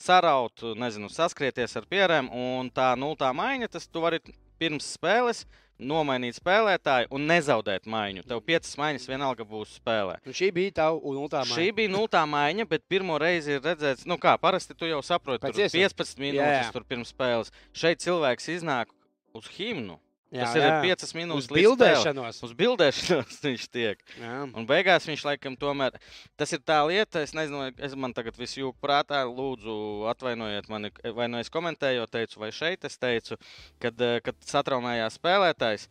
saraut, 0.00 0.62
nezinu, 0.78 1.10
saskrieties 1.12 1.76
ar 1.76 1.88
pierēm, 1.90 2.30
un 2.32 2.70
tā 2.70 2.92
nultā 2.96 3.34
maiņa, 3.36 3.68
tas 3.74 3.88
tu 3.90 4.00
vari 4.00 4.22
pirms 4.60 4.92
spēles 4.96 5.46
nomainīt 5.80 6.36
spēlētāju 6.36 7.08
un 7.16 7.24
nezaudēt 7.30 7.86
maiņu. 7.88 8.24
Tev 8.28 8.42
piecas 8.44 8.76
maiņas 8.80 9.06
vienalga 9.08 9.46
būs 9.48 9.78
spēlē. 9.80 10.18
Un 10.28 10.36
šī 10.36 10.50
bija 10.54 10.74
tā 10.82 10.88
nultā 10.92 11.42
Šī 11.48 11.70
maiņa. 11.70 11.76
bija 11.78 11.92
nultā 11.94 12.22
maiņa, 12.28 12.68
bet 12.68 12.84
pirmo 12.90 13.16
reizi 13.20 13.56
ir 13.56 13.64
redzēts, 13.64 14.06
nu 14.10 14.18
kā 14.20 14.36
parasti 14.40 14.76
tu 14.76 14.88
jau 14.88 15.00
saproti, 15.04 15.46
tur 15.46 15.64
iesaules. 15.64 15.96
15 15.96 16.20
minūtes 16.20 16.68
jā. 16.68 16.70
tur 16.76 16.84
pirms 16.84 17.14
spēles. 17.14 17.52
Šeit 17.72 18.04
cilvēks 18.04 18.52
iznāk 18.58 18.92
uz 19.36 19.48
himnu. 19.56 19.96
Jā, 20.30 20.44
Tas 20.44 20.52
ir 20.54 20.62
jā. 20.62 20.74
5 20.84 21.04
Uz 21.04 21.12
minūtes 21.18 21.48
līdz 21.50 21.64
bildēšanos. 21.64 22.36
Uz 22.46 22.52
bildēšanos 22.58 23.38
viņš 23.48 23.64
tiek. 23.74 24.04
Jā. 24.14 24.34
Un 24.46 24.66
beigās 24.68 25.08
viņš 25.10 25.24
laikam 25.26 25.56
tomēr. 25.58 25.96
Tas 26.38 26.54
ir 26.54 26.62
tā 26.62 26.76
lieta, 26.86 27.24
es 27.26 27.34
nezinu, 27.34 27.72
es 27.82 27.96
man 27.98 28.14
tagad 28.14 28.38
visu 28.38 28.60
jūku 28.62 28.78
prātā. 28.78 29.24
Lūdzu, 29.26 29.74
atvainojiet 30.12 30.70
mani, 30.70 30.92
vai 31.16 31.26
nu 31.32 31.40
es 31.42 31.50
komentēju, 31.50 32.06
teicu, 32.14 32.38
vai 32.44 32.52
šeit 32.54 32.86
es 32.86 32.94
teicu, 33.02 33.40
kad, 33.82 33.98
eh, 33.98 34.20
kad 34.22 34.38
satraumējās 34.46 35.18
spēlētājs. 35.18 35.88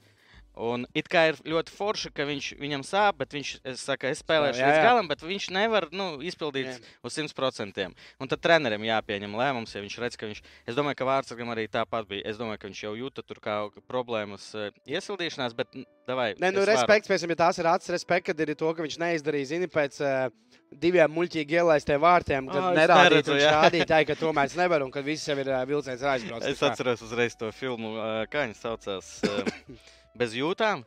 Un 0.59 0.83
it 0.97 1.07
kā 1.11 1.29
ir 1.29 1.37
ļoti 1.47 1.71
forši, 1.71 2.11
ka 2.15 2.25
viņš, 2.27 2.47
viņam 2.59 2.81
sāp, 2.83 3.19
bet 3.21 3.35
viņš 3.37 3.51
es 3.71 3.83
saku, 3.85 4.09
es 4.09 4.23
spēlēšu 4.23 4.59
Jā, 4.59 4.67
līdz 4.67 4.79
jā. 4.79 4.87
galam, 4.87 5.07
bet 5.07 5.21
viņš 5.23 5.45
nevar 5.55 5.87
nu, 5.95 6.07
izpildīt 6.25 6.67
Jā. 6.67 6.75
uz 7.05 7.15
100%. 7.15 7.85
Un 8.19 8.31
tad 8.31 8.43
trenerim 8.43 8.83
jāpieņem 8.87 9.37
lēmums, 9.39 9.75
ja 9.75 9.83
viņš 9.83 9.99
redz, 10.03 10.17
ka 10.19 10.27
viņš. 10.27 10.41
Es 10.67 10.75
domāju, 10.75 10.99
ka 10.99 11.07
Vārtsargam 11.07 11.53
arī 11.53 11.69
tāpat 11.71 12.09
bija. 12.09 12.25
Es 12.27 12.41
domāju, 12.41 12.59
ka 12.59 12.71
viņš 12.71 12.83
jau 12.83 12.95
jūta 12.97 13.23
tur 13.23 13.39
kā 13.43 13.61
problēmas 13.87 14.49
eh, 14.57 14.73
iesildīšanās, 14.97 15.55
bet 15.55 15.79
davai. 16.09 16.33
Nē, 16.41 16.51
nu, 16.55 16.65
respekts, 16.67 17.09
pēc 17.09 17.23
tam, 17.23 17.33
ja 17.33 17.39
tās 17.43 17.61
ir 17.61 17.69
acis, 17.69 17.93
respekts, 17.95 18.29
kad 18.31 18.43
ir 18.43 18.53
to, 18.59 18.71
ka 18.75 18.85
viņš 18.85 18.97
neizdarīja, 19.01 19.49
zini, 19.53 19.69
pēc 19.71 19.99
uh, 20.03 20.17
diviem 20.81 21.13
muļķīgi 21.15 21.59
ielaistiem 21.61 22.01
vārtiem, 22.03 22.49
kad 22.51 22.71
es 22.71 22.79
nerādīja 22.81 23.37
jā. 23.39 23.53
rādītāji, 23.57 24.09
ka 24.09 24.17
tomēr 24.19 24.49
es 24.49 24.57
nevaru 24.63 24.89
un 24.89 24.93
kad 24.95 25.07
viss 25.07 25.29
jau 25.29 25.37
ir 25.39 25.51
uh, 25.53 25.61
vilciens 25.69 26.03
aizbraucis. 26.15 26.51
Es 26.51 26.65
atceros 26.65 27.05
uzreiz 27.05 27.37
to 27.39 27.51
filmu, 27.55 27.95
ā, 27.95 28.11
kā 28.31 28.47
viņa 28.47 28.59
saucās. 28.59 29.15
ā, 29.23 29.39
Bez 30.19 30.35
jūtām. 30.37 30.83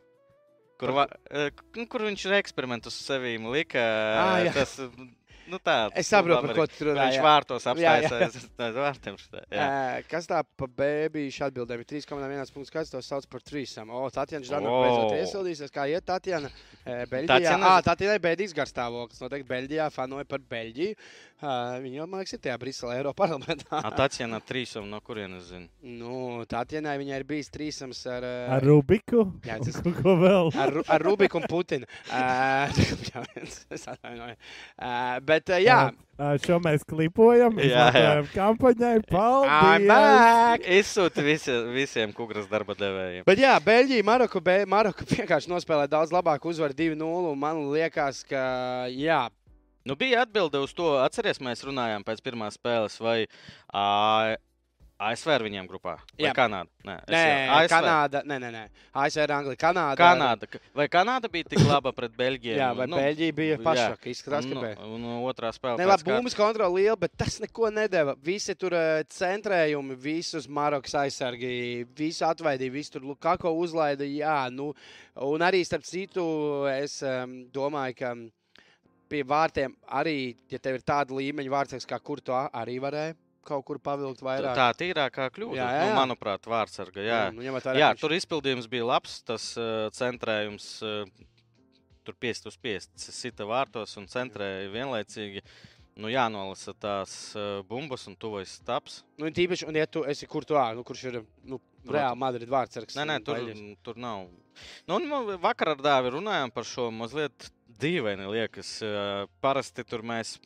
Kur, 0.83 0.90
va, 0.97 1.07
k- 1.07 1.66
nu, 1.79 1.87
kur 1.87 2.03
viņš 2.09 2.29
ir 2.29 2.38
eksperimentus 2.40 2.97
uz 2.99 3.05
sevi 3.07 3.37
lika. 3.38 3.79
Ā, 3.79 4.31
jā. 4.49 4.53
tas, 4.57 4.73
nu, 5.47 5.59
tā, 5.62 5.77
Es 5.95 6.09
saprotu, 6.11 6.49
par 6.49 6.57
ko 6.59 6.64
tu 6.73 6.88
runā. 6.88 7.05
Viņš 7.07 7.21
vārtos 7.23 7.66
Jā, 7.68 7.75
jā. 7.79 7.92
apstājas 8.09 8.38
aiz 8.66 8.79
vārtiem. 8.81 9.18
Ē, 9.53 9.68
Kas 10.11 10.27
tā 10.27 10.40
pa 10.42 10.66
bēbīšu 10.66 11.45
atbildēm 11.47 11.85
ir 11.85 11.88
3,1 11.92 12.51
punkts? 12.57 12.73
Kāds 12.75 12.90
to 12.90 12.99
sauc 13.05 13.29
par 13.31 13.45
trīsam? 13.47 13.92
O, 13.95 14.09
Tatjana 14.11 14.42
Ždanoka 14.49 14.75
O. 14.75 14.83
beidzot 14.83 15.14
iesildīsies. 15.23 15.71
Kā 15.75 15.87
iet 15.92 16.05
Tatjana? 16.09 16.51
Ē, 16.83 17.05
Beļģijā. 17.07 17.31
Tatjana- 17.31 17.71
Ā, 17.77 17.83
Tatjanai 17.87 18.18
bēdīgs 18.27 18.57
garstāvoklis. 18.59 19.23
Noteikti 19.23 19.49
Beļģijā 19.55 19.87
fanoja 19.95 20.27
par 20.27 20.42
Beļģiju. 20.51 20.97
Viņa 21.42 22.05
man 22.07 22.20
liekas, 22.22 22.37
ir 22.37 22.40
tajā 22.44 22.55
Briselē, 22.62 22.96
Eiroparlamentā. 23.00 23.81
Tatjana 23.98 24.38
trīsam, 24.46 24.87
no 24.90 25.00
kurienes 25.05 25.48
zina. 25.50 25.66
Nu, 25.83 26.44
Tatjanai 26.48 26.94
viņai 27.00 27.18
ir 27.18 27.26
bijis 27.26 27.50
trīsams 27.50 28.02
ar... 28.12 28.26
Ar 28.59 28.62
Rubiku? 28.66 29.24
Jā, 29.46 29.59
tas- 29.62 29.81
Ko- 29.83 29.94
Ko 30.02 30.14
vēl? 30.20 30.52
Ar, 30.55 30.76
ar 30.87 31.02
Rubiku 31.02 31.40
un 31.42 31.48
Putinu. 31.50 31.88
Uh, 32.07 32.70
es 33.74 33.87
atvainojos. 33.90 34.38
Uh, 34.78 35.18
bet, 35.26 35.50
uh, 35.50 35.59
jā, 35.62 35.81
Ā, 36.22 36.35
Šo 36.44 36.59
mēs 36.62 36.85
klipojam. 36.87 37.57
Jā, 37.59 37.88
jā. 37.90 37.90
izmantojam 37.90 38.26
Kampaņai. 38.37 38.94
I'm 39.00 39.07
Paldies! 39.11 39.87
back! 39.88 40.66
Izsūti 40.78 41.24
visi, 41.26 41.55
visiem 41.74 42.12
kugras 42.14 42.46
darba 42.50 42.76
devējiem. 42.78 43.24
Bet, 43.26 43.40
jā, 43.42 43.57
Beļģija, 43.64 44.05
Maroka, 44.07 44.42
Be 44.44 44.59
Maroka 44.70 45.07
vienkārši 45.16 45.50
nospēlēja 45.50 45.90
daudz 45.96 46.12
labāk, 46.14 46.44
uzvar 46.46 46.74
2-0. 46.76 47.02
un 47.33 47.38
Man 47.42 47.64
liekas, 47.72 48.22
ka, 48.28 48.44
jā, 48.92 49.24
Nu, 49.85 49.97
bija 49.99 50.23
atbilde 50.23 50.61
uz 50.62 50.73
to, 50.79 50.92
atcerieties, 51.03 51.42
mēs 51.42 51.64
runājām 51.66 52.05
pēc 52.07 52.23
pirmās 52.23 52.55
spēles, 52.59 53.01
vai 53.03 53.27
ā, 53.75 54.37
ASV 55.03 55.33
ar 55.35 55.42
viņiem 55.42 55.66
grupā, 55.66 55.97
vai 56.14 56.29
Jā. 56.29 56.33
Kanāda. 56.37 56.68
Nē, 56.87 56.95
es 57.03 57.11
nē, 57.11 57.23
jau- 57.27 57.55
ASV. 57.57 57.73
Kanāda, 57.73 58.21
nē, 58.31 58.37
nē, 58.38 58.51
nē, 58.55 58.61
ASV 59.03 59.23
ir 59.25 59.33
Anglija, 59.35 59.59
Kanāda. 59.59 59.97
Kanāda. 59.99 60.47
Ka- 60.53 60.61
Vai 60.79 60.87
Kanāda 60.87 61.27
bija 61.33 61.49
tik 61.51 61.64
laba 61.66 61.90
pret 61.92 62.12
Beļģiju? 62.14 62.55
Jā, 62.61 62.68
vai 62.79 62.87
nu, 62.87 63.01
Beļģija 63.01 63.35
bija 63.35 63.57
pašāk, 63.59 64.07
izskatās, 64.12 64.47
ka 64.47 64.55
nu, 64.55 64.61
bija. 64.62 64.79
un 64.87 65.03
otrā 65.27 65.51
spēlē. 65.57 65.79
Ne, 65.83 65.88
labi, 65.90 66.07
bumbas 66.07 66.37
kontrole 66.38 66.71
liela, 66.79 66.95
bet 66.97 67.16
tas 67.18 67.40
neko 67.42 67.73
nedēva. 67.75 68.14
Visi 68.23 68.55
tur 68.55 68.71
centrējumi, 69.11 69.97
visus 69.99 70.47
Marokas 70.47 70.95
aizsargi, 70.95 71.85
visu 71.99 72.23
atvaidīja, 72.29 72.71
visu 72.71 72.92
tur 72.92 73.03
Lukaku 73.11 73.51
uzlaida. 73.59 74.07
Jā, 74.07 74.47
nu, 74.55 74.71
un 75.16 75.40
arī 75.40 75.64
starp 75.66 75.83
citu, 75.83 76.23
es 76.71 77.01
um, 77.03 77.40
domāju, 77.51 77.97
ka 77.99 78.14
pie 79.12 79.22
vārtiem 79.29 79.75
arī, 80.01 80.16
ja 80.53 80.61
tev 80.62 80.79
ir 80.81 80.87
tāda 80.88 81.14
līmeņa 81.18 81.53
vārds, 81.53 81.87
kā 81.88 81.98
kur 82.01 82.22
tu 82.25 82.35
arī 82.37 82.79
varēji 82.83 83.18
kaut 83.46 83.64
kur 83.66 83.81
pavilkt 83.83 84.22
vairāk. 84.22 84.55
Tā 84.55 84.68
tīrākā 84.79 85.27
kļūda, 85.35 85.59
Jā, 85.59 85.66
jā, 85.75 85.83
nu, 85.83 85.90
jā. 85.90 85.98
manuprāt, 85.98 86.46
vārdsarga. 86.46 87.03
Jā, 87.03 87.20
nu, 87.35 87.42
jā 87.42 87.51
ka 87.59 87.75
viņš- 87.75 88.01
tur 88.05 88.14
izpildījums 88.14 88.68
bija 88.70 88.87
labs, 88.87 89.18
tas 89.27 89.53
uh, 89.59 89.90
centrējums. 89.98 90.72
Uh, 90.87 91.29
Tur 92.03 92.16
5 92.18 92.48
uz 92.51 92.57
5 92.59 93.05
sita 93.14 93.44
vārtos 93.46 93.92
un 94.01 94.09
centrēja 94.11 94.66
vienlaicīgi. 94.72 95.44
Nu, 96.03 96.09
jānolasa 96.11 96.72
tās 96.75 97.12
uh, 97.37 97.61
bumbas 97.68 98.09
un 98.11 98.16
tuvojas 98.18 98.57
taps. 98.66 99.05
Nu, 99.20 99.29
tīpaši, 99.31 99.68
un 99.70 99.77
ja 99.79 99.85
tu 99.87 100.03
esi 100.11 100.27
kur 100.27 100.42
tu 100.42 100.57
ārā, 100.59 100.75
nu, 100.75 100.83
kurš 100.88 101.05
ir 101.12 101.20
nu, 101.46 101.61
reāli 101.87 102.18
Madrid 102.18 102.51
vārdsargs. 102.51 102.96
Nē, 102.98 103.05
nē, 103.07 103.18
nu, 103.20 103.27
tur, 103.29 103.53
tur 103.87 104.01
nav. 104.03 104.25
Nu, 104.88 104.96
un 104.96 105.07
man 105.12 105.31
vakar 105.44 105.77
ar 105.77 105.85
dāvi 105.85 106.11
runājām 106.16 106.51
par 106.51 106.66
šo 106.66 106.88
mazliet 106.90 107.53
dīvaini 107.80 108.26
liekas. 108.30 108.70
Parasti 109.40 109.85
tur 109.85 110.02
mēs, 110.02 110.37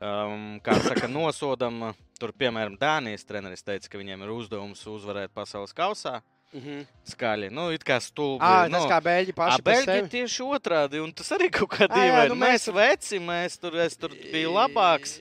um, 0.00 0.60
kā 0.64 0.78
saka, 0.84 1.08
nosodam. 1.10 1.92
Tur, 2.20 2.30
piemēram, 2.38 2.76
Dānijas 2.78 3.24
treneris 3.26 3.64
teica, 3.66 3.88
ka 3.90 3.98
viņiem 3.98 4.22
ir 4.22 4.30
uzdevums 4.30 4.84
uzvarēt 4.86 5.32
pasaules 5.34 5.74
kausā. 5.74 6.20
Mhm. 6.54 6.84
Skaļi, 7.10 7.48
nu, 7.50 7.64
it 7.74 7.82
kā 7.82 7.96
stulbi. 7.98 8.38
Ā, 8.46 8.68
nu, 8.70 8.78
tas 8.78 8.86
kā 8.86 9.00
Beļģi 9.02 9.32
paši 9.34 9.62
par 9.66 9.72
Beļģi 9.74 10.08
tieši 10.12 10.44
otrādi, 10.46 11.00
un 11.02 11.10
tas 11.12 11.32
arī 11.34 11.48
kaut 11.50 11.72
kā 11.74 11.88
jā, 11.88 11.94
dīvaini. 11.96 12.28
nu, 12.30 12.36
mēs 12.38 12.68
mēs- 12.68 12.74
veci, 12.76 13.18
mēs 13.18 13.58
tur, 13.58 13.74
es 13.82 13.96
tur 13.98 14.14
biju 14.14 14.52
labāks. 14.54 15.16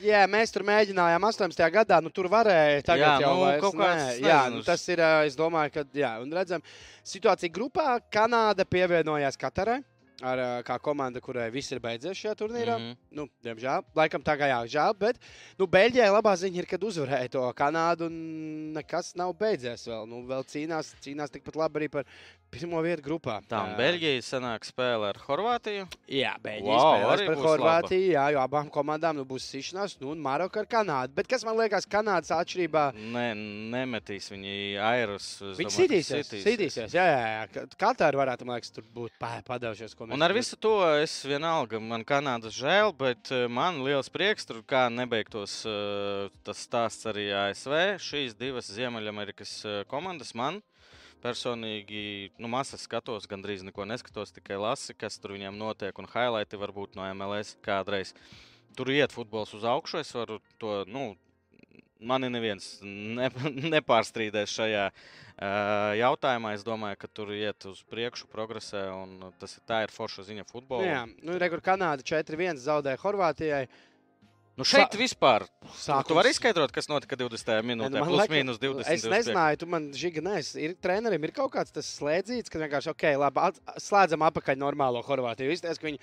Jā, 0.00 0.22
mēs 0.30 0.52
tur 0.54 0.62
mēģinājām 0.62 1.20
18. 1.28 1.68
gadā, 1.74 2.00
nu 2.00 2.08
tur 2.08 2.28
varēja. 2.32 2.80
Tagad 2.86 3.20
Jā, 3.20 3.26
jau 3.26 3.34
nu, 3.34 3.40
vairs 3.44 3.60
kaut 3.60 3.74
nē. 3.74 3.84
kāds, 3.84 4.20
Jā, 4.22 4.38
nezinu, 4.46 4.56
nu, 4.56 4.62
tas 4.62 4.88
ir, 4.88 5.00
es 5.26 5.36
domāju, 5.36 5.72
ka, 5.74 5.84
jā, 5.92 6.12
un 6.22 6.30
redzam, 6.32 6.62
situācija 7.04 7.50
grupā 7.52 8.00
Kanāda 8.10 8.64
pievienojās 8.64 9.36
Katarai. 9.36 9.82
Ar, 10.18 10.40
kā 10.66 10.74
komanda, 10.82 11.20
kurai 11.22 11.46
viss 11.54 11.70
ir 11.70 11.78
beidzies 11.78 12.18
šajā 12.18 12.34
turnīrā. 12.40 12.74
Mm. 12.74 12.86
-hmm. 12.88 12.96
Nu, 13.14 13.28
diemžēl, 13.46 13.84
laikam 13.94 14.22
tā 14.22 14.34
kā 14.34 14.48
jā, 14.50 14.58
žēl. 14.66 14.96
Bet 14.98 15.20
nu, 15.58 15.66
Beļģijai 15.70 16.08
labā 16.10 16.32
ziņa 16.34 16.58
ir, 16.58 16.66
kad 16.66 16.82
uzvarēja 16.82 17.30
to 17.30 17.52
Kanādu. 17.54 18.06
un 18.06 18.72
Nekas 18.74 19.14
nav 19.14 19.32
beidzies 19.38 19.86
vēl. 19.86 20.08
Nu, 20.08 20.24
vēl 20.26 20.42
cīnās, 20.42 20.94
cīnās 21.00 21.30
tikpat 21.30 21.56
labi 21.56 21.78
arī 21.78 21.88
par 21.88 22.04
pirmo 22.50 22.80
vietu 22.84 23.02
grupā. 23.04 23.38
Tā, 23.48 23.60
Ā, 23.62 23.76
Beļģija 23.78 24.22
sanāk 24.24 24.64
spēle 24.66 25.10
ar 25.12 25.18
Horvātiju. 25.26 25.86
Jā, 26.10 26.32
Beļģija 26.42 26.76
Wow, 26.78 26.94
spēlēs 26.96 27.22
par 27.28 27.40
Horvātiju. 27.44 28.06
Jā, 28.14 28.24
jo 28.34 28.40
abām 28.42 28.70
komandām 28.72 29.18
nu, 29.20 29.24
būs 29.28 29.46
sišanās, 29.52 29.96
nu, 30.00 30.12
un 30.14 30.22
Maroka 30.24 30.62
ar 30.62 30.68
Kanādu. 30.70 31.14
Bet 31.18 31.28
kas 31.30 31.44
man 31.46 31.58
liekas, 31.60 31.86
Kanādas 31.90 32.32
atšķirībā? 32.34 32.84
Ne, 33.14 33.26
nemetīs 33.74 34.30
viņi 34.32 34.54
airus. 34.80 35.28
Viņi 35.58 35.68
ka 35.68 35.76
sitīsies. 35.76 36.32
sitīsies. 36.44 36.94
Jā, 36.96 37.04
jā, 37.12 37.20
jā. 37.52 37.66
Katāra 37.80 38.22
varētu, 38.22 38.48
man 38.48 38.58
liekas, 38.58 38.72
tur 38.74 38.86
būt 38.96 39.14
pa- 39.20 39.42
padevušies. 39.46 39.94
Un 40.08 40.22
ar 40.22 40.32
visu 40.36 40.56
to 40.56 40.74
es 41.02 41.18
vienalga, 41.28 41.80
man 41.80 42.04
Kanādas 42.08 42.56
žēl, 42.58 42.94
bet 42.96 43.30
man 43.50 43.82
liels 43.84 44.08
prieks, 44.08 44.46
tur 44.48 44.62
kā 44.62 44.86
nebeigtos 44.92 45.60
tas 46.44 46.64
stāsts 46.66 47.06
arī 47.10 47.28
ASV. 47.34 47.98
Šīs 48.02 48.34
divas 48.38 48.70
Ziemeļamerikas 48.72 49.86
komandas 49.90 50.34
man 50.34 50.62
personīgi, 51.22 52.30
nu, 52.38 52.48
masas 52.52 52.84
skatos, 52.86 53.26
gandrīz 53.30 53.64
neko 53.66 53.86
neskatos, 53.88 54.32
tikai 54.36 54.58
lasu, 54.60 54.94
kas 54.98 55.18
tur 55.18 55.34
viņiem 55.36 55.56
notiek, 55.58 55.96
un 55.98 56.08
highlighti 56.12 56.60
varbūt 56.60 56.98
no 56.98 57.06
MLS 57.14 57.56
kādreiz. 57.64 58.14
Tur 58.78 58.90
iet 58.94 59.14
futbols 59.14 59.54
uz 59.58 59.64
augšu, 59.66 59.98
es 60.02 60.12
varu 60.14 60.38
to, 60.62 60.84
nu, 60.86 61.16
mani 61.98 62.28
neviens 62.30 62.76
ne, 62.84 63.26
nepārstrīdēs 63.74 64.52
šajā 64.54 64.84
uh, 64.92 65.96
jautājumā. 65.98 66.52
Es 66.54 66.62
domāju, 66.66 67.00
ka 67.02 67.10
tur 67.10 67.32
iet 67.34 67.66
uz 67.66 67.82
priekšu, 67.90 68.28
progresē, 68.30 68.84
un 68.94 69.32
tas 69.40 69.56
ir, 69.58 69.64
tā 69.66 69.82
ir 69.86 69.94
forša 69.94 70.28
ziņa 70.30 70.44
Nu, 70.46 70.50
futbolā. 70.52 70.86
jā, 70.86 71.02
nu, 71.26 71.38
Rekur 71.42 71.64
Kanāda 71.64 72.06
4-1 72.06 72.62
zaudēja 72.62 73.00
Horvātijai. 73.02 73.64
Nu 74.58 74.64
šeit 74.66 74.90
Sa- 74.94 74.98
vispār. 74.98 75.44
Sākums- 75.76 76.06
Tu 76.08 76.14
vari 76.14 76.30
izskaidrot, 76.30 76.72
kas 76.72 76.88
notika 76.88 77.16
20. 77.16 77.46
Nē, 77.46 77.62
minūtē, 77.62 77.90
nu, 77.90 77.98
man 78.00 78.08
plus 78.08 78.20
liekas, 78.22 78.34
mīnus 78.36 78.58
20. 78.62 78.88
Es 78.94 79.04
nezināju, 79.04 79.58
tu 79.58 79.66
man 79.66 79.90
žiga 79.92 80.22
nes. 80.22 80.54
Ir 80.56 80.74
trenerim 80.80 81.22
ir 81.24 81.32
kaut 81.32 81.52
kāds 81.52 81.72
tas 81.72 81.86
slēdzīts, 81.98 82.48
ka 82.50 82.58
vienkārši, 82.58 82.90
ok, 82.94 83.04
labi, 83.18 83.38
at, 83.40 83.60
slēdzam 83.78 84.24
apakaļ 84.30 84.56
normālo 84.56 85.02
Horvātiju. 85.04 85.50
Izties, 85.52 85.78
ka 85.78 85.86
viņi 85.86 85.98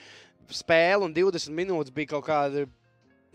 spēle 0.49 1.03
un 1.03 1.13
20 1.13 1.49
minūtes 1.55 1.91
bija 1.93 2.07
kaut 2.15 2.25
kāda, 2.25 2.67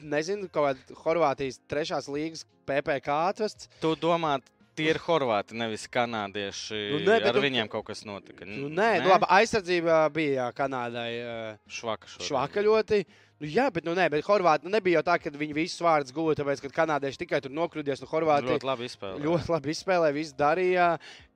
nezinu, 0.01 0.49
kaut 0.53 0.71
kāda 0.77 1.03
Horvātijas 1.05 1.59
trešās 1.69 2.09
līgas 2.09 2.45
PPK 2.67 3.09
atvests. 3.31 3.69
Tu 3.83 3.95
domā, 3.97 4.39
tie 4.79 4.91
ir 4.95 4.99
horvāti, 5.05 5.53
nevis 5.59 5.87
kanādieši. 5.93 6.79
Nu, 6.93 7.01
nē, 7.11 7.17
Ar 7.27 7.35
tu- 7.35 7.43
viņiem 7.43 7.69
kaut 7.69 7.85
kas 7.91 8.05
notika. 8.05 8.47
Nu, 8.47 8.69
nē, 8.71 9.03
nu, 9.03 9.09
labi, 9.11 9.27
aizsardzībā 9.29 9.99
bija 10.15 10.47
jā, 10.47 10.53
Kanādai. 10.55 11.11
ā, 11.21 11.59
Švaka 11.69 12.07
šodien. 12.07 12.29
Švaka 12.29 12.63
ļoti. 12.65 13.05
Nu, 13.41 13.49
jā, 13.49 13.71
bet, 13.73 13.87
nu, 13.89 13.95
nē, 13.97 14.05
bet 14.13 14.27
Horvāti 14.27 14.67
nu, 14.67 14.73
nebija 14.75 14.99
jau 14.99 15.07
tā, 15.07 15.15
ka 15.17 15.31
viņi 15.33 15.55
visus 15.57 15.81
vārdus 15.81 16.13
guva, 16.13 16.35
tāpēc, 16.37 16.61
ka 16.61 16.69
kanādieši 16.83 17.23
tikai 17.23 17.39
tur 17.41 17.55
nokļūdies 17.57 18.03
no 18.03 18.09
Horvātijas. 18.11 18.59
Ļoti 18.59 18.69
labi 18.69 18.89
izspēlēja. 18.91 19.25
Ļoti 19.25 19.53
labi 19.55 19.73
izspēlēja, 19.73 20.17
viss 20.17 20.37
darīja. 20.37 20.89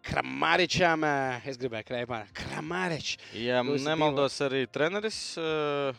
Kramaričam, 0.04 1.06
ā, 1.08 1.14
es 1.48 1.56
gribēju 1.62 1.88
krēpāt, 1.88 2.34
Kramaričs. 2.36 3.16
Ja 3.40 3.62
nemaldos, 3.64 4.36
arī 4.44 4.66
treneris 4.68 5.20
uh, 5.40 5.96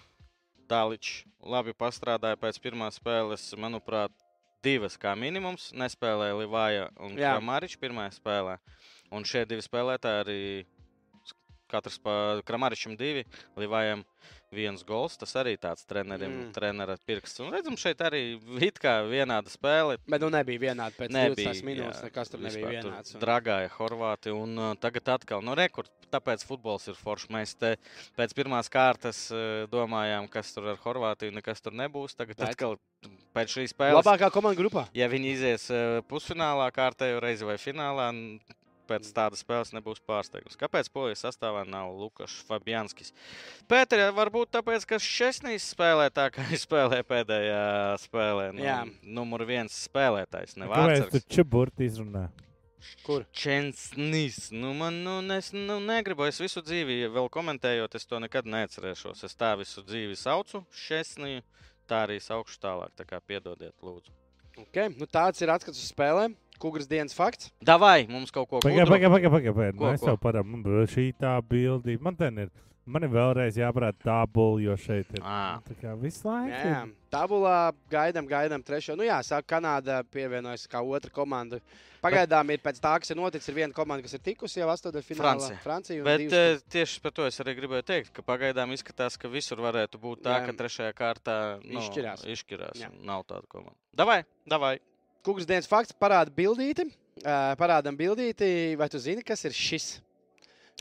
Dāličs 0.70 1.24
labi 1.42 1.74
pastrādāja 1.74 2.38
pēc 2.38 2.62
pirmās 2.62 3.02
spēles. 3.02 3.48
Manuprāt, 3.58 4.14
divas 4.66 5.00
kā 5.02 5.16
minimums. 5.18 5.72
Nespēlēja 5.74 6.38
Livāja 6.38 6.88
un. 7.02 7.18
Kramaričs 7.18 7.82
pirmajā 7.82 8.14
spēlē. 8.20 8.60
Un 9.14 9.26
šie 9.26 9.42
divi 9.50 9.66
spēlētāji 9.66 10.22
arī 10.22 10.40
katrs 11.72 11.98
pa 12.02 12.42
Kramaričam 12.46 12.94
divi, 12.98 13.26
Livājam 13.58 14.04
viens 14.56 14.84
gols. 14.88 15.18
Tas 15.20 15.34
arī 15.42 15.58
tāds 15.60 15.86
trenerim, 15.86 16.32
Mm. 16.48 16.54
trenera 16.56 16.96
pirksts. 17.08 17.40
Un 17.44 17.52
redzam, 17.54 17.76
šeit 17.78 18.00
arī 18.02 18.40
it 18.64 18.80
kā 18.80 18.96
vienāda 19.10 19.52
spēle. 19.52 19.98
Bet 20.08 20.22
nu 20.22 20.30
nebija 20.34 20.60
vienādi 20.72 20.96
pēc 20.98 21.12
Nebija 21.12 21.52
20 21.54 21.64
minūtes. 21.68 22.00
jā, 22.02 22.08
Nekas 22.10 22.32
tur 22.32 22.40
nebija 22.40 22.72
vienāds. 22.82 23.14
un- 23.16 23.22
Dragāja 23.22 23.70
Horvāti 23.76 24.34
un 24.34 24.58
uh, 24.58 24.74
tagad 24.76 25.04
atkal, 25.20 25.44
nu, 25.44 25.54
rekord. 25.56 25.90
Tāpēc 26.12 26.46
futbols 26.48 26.88
ir 26.88 26.94
foršs. 26.96 27.28
Mēs 27.34 27.56
te 27.60 27.76
pēc 28.18 28.34
pirmās 28.34 28.70
kārtas 28.72 29.30
uh, 29.34 29.66
domājām, 29.68 30.30
kas 30.30 30.54
tur 30.54 30.70
ar 30.72 30.78
Horvātiju 30.78 31.34
nekas 31.34 31.60
tur 31.62 31.74
nebūs. 31.74 32.16
Tagad 32.16 32.38
Bet- 32.38 32.50
atkal 32.56 32.78
pēc 33.36 33.48
šīs 33.58 33.74
spēles. 33.74 34.02
Labākā 34.04 34.32
komanda 34.32 34.56
grupā. 34.62 34.88
Ja 34.94 35.10
viņi 35.10 35.34
izies 35.34 35.70
uh, 35.72 36.02
pusfinālā, 36.08 36.72
kārtējo 36.72 37.20
reizi 37.22 37.44
vai 37.44 37.56
finālā, 37.58 38.40
pēc 38.88 39.10
tādas 39.16 39.42
spēles 39.44 39.74
nebūs 39.76 40.02
pārsteigums. 40.06 40.58
Kāpēc 40.60 40.90
polijas 40.94 41.26
sastāvā 41.26 41.66
nav 41.68 41.92
Lukas 41.98 42.38
Fabianskis? 42.48 43.14
Pēter, 43.72 44.08
varbūt 44.16 44.54
tāpēc, 44.56 44.88
ka 44.90 45.02
Šesnīs 45.02 45.68
spēlē 45.74 46.08
tā, 46.14 46.30
kā 46.34 46.46
viņš 46.50 46.66
spēlē 46.68 47.02
pēdējā 47.08 47.66
spēlē. 48.06 48.50
Nu, 48.56 48.66
Jā. 48.66 48.80
numur 49.04 49.46
viens 49.50 49.76
spēlētājs, 49.88 50.58
Kāpēc 50.62 51.12
tu 51.14 51.24
čeburti 51.38 51.90
izrunā? 51.90 52.28
Kur? 53.06 53.26
Čensnīs. 53.34 54.50
Nu, 54.54 54.74
man 54.78 54.98
nu, 55.06 55.18
es 55.36 55.52
nu, 55.54 55.80
negribu, 55.82 56.26
es 56.30 56.40
visu 56.42 56.62
dzīvi 56.66 57.06
vēl 57.14 57.30
komentējot, 57.34 57.98
es 57.98 58.06
to 58.10 58.20
nekad 58.22 58.50
neatcerēšos. 58.50 59.24
Es 59.28 59.38
tā 59.38 59.54
visu 59.60 59.84
dzīvi 59.86 60.18
saucu 60.20 60.64
Šesniju, 60.86 61.44
tā 61.90 62.04
arī 62.06 62.20
saukšu 62.22 62.62
tālāk. 62.62 62.94
Tā 62.98 63.08
kā 63.10 63.22
piedodiet, 63.22 63.76
lūdzu. 63.82 64.14
Okay. 64.66 64.94
Nu, 64.96 65.08
tāds 65.12 65.42
ir 65.44 65.52
atskats 65.52 65.82
uz 65.82 65.92
spēlēm. 65.92 66.38
Kugras 66.60 66.88
dienas 66.88 67.14
fakts. 67.18 67.52
Davai, 67.64 68.08
mums 68.10 68.32
kaut 68.32 68.50
ko 68.50 68.60
Pagaid, 68.64 68.86
gudru. 68.86 68.96
pagaid, 68.96 69.12
pagaid. 69.12 69.32
pagaid, 69.32 69.56
pagaid. 69.56 69.78
Ko, 69.78 69.92
Mēs 69.92 70.06
jau 70.08 70.18
parādām, 70.18 70.62
šī 70.92 71.10
tā 71.20 71.36
bildi. 71.44 72.00
Man 72.02 72.16
te 72.16 72.32
ir. 72.32 72.50
Man 72.86 73.02
ir 73.02 73.10
vēlreiz 73.10 73.56
jāparāda 73.58 73.98
tabula, 73.98 74.60
jo 74.62 74.76
šeit 74.78 75.08
ir 75.18 75.24
Ā. 75.26 75.58
tā 75.66 75.74
kā 75.82 75.96
visu 75.98 76.28
laiku. 76.28 76.54
Jā, 76.54 76.84
tabulā 77.10 77.74
gaidām, 77.90 78.28
gaidām 78.30 78.62
trešo. 78.62 78.94
Nu, 78.94 79.02
jā, 79.08 79.18
saka, 79.26 79.56
Kanāda 79.56 80.04
pievienojas 80.14 80.68
kā 80.70 80.84
otra 80.86 81.10
komanda. 81.10 81.58
Pagaidām 82.06 82.54
ir 82.54 82.62
pēc 82.62 82.78
tā, 82.78 82.94
kas 83.02 83.10
ir 83.10 83.18
noticis, 83.18 83.50
ir 83.50 83.56
viena 83.58 83.74
komanda, 83.74 84.06
kas 84.06 84.14
ir 84.14 84.22
tikusi 84.22 84.60
jau 84.62 84.70
astotdaļfinālā. 84.70 85.34
Francija. 85.34 85.58
Francija 85.66 85.98
un 86.04 86.06
Bet 86.06 86.20
divas, 86.22 86.38
eh, 86.38 86.62
tieši 86.78 87.02
par 87.02 87.12
to 87.18 87.26
es 87.26 87.40
arī 87.42 87.56
gribēju 87.58 87.88
teikt, 87.90 88.14
ka 88.14 88.22
pagaidām 88.22 88.70
izskatās, 88.78 89.18
ka 89.18 89.28
visur 89.34 89.58
varētu 89.58 89.98
būt 89.98 90.22
tā, 90.22 90.38
Jā. 90.38 90.46
ka 90.46 90.54
trešajā 90.54 90.94
kārtā 90.94 91.38
nu, 91.66 91.80
Izšķirās. 91.82 92.28
izšķirās 92.30 92.78
Jā. 92.86 92.92
Nav 93.02 93.26
tāda 93.26 93.48
komanda. 93.50 93.74
Davai, 93.96 94.22
davai. 94.48 94.78
Kukras 95.26 95.48
dienas 95.50 95.68
fakts 95.70 95.96
parāda 95.98 96.30
bildīti. 96.36 96.86
Uh, 97.24 97.54
parādām 97.58 97.96
bildīti, 97.98 98.76
vai 98.78 98.90
tu 98.92 99.00
zini, 99.00 99.24
kas 99.26 99.46
ir 99.48 99.54
šis? 99.56 99.86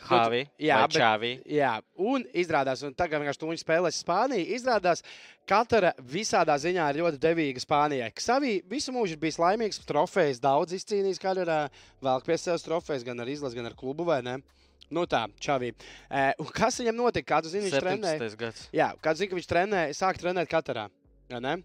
Havi, 0.04 0.40
jā, 0.58 0.80
bet- 0.82 0.96
Čāvi. 0.98 1.28
Jā, 1.46 1.76
un 2.02 2.24
izrādās, 2.34 2.82
un 2.84 2.92
tagad 2.98 3.22
vienkārši 3.22 3.40
tuņi 3.44 3.60
spēlēs 3.62 4.00
Spāniju. 4.02 4.48
Izrādās, 4.56 5.04
katra 5.48 5.92
visādā 6.02 6.56
ziņā 6.58 6.88
ir 6.90 6.98
ļoti 7.00 7.20
devīga 7.22 7.62
Spānijai. 7.62 8.10
Ksavī 8.18 8.56
visu 8.68 8.92
mūžu 8.92 9.14
ir 9.14 9.22
bijis 9.22 9.38
laimīgs, 9.38 9.78
trofejas 9.86 10.42
daudz 10.42 10.74
izcīnījis, 10.74 11.22
kā 11.22 11.36
ir 11.38 11.52
vēl 12.02 12.26
pie 12.26 12.36
sevis 12.42 12.66
trofejas, 12.66 13.06
gan 13.06 13.20
ar 13.22 13.30
izlasi, 13.30 13.54
gan 13.56 13.70
ar 13.70 13.78
klubu, 13.78 14.04
vai 14.10 14.20
ne? 14.26 14.40
Nu 14.90 15.06
tā, 15.06 15.22
Čavī. 15.40 15.70
Un 16.42 16.50
kas 16.52 16.82
viņam 16.82 16.98
notika? 16.98 17.36
Kādu 17.38 17.48
zini, 17.54 17.70
viņš 17.70 17.80
trenēja? 17.80 18.18
17. 18.18 18.36
gads. 18.42 18.66
Jā, 18.74 18.90
kādu 19.00 19.22
zini, 19.22 19.30
ka 19.30 19.38
viņš 19.38 19.48
trenēja, 19.54 19.94
sāk 19.96 20.18
trenēt 20.20 20.50
Katarā. 20.50 20.88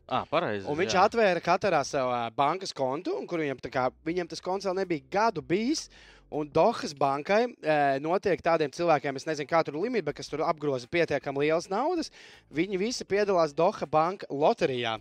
Ah, 0.08 0.26
pareizi. 0.30 0.68
Un 0.70 0.78
viņš 0.80 0.96
jā. 0.96 1.04
atvēra 1.10 1.44
katrā 1.44 1.82
savā 1.88 2.22
bankas 2.36 2.74
kontu, 2.76 3.18
kur 3.30 3.44
viņam, 3.44 3.60
kā, 3.72 3.90
viņam 4.06 4.30
tas 4.32 4.42
konts 4.44 4.70
vēl 4.70 4.80
nebija 4.82 5.06
gadu 5.12 5.44
bijis. 5.46 5.90
Un 6.30 6.46
Dohas 6.54 6.92
bankai 6.94 7.48
e, 7.50 7.76
notiek 8.06 8.42
tādiem 8.46 8.70
cilvēkiem, 8.70 9.18
es 9.18 9.26
nezinu, 9.26 9.50
kā 9.50 9.64
tur 9.66 9.74
ir 9.74 9.88
limits, 9.88 10.06
bet 10.06 10.20
kas 10.20 10.30
tur 10.30 10.44
apgroza 10.46 10.86
pietiekami 10.86 11.48
lielas 11.48 11.66
naudas. 11.72 12.12
Viņi 12.54 12.78
visi 12.78 13.08
piedalās 13.10 13.56
Doha 13.58 13.90
banka 13.90 14.30
loterijā. 14.30 15.00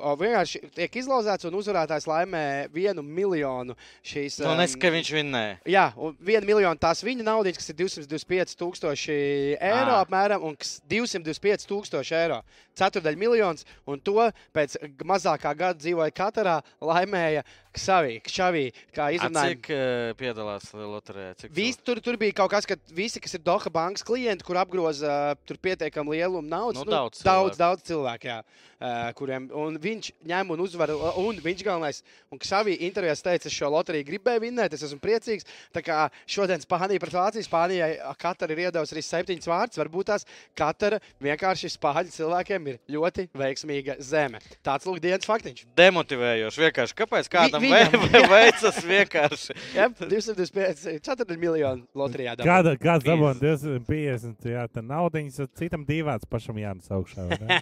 Vienkārši 0.00 0.60
tiek 0.74 0.96
izlauzēts 1.00 1.46
un 1.48 1.56
uzvarētājs 1.58 2.06
laimē 2.08 2.42
vienu 2.74 3.02
miljonu 3.04 3.76
šīs. 4.06 4.40
Nu, 4.42 4.54
em, 4.54 4.62
nes, 4.62 4.76
ka 4.80 4.90
viņš 4.92 5.12
vinnēja. 5.14 5.58
Jā, 5.68 5.86
un 6.00 6.16
viena 6.24 6.46
miljona 6.48 6.80
tās 6.80 7.04
viņa 7.06 7.26
naudas, 7.26 7.58
kas 7.60 7.72
ir 7.72 7.78
225 7.82 8.56
tūkstoši 8.60 9.18
eiro 9.60 9.94
Ā. 9.96 10.00
apmēram, 10.04 10.44
un 10.48 10.56
kas 10.60 10.78
225 10.90 11.68
tūkstoši 11.70 12.16
eiro. 12.20 12.40
Ceturdaļa 12.80 13.20
miljons, 13.20 13.66
un 13.86 14.00
to 14.00 14.30
pēc 14.56 14.78
mazākā 15.04 15.52
gada 15.58 15.78
dzīvoja 15.80 16.14
Katarā, 16.16 16.60
laimēja 16.80 17.44
Ksavī, 17.76 18.16
Kšavī, 18.26 18.64
kā 18.96 19.06
A, 19.08 19.14
izrunājumi. 19.14 19.60
Cik 19.60 19.68
uh, 19.74 20.14
piedalās 20.18 20.64
loterijā? 20.74 21.34
Cik 21.44 21.52
Vis, 21.54 21.76
tur, 21.86 22.00
tur 22.02 22.16
bija 22.20 22.34
kaut 22.40 22.50
kas, 22.50 22.66
ka 22.66 22.74
visi, 22.96 23.20
kas 23.22 23.36
ir 23.38 23.44
Doha 23.46 23.70
bankas 23.70 24.02
klienti, 24.06 24.42
kur 24.46 24.58
apgroza 24.58 25.36
tur 25.46 25.60
pietiekami 25.62 26.16
lielu 26.18 26.42
naudu, 26.42 26.82
Nu, 26.82 26.90
daudz 26.90 27.20
daudz, 27.22 27.54
cilvēku. 27.54 27.58
daudz 27.60 27.86
cilvēku, 27.86 28.30
jā, 28.30 28.38
uh, 28.42 29.12
kuriem 29.18 29.46
viņš 29.80 30.10
ņem 30.32 30.50
un 30.56 30.64
uzvar. 30.66 30.90
Un 31.20 31.38
viņš 31.44 31.62
galvenais, 31.66 32.02
un 32.32 32.42
Ksavī 32.42 32.74
intervijās 32.88 33.22
teica, 33.22 33.46
es 33.46 33.54
šo 33.54 33.70
loteriju 33.70 34.08
gribēju 34.10 34.42
vinnēt, 34.48 34.74
es 34.74 34.82
esmu 34.88 34.98
priecīgs. 35.04 35.46
Tā 35.74 35.84
kā 35.86 36.00
šodien 36.26 36.62
Spānija 36.64 37.00
pret 37.02 37.14
Vāciju, 37.14 37.46
Spānijai 37.46 37.92
Katara 38.18 38.56
ir 38.56 38.64
iedavusi 38.66 38.96
arī 38.96 39.04
septiņas 39.06 39.50
vārds. 39.50 39.78
Varbūt 39.78 40.10
tās 40.10 40.26
Katara 40.58 40.98
vienkārši 41.22 41.70
spāņu 41.76 42.10
cilvēkiem 42.18 42.66
ir 42.72 42.80
ļoti 42.90 43.28
veiksmīga 43.38 43.98
zeme. 44.02 44.42
Tāds 44.66 44.88
lūk 44.90 44.98
dienas 45.04 45.28
faktiņš. 45.28 45.64
Demotivējoši. 45.78 46.64
Vienkārši. 46.66 46.96
Kāpēc 46.98 47.30
kādam 47.30 47.59
viņam, 47.62 48.06
ve- 48.12 48.22
veicas 48.32 48.80
vienkārši? 48.86 49.56
Jā, 49.78 49.88
225, 50.00 51.00
4 51.06 51.38
miljonu 51.40 51.86
loterijā. 51.96 52.36
dabū. 52.40 52.48
Kāda, 52.48 52.74
kāds 52.80 53.06
50. 53.06 53.10
dabūja 53.10 53.34
250? 53.42 54.50
Jā, 54.54 54.66
tā 54.72 54.84
naudiņas 54.84 55.40
citam 55.60 55.86
divāts 55.88 56.28
pašam 56.30 56.60
jānes 56.60 56.90
augšā. 56.92 57.28
vai 57.30 57.40
ne? 57.44 57.60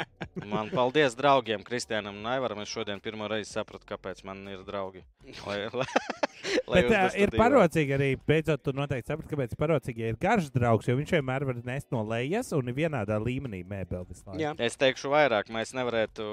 Man 0.50 0.70
paldies 0.72 1.14
draugiem, 1.18 1.62
Kristianam 1.66 2.16
un 2.20 2.26
Aivaram. 2.30 2.60
Es 2.62 2.70
šodien 2.70 3.00
pirmo 3.02 3.26
reizi 3.28 3.50
sapratu, 3.52 3.86
kāpēc 3.88 4.22
man 4.24 4.42
ir 4.48 4.62
draugi. 4.66 5.02
Lai, 5.46 5.58
lai, 5.80 5.86
lai 6.66 6.80
Bet 6.80 6.88
uzvestu 6.88 7.22
ir 7.24 7.34
parocīgi 7.36 7.96
arī, 7.96 8.08
beidzot, 8.28 8.62
tu 8.64 8.74
noteikti 8.76 9.10
saprati, 9.10 9.30
kāpēc 9.34 9.56
parocīgi 9.60 10.06
ir 10.10 10.18
garš 10.22 10.48
draugs, 10.54 10.88
jo 10.88 10.96
viņš 10.98 11.14
vienmēr 11.18 11.46
var 11.50 11.60
nest 11.66 11.90
no 11.94 12.02
lejas 12.06 12.52
un 12.56 12.72
vienādā 12.76 13.18
līmenī. 13.20 13.62
Jā. 14.40 14.54
Es 14.62 14.78
teikšu 14.80 15.10
vairāk, 15.12 15.50
mēs 15.52 15.74
nevarētu 15.76 16.24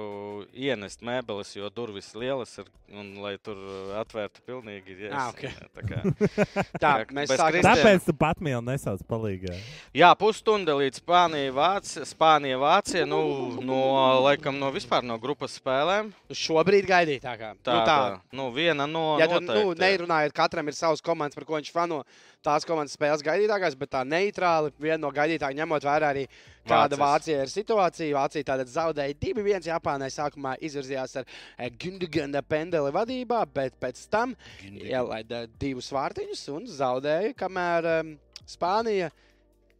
ienest 0.56 1.04
mēbeles, 1.06 1.54
jo 1.58 1.70
durvis 1.74 2.14
lielas 2.18 2.54
ir 2.62 2.70
un 3.00 3.10
lai 3.24 3.34
tur 3.44 3.58
uh, 3.58 3.92
atvērtu 4.02 4.42
pilnīgi. 4.48 4.96
Yes, 5.06 5.14
Ah, 5.14 5.30
ok. 5.32 5.44
tā 5.78 5.84
kā, 5.88 6.02
Tā, 6.84 6.92
Jā, 7.02 7.08
mēs. 7.16 7.32
Kristiāna. 7.32 7.62
Tāpēc 7.68 8.08
tu 8.10 8.16
pat 8.18 8.42
mīli 8.44 8.62
nesauc 8.68 9.04
palīgā. 9.10 9.56
jā, 9.96 10.10
pusstunda 10.20 10.76
līdz 10.80 11.02
Spānijai, 11.02 11.52
Vācija, 11.56 12.06
Spānija, 12.10 12.58
Vācija. 12.62 13.06
Nu, 13.10 13.22
no, 13.62 13.80
laikam, 14.26 14.58
no 14.60 14.72
vispār 14.76 15.06
no 15.08 15.20
grupas 15.22 15.56
spēlēm. 15.62 16.12
Šobrīd 16.34 16.88
gaidīt 16.90 17.24
tā 17.26 17.38
kā. 17.40 17.54
Tā, 17.64 17.74
nu, 17.78 17.84
tā. 17.86 17.98
tā. 17.98 18.20
Nu, 18.36 18.50
viena 18.56 18.88
no. 18.90 19.06
Ja 19.22 19.30
tu 19.32 19.40
nu, 19.42 19.48
noteikti, 19.52 19.78
jā. 19.78 19.84
neirunājot, 19.86 20.36
katram 20.38 20.68
ir 20.72 20.78
savs 20.78 21.04
komandas, 21.06 21.38
par 21.38 21.48
ko 21.50 21.60
viņš 21.62 21.72
fano. 21.76 22.04
Tās 22.46 22.64
komandas 22.68 22.94
spēles 22.96 23.24
gaidītākās, 23.26 23.74
bet 23.76 23.90
tā 23.92 24.04
neitrāli 24.08 24.70
viena 24.80 25.00
no 25.02 25.10
gaidītājiem, 25.12 25.58
ņemot 25.64 25.84
vērā 25.88 26.12
arī 26.14 26.28
kāda. 26.68 27.00
Vācija 27.00 27.44
ir 27.44 27.52
situācija. 27.52 28.18
Vācija 28.18 28.48
tātad 28.52 28.72
zaudēja 28.72 29.16
2-1 29.22 29.70
Japānai. 29.72 30.10
Sākumā 30.14 30.56
izvirzījās 30.64 31.18
ar 31.22 31.28
eh, 31.28 31.72
Gundegana 31.82 32.44
pendeli 32.46 32.94
vadībā, 32.96 33.44
bet 33.54 33.78
pēc 33.82 34.04
tam 34.14 34.36
ielaida 34.68 35.46
divus 35.60 35.90
vārtiņus 35.96 36.44
un 36.56 36.68
zaudēja, 36.72 37.36
kamēr 37.38 37.90
um, 37.98 38.14
Spānija 38.48 39.10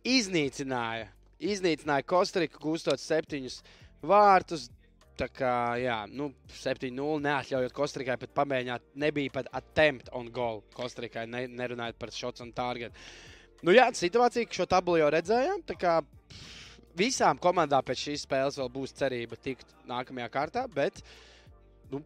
iznīcināja, 0.08 1.12
iznīcināja 1.40 2.08
Kostariku, 2.08 2.62
gūstot 2.64 3.02
septiņus 3.02 3.62
vārtus. 4.08 4.70
Tā 5.18 5.26
kā, 5.34 5.52
jā, 5.82 5.96
nu, 6.14 6.28
7-0 6.54 7.24
neatļaujot 7.26 7.74
Kostrikai 7.74 8.20
pat 8.22 8.36
pamēģināt, 8.38 8.84
nebija 9.02 9.34
pat 9.40 9.48
attempt 9.58 10.12
on 10.14 10.28
goal 10.30 10.62
Kostrikai, 10.78 11.24
ne, 11.26 11.48
nerunājot 11.50 11.98
par 11.98 12.14
shots 12.14 12.44
on 12.46 12.52
target. 12.54 12.94
Nu, 13.66 13.74
jā, 13.74 13.88
situācija, 13.98 14.46
ka 14.46 14.60
šo 14.60 14.68
tabulu 14.70 15.02
jau 15.02 15.10
redzējām, 15.16 15.64
tā 15.66 15.74
kā 15.82 15.96
visām 16.98 17.40
komandām 17.42 17.86
pēc 17.86 18.08
šīs 18.08 18.26
spēles 18.28 18.60
vēl 18.60 18.72
būs 18.74 18.96
cerība 18.98 19.40
tikt 19.40 19.74
nākamajā 19.90 20.30
kārtā, 20.34 20.66
bet, 20.74 21.02
nu, 21.92 22.02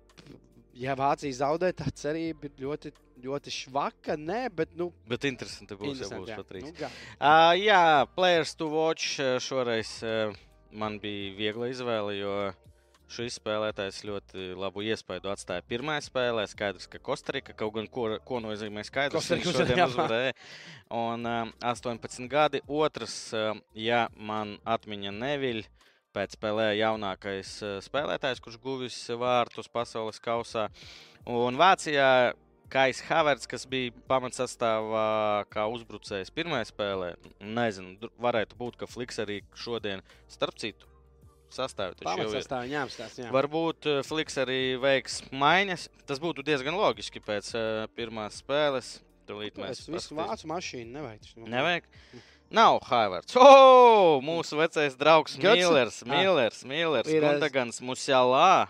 ja 0.77 0.95
Vācija 0.99 1.39
zaudē, 1.41 1.71
tā 1.77 1.89
cerība 1.95 2.49
ir 2.49 2.65
ļoti, 2.65 2.93
ļoti 3.23 3.56
švaka, 3.56 4.17
nē, 4.19 4.43
bet, 4.56 4.75
nu, 4.80 4.91
Bet 5.10 5.27
interesanti 5.30 5.77
būs, 5.77 5.88
ja 5.88 5.97
interesanti, 5.97 6.23
būs 6.23 6.34
jā. 6.34 6.39
pat 6.41 6.51
trīs. 6.51 6.67
Nu, 6.67 6.75
gan. 6.80 6.97
Uh, 7.17 7.51
jā, 7.60 7.84
players 8.15 8.56
to 8.60 8.71
watch 8.73 9.19
uh, 9.21 9.38
šoreiz 9.43 9.97
uh, 10.08 10.36
man 10.71 10.99
bija 11.04 11.36
viegla 11.38 11.71
izvēle, 11.71 12.17
jo 12.19 12.36
šis 13.12 13.38
spēlētājs 13.39 14.02
ļoti 14.08 14.52
labu 14.60 14.84
iespaidu 14.86 15.32
atstāja 15.32 15.63
pirmajā 15.67 16.06
spēlē. 16.08 16.45
Skaidrs, 16.50 16.88
ka 16.91 17.02
Kostarika 17.04 17.56
kaut 17.58 17.76
gan 17.78 17.89
ko, 17.91 18.08
ko 18.28 18.41
nozīmē 18.43 18.84
skaidrs, 18.88 19.19
Kostarika 19.19 19.54
šodien 19.56 19.84
uzvarēja. 19.86 20.36
Un 20.95 21.28
um, 21.28 21.54
18 21.71 22.28
gadi. 22.32 22.63
Otrs, 22.67 23.17
um, 23.38 23.62
ja 23.78 24.06
man 24.15 24.58
atmiņa 24.67 25.15
neviļ, 25.17 25.63
pēc 26.15 26.38
spēlē 26.38 26.71
jaunākais 26.80 27.58
uh, 27.63 27.80
spēlētājs, 27.84 28.43
kurš 28.43 28.60
guvis 28.63 29.02
vārtus 29.19 29.71
pasaules 29.71 30.19
kausā. 30.24 30.69
Un 31.30 31.60
Vācijā 31.60 32.34
Kais 32.71 33.02
Havertz, 33.04 33.50
kas 33.52 33.65
bija 33.67 33.91
pamatsastāvā 34.08 35.43
kā 35.52 35.65
uzbrucējs 35.74 36.32
pirmajā 36.32 36.69
spēlē. 36.69 37.10
Nezinu, 37.43 38.12
varētu 38.24 38.56
būt, 38.60 38.78
ka 38.80 38.88
Fliks 38.88 39.19
arī 39.19 39.41
šodien, 39.60 40.00
starp 40.32 40.56
citu, 40.62 40.88
sastāvā. 41.56 41.96
Pamatsastāvā 42.04 42.66
viņam 42.66 42.76
jāapstāsta. 42.78 43.24
Jā. 43.26 43.32
Varbūt 43.36 43.88
eh, 43.92 44.02
Fliks 44.08 44.38
arī 44.42 44.60
veiks 44.82 45.22
maiņas. 45.32 45.88
Tas 46.10 46.20
būtu 46.24 46.44
diezgan 46.48 46.76
loģiski 46.80 47.22
pēc 47.24 47.54
uh, 47.56 47.86
pirmās 47.96 48.42
spēles. 48.44 49.00
Tūlīt 49.30 49.56
mēs 49.62 49.84
paskatīsim. 49.86 50.18
vācu 50.20 50.50
mašīnu 50.52 50.92
nevajag. 50.98 51.32
Nevajag. 51.48 51.90
Nav 52.52 52.82
Haivards. 52.90 53.38
Oh, 53.40 54.18
mūsu 54.26 54.58
vecais 54.60 54.98
draugs? 55.00 55.38
Millers. 55.40 56.02
Ah. 56.04 56.10
Millers, 56.12 56.66
Millers. 56.68 57.08
Es- 57.08 57.22
Gundagans 57.24 57.80
Musjālā. 57.86 58.68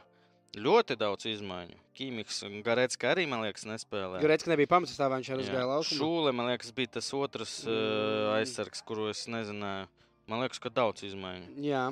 Ļoti 0.53 0.97
daudz 0.99 1.25
izmaiņu. 1.31 1.77
Kīmiks 1.95 2.41
un 2.47 2.59
Garetska 2.65 3.09
arī, 3.13 3.23
man 3.29 3.41
liekas, 3.45 3.63
nespēlē. 3.67 4.19
Gurēts, 4.23 4.43
ka 4.45 4.51
nebija 4.51 4.69
pamatsastāvā, 4.73 5.17
viņš 5.19 5.29
arī 5.33 5.43
uzgāja 5.45 5.65
laukumā. 5.69 5.97
Šūle, 5.97 6.33
man 6.35 6.47
liekas, 6.51 6.71
bija 6.75 6.91
tas 6.97 7.07
otrs 7.15 7.53
uh, 7.65 7.71
Mm. 7.71 8.29
aizsargs, 8.37 8.83
kuru 8.85 9.09
es 9.11 9.25
nezināju. 9.31 9.87
Man 10.27 10.43
liekas, 10.43 10.59
ka 10.63 10.69
daudz 10.69 11.03
izmaiņu. 11.07 11.55
Jā, 11.65 11.85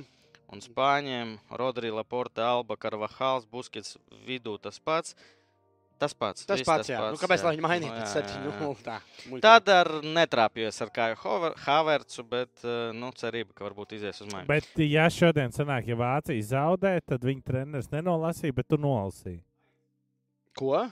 Un 0.50 0.64
Spāņiem 0.66 1.36
Rodri, 1.60 1.92
Laporte, 1.94 2.42
Alba, 2.42 2.78
Karvahals, 2.80 3.46
Buskets 3.50 3.98
vidū 4.26 4.56
tas 4.62 4.80
pats. 4.82 5.14
Tas 6.00 6.14
pats. 6.16 6.46
tas 6.48 6.62
pats, 6.64 6.88
jā. 6.88 7.00
Nu, 7.12 7.20
kāpēc 7.20 7.42
lai 7.44 7.52
viņi 7.58 7.62
Nu, 7.62 7.68
mainītu? 7.68 7.92
jā, 7.92 8.06
Tas 8.08 8.14
jā, 8.16 8.22
jā. 8.24 8.52
7-0. 8.56 8.84
Tā. 8.86 8.94
muļķīgi. 9.28 9.42
Tad 9.44 9.72
ar 9.74 9.90
netrāpījos 10.16 10.78
ar 10.86 10.92
kāju 10.96 11.18
Havertzu, 11.66 12.24
bet 12.24 12.64
uh, 12.64 12.94
nu, 12.96 13.12
cerība, 13.20 13.52
ka 13.54 13.68
varbūt 13.68 13.98
izies 13.98 14.22
uz 14.24 14.30
maiņu. 14.32 14.48
Bet, 14.48 14.70
ja 14.80 15.10
šodien 15.12 15.52
sanāk, 15.52 15.92
ja 15.92 16.00
Vācija 16.00 16.46
zaudē, 16.54 16.94
tad 17.04 17.28
viņa 17.28 17.44
treneris 17.52 17.92
nenolasīja, 17.92 18.56
bet 18.56 18.70
tu 18.72 18.80
nolasīji. 18.80 19.42
Ko? 20.56 20.88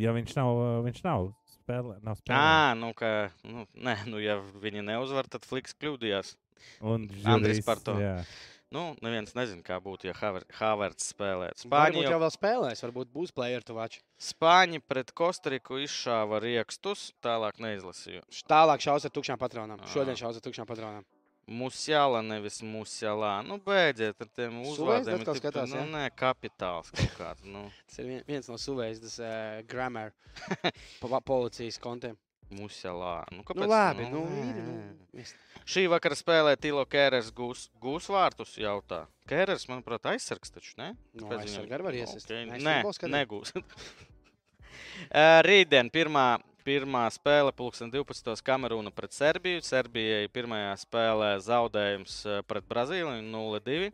Ja 0.00 0.16
viņš 0.16 0.32
nav, 0.38 0.62
viņš 0.88 1.04
nav 1.04 1.28
spēlē, 1.60 1.98
nav 2.00 2.16
spēlē. 2.22 2.40
Ā, 2.40 2.74
nu, 2.80 2.94
ka, 2.96 3.30
nu, 3.44 3.66
nē, 3.76 3.98
nu, 4.08 4.20
ja 4.22 4.38
viņi 4.64 4.86
neuzvar, 4.86 5.28
tad 5.28 5.44
Fliks 5.44 5.76
kļūdījās. 5.76 6.38
Un 6.80 7.08
Andris 7.24 7.64
par 7.64 7.78
to. 7.84 7.96
Jā. 8.00 8.24
Nu, 8.70 8.94
neviens 9.02 9.32
nezina, 9.34 9.64
kā 9.66 9.80
būtu, 9.82 10.06
ja 10.06 10.12
Haver- 10.14 10.44
Havertz 10.54 11.08
spēlētu. 11.10 11.64
Spāņi 11.66 12.04
jau 12.04 12.20
vēl 12.22 12.30
spēlēs, 12.30 12.82
varbūt 12.86 13.08
būs 13.10 13.32
player 13.34 13.64
to 13.66 13.74
vaču. 13.74 13.98
Spāņi 14.22 14.78
pret 14.86 15.10
Kostariku 15.10 15.80
izšāva 15.82 16.38
riekstus, 16.40 17.08
tālāk 17.20 17.58
neizlasīju. 17.58 18.22
Tālāk 18.46 18.78
šaus 18.84 19.04
ar 19.04 19.10
tukšām 19.10 19.40
patronām. 19.42 19.80
Ā. 19.82 19.88
Šodien 19.90 20.14
šaus 20.14 20.38
ar 20.38 20.44
tukšām 20.46 20.68
patronām. 20.70 21.02
Musjāla, 21.50 22.20
nevis 22.22 22.60
musjālā. 22.62 23.40
Nu, 23.42 23.58
beidziet 23.58 24.14
ar 24.22 24.28
tiem 24.38 24.60
uzvārdiem. 24.62 25.18
atkal 25.26 25.66
ir 25.66 25.66
nu, 25.74 25.86
nē, 25.96 26.04
kapitāls 26.14 26.92
kaut 26.94 27.16
kāds. 27.18 27.42
Nu, 27.42 27.72
Tas 27.88 27.98
ir 27.98 28.06
vien- 28.06 28.24
viens 28.28 28.46
no 28.48 28.54
suvējas 28.54 29.18
uh, 29.18 29.62
grammar 29.66 30.12
policijas 31.26 31.78
kontiem. 31.82 32.14
Musjālā. 32.54 33.24
Nu, 33.30 33.38
Nu, 33.40 33.44
kāpēc? 33.48 33.68
labi, 33.70 34.06
nu, 34.10 34.22
ir. 34.40 34.60
Nu. 34.66 35.24
Šī 35.70 35.84
vakara 35.90 36.16
spēlē 36.18 36.56
Tilo 36.60 36.84
Kērers 36.86 37.30
gūs, 37.34 37.68
gūs 37.82 38.06
vārtus. 38.10 38.56
Jautā. 38.58 39.04
Kērers, 39.30 39.66
manuprāt, 39.70 40.06
aizsargs 40.10 40.50
taču, 40.50 40.74
ne? 40.78 40.92
Nu, 41.14 41.26
Kāpēc 41.26 41.44
aizsargi 41.46 41.66
viņam- 41.68 41.76
arī 41.78 41.84
var 41.88 41.98
iesist. 42.00 42.26
Okay. 42.30 42.46
Neesi 42.50 42.64
Nē, 42.64 42.76
skatījis? 42.82 43.14
negūs. 43.14 43.52
Ā, 45.10 45.42
Rītdien 45.48 45.90
pirmā, 45.92 46.38
pirmā 46.66 47.04
spēle, 47.14 47.52
pulksten 47.56 47.90
12. 47.92 48.42
Kamerūna 48.46 48.92
pret 48.94 49.12
Serbiju. 49.16 49.62
Serbijai 49.66 50.28
pirmajā 50.32 50.72
spēlē 50.84 51.32
zaudējums 51.44 52.18
ā, 52.26 52.40
pret 52.46 52.66
Brazīliju 52.70 53.22
0-2. 53.30 53.92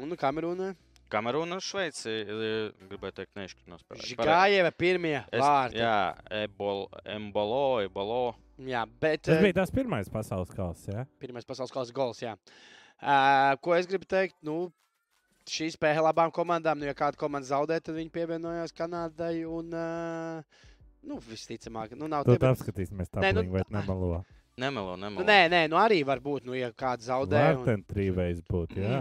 Un 0.00 0.08
nu, 0.08 0.16
Kamerūnā. 0.16 0.74
Kamerūna 1.14 1.58
ar 1.60 1.64
Šveici, 1.64 2.10
ā, 2.26 2.52
gribēju 2.90 3.16
teikt, 3.20 3.32
neizkrīt 3.38 3.70
no 3.70 3.78
spēles. 3.80 4.04
Žigājeva 4.10 4.72
pirmie 4.76 5.16
Es- 5.30 5.40
vārti. 5.40 5.78
Jā, 5.78 5.96
Jā, 6.18 6.44
ebol, 6.48 6.86
embolo, 7.06 7.62
ebolo. 7.86 8.22
jā 8.58 8.84
bet 9.00 9.22
Tas 9.30 9.38
eh, 9.38 9.42
bija 9.46 9.60
tas 9.62 9.70
pirmais 9.74 10.10
pasaules 10.10 10.50
kausa. 10.54 10.92
Ja? 11.00 11.04
pirmais 11.22 11.46
pasaules 11.46 11.72
kausa 11.74 11.94
gols. 11.94 12.20
Jā. 12.22 12.36
Uh, 13.02 13.54
ko 13.60 13.74
es 13.74 13.86
gribu 13.90 14.06
teikt? 14.08 14.36
Nu, 14.42 14.72
šī 15.50 15.66
spēle 15.74 16.00
labām 16.06 16.30
komandām. 16.32 16.78
Nu, 16.78 16.86
ja 16.88 16.94
kāda 16.96 17.18
komanda 17.20 17.46
zaudē, 17.48 17.80
tad 17.82 17.94
viņi 17.98 18.10
pievienojās 18.14 18.72
Kanādai. 18.72 19.42
Un, 19.44 19.74
uh, 19.74 20.70
nu, 21.04 21.18
visticamāk, 21.28 21.92
nu, 21.98 22.08
nav 22.08 22.24
tie, 22.24 22.38
bet- 22.38 22.48
apskatīsimies, 22.54 23.10
tā 23.12 23.32
nu, 23.34 23.44
vai 23.52 23.62
nemelo. 23.68 24.24
Nemelo, 24.56 24.94
nemelo. 24.96 25.18
Nu, 25.20 25.26
nē, 25.26 25.48
nē, 25.50 25.64
nu 25.68 25.76
arī 25.76 26.04
var 26.06 26.20
būt, 26.22 26.44
nu, 26.46 26.54
ja 26.54 26.70
kāds 26.70 27.08
zaudē. 27.10 27.42
Un, 27.58 27.64
Vārtentrīvējs 27.66 28.44
būtu, 28.46 28.78
jā. 28.78 29.00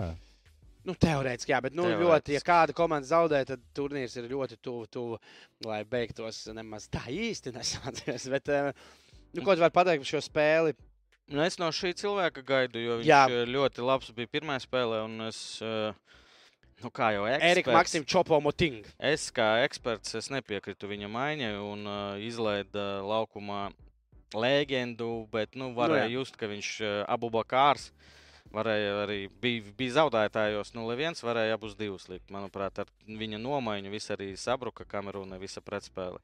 Nu, 0.87 0.95
teorētiski, 0.99 1.53
jā, 1.53 1.59
bet 1.63 1.75
nu, 1.75 1.85
Teorētiski. 1.87 2.07
ļoti, 2.09 2.35
ja 2.37 2.41
kāda 2.45 2.75
komanda 2.77 3.07
zaudē, 3.07 3.43
tad 3.47 3.61
turnīrs 3.77 4.15
ir 4.19 4.29
ļoti 4.31 4.57
tuvu, 4.61 4.87
tuvu 4.91 5.19
lai 5.67 5.83
beigtos 5.87 6.43
nemaz 6.53 6.89
tā 6.91 7.05
īsti 7.11 7.53
nesācies. 7.55 8.27
Bet, 8.33 8.51
uh, 8.51 8.71
nu, 9.33 9.43
ko 9.45 9.55
tu 9.55 9.63
vari 9.63 9.73
pateikt 9.75 10.03
par 10.03 10.11
šo 10.13 10.23
spēli? 10.25 10.75
Nu, 11.31 11.39
es 11.45 11.55
no 11.57 11.69
šī 11.71 11.93
cilvēka 11.95 12.43
gaidu, 12.45 12.81
jo 12.83 12.97
viņš 12.99 13.07
Jā. 13.07 13.21
Jā. 13.31 13.45
ļoti 13.47 13.85
labs 13.87 14.11
bija 14.15 14.27
pirmā 14.27 14.57
spēlē. 14.59 15.05
un 15.07 15.21
Es, 15.29 15.61
eh, 15.63 15.93
nu, 16.83 16.91
kā 16.91 17.13
jau 17.15 17.23
Erika 17.29 17.71
eksperts, 17.71 17.77
Maksim 17.77 18.05
Čopo 18.05 18.41
Moting. 18.43 18.83
es 18.99 19.29
kā 19.31 19.63
eksperts 19.63 20.17
es 20.19 20.27
nepiekritu 20.33 20.89
viņa 20.91 21.07
maiņai 21.07 21.53
un 21.63 21.87
uh, 21.87 22.19
izlaida 22.19 22.99
laukumā 23.07 23.69
leģendu, 24.35 25.29
bet 25.31 25.55
nu, 25.55 25.71
varēja 25.77 26.09
jā. 26.09 26.11
nu, 26.11 26.19
just, 26.19 26.35
ka 26.35 26.49
viņš 26.51 26.69
uh, 26.83 26.91
abu 27.07 27.31
bakārs. 27.31 27.91
Varēja 28.53 28.97
arī 29.01 29.19
bija, 29.41 29.63
bija 29.77 29.95
zaudētājos 29.95 30.75
0-1, 30.75 31.23
varēja 31.25 31.57
abus 31.57 31.73
divus 31.77 32.05
likt. 32.11 32.29
Manuprāt, 32.33 32.83
ar 32.83 32.91
viņa 33.07 33.39
nomaiņu 33.41 33.93
viss 33.93 34.13
arī 34.13 34.33
sabruka 34.37 34.85
kamerūna, 34.89 35.41
visa 35.41 35.63
pretspēle. 35.65 36.21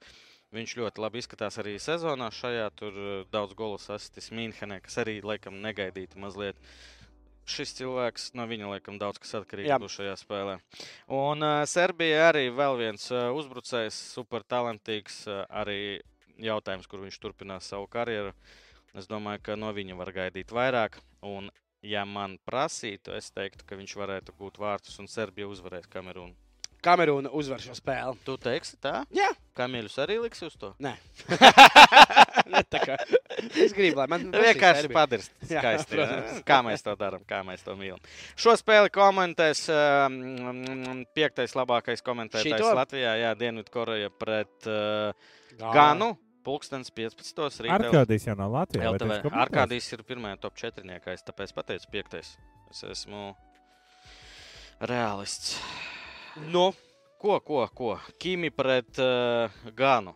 Viņš 0.54 0.76
ļoti 0.80 1.02
labi 1.02 1.22
izskatās 1.22 1.60
arī 1.62 1.76
sezonā. 1.82 2.30
Šajā 2.34 2.70
tur 2.78 2.96
eh, 2.98 3.10
daudz 3.34 3.54
golus 3.58 3.89
asistis 3.94 4.32
Mīnhenē, 4.34 4.80
kas 4.86 4.98
arī 5.02 5.20
laikam 5.26 5.60
negaidīti 5.62 6.22
mazliet. 6.22 6.58
Šis 7.50 7.74
cilvēks 7.80 8.32
no 8.38 8.46
viņa 8.50 8.70
laikam 8.76 8.98
daudz 9.02 9.18
kas 9.22 9.39
atkarīgs 9.39 9.82
būs 9.82 9.96
šajā 9.98 10.15
spēlē. 10.22 10.60
Un 11.18 11.46
uh, 11.46 11.63
Serbija 11.70 12.28
arī 12.30 12.44
vēl 12.54 12.78
viens 12.78 13.08
uh, 13.10 13.32
uzbrucējs, 13.34 13.98
super 14.13 14.46
talantīgs. 14.46 15.24
Uh, 15.26 15.42
arī 15.50 15.80
jautājums, 16.38 16.86
kur 16.89 17.02
viņš 17.02 17.18
turpinās 17.22 17.70
savu 17.74 17.89
karjeru. 17.89 18.36
Es 18.98 19.10
domāju, 19.10 19.42
ka 19.46 19.58
no 19.58 19.74
viņa 19.74 19.98
var 19.98 20.13
gaidīt 20.13 20.54
vairāk. 20.54 21.00
Un, 21.26 21.50
ja 21.86 22.06
man 22.06 22.38
prasītu, 22.48 23.13
es 23.18 23.32
teiktu, 23.32 23.65
ka 23.68 23.78
viņš 23.80 23.96
varētu 24.00 24.36
gūt 24.39 24.60
vārtus 24.62 25.00
un 25.00 25.08
Serbija 25.12 25.48
uzvarēs 25.52 25.89
Kamerūnu. 25.92 26.36
Kamerūna 26.80 27.28
uzvar 27.36 27.60
šo 27.60 27.74
spēli. 27.76 28.15
Tu 28.24 28.38
teiksi 28.39 28.78
tā? 28.80 29.02
Jā. 29.12 29.28
Kamieļus 29.60 29.98
arī 30.00 30.15
liks 30.24 30.39
uz 30.48 30.54
to? 30.56 30.70
Nē, 30.80 30.94
Tā 32.72 32.80
kā 32.82 32.96
es 33.60 33.74
gribu, 33.76 34.00
lai 34.00 34.06
man 34.12 34.24
Vienkārši 34.32 34.86
Serbija. 34.86 34.96
padirst. 34.96 35.34
Jā, 35.52 35.60
Skaisti. 35.60 36.00
jā. 36.00 36.38
Kā 36.48 36.62
mēs 36.65 36.84
to 36.86 36.96
darām, 37.00 37.26
kā 37.28 37.42
mēs 37.46 37.65
to 37.65 37.76
mīlam. 37.80 38.00
Šo 38.39 38.56
spēli 38.60 38.92
komentēs 38.96 39.65
um, 39.74 41.04
piektais 41.18 41.56
labākais 41.60 42.04
komentētājs 42.06 42.48
Šito? 42.56 42.72
Latvijā. 42.80 43.13
Jā, 43.26 43.36
Dienvidkoreja 43.39 44.10
pret 44.15 44.70
uh. 44.72 45.12
Ganu. 45.60 46.13
Pulkstenis 46.50 46.90
15. 46.98 47.62
rītā. 47.68 47.78
Arkādijs 47.78 48.26
jau 48.26 48.36
nav 48.40 48.58
Latvijā. 48.58 48.90
viņš 49.06 49.24
komentēs? 49.28 49.42
Arkādijs 49.46 49.94
ir 49.94 50.06
pirmajā 50.10 50.42
top 50.42 50.58
4. 50.58 51.00
Es 51.14 51.26
tāpēc 51.30 51.56
pateicu 51.62 51.94
piektais. 51.94 52.36
Es 52.74 52.84
esmu 52.90 53.32
realists. 54.90 55.58
Nu, 56.50 56.72
Ko, 57.20 57.40
ko, 57.44 57.68
ko? 57.76 57.98
Kimi 58.16 58.48
pret 58.48 58.96
uh, 59.04 59.52
Ganu. 59.76 60.14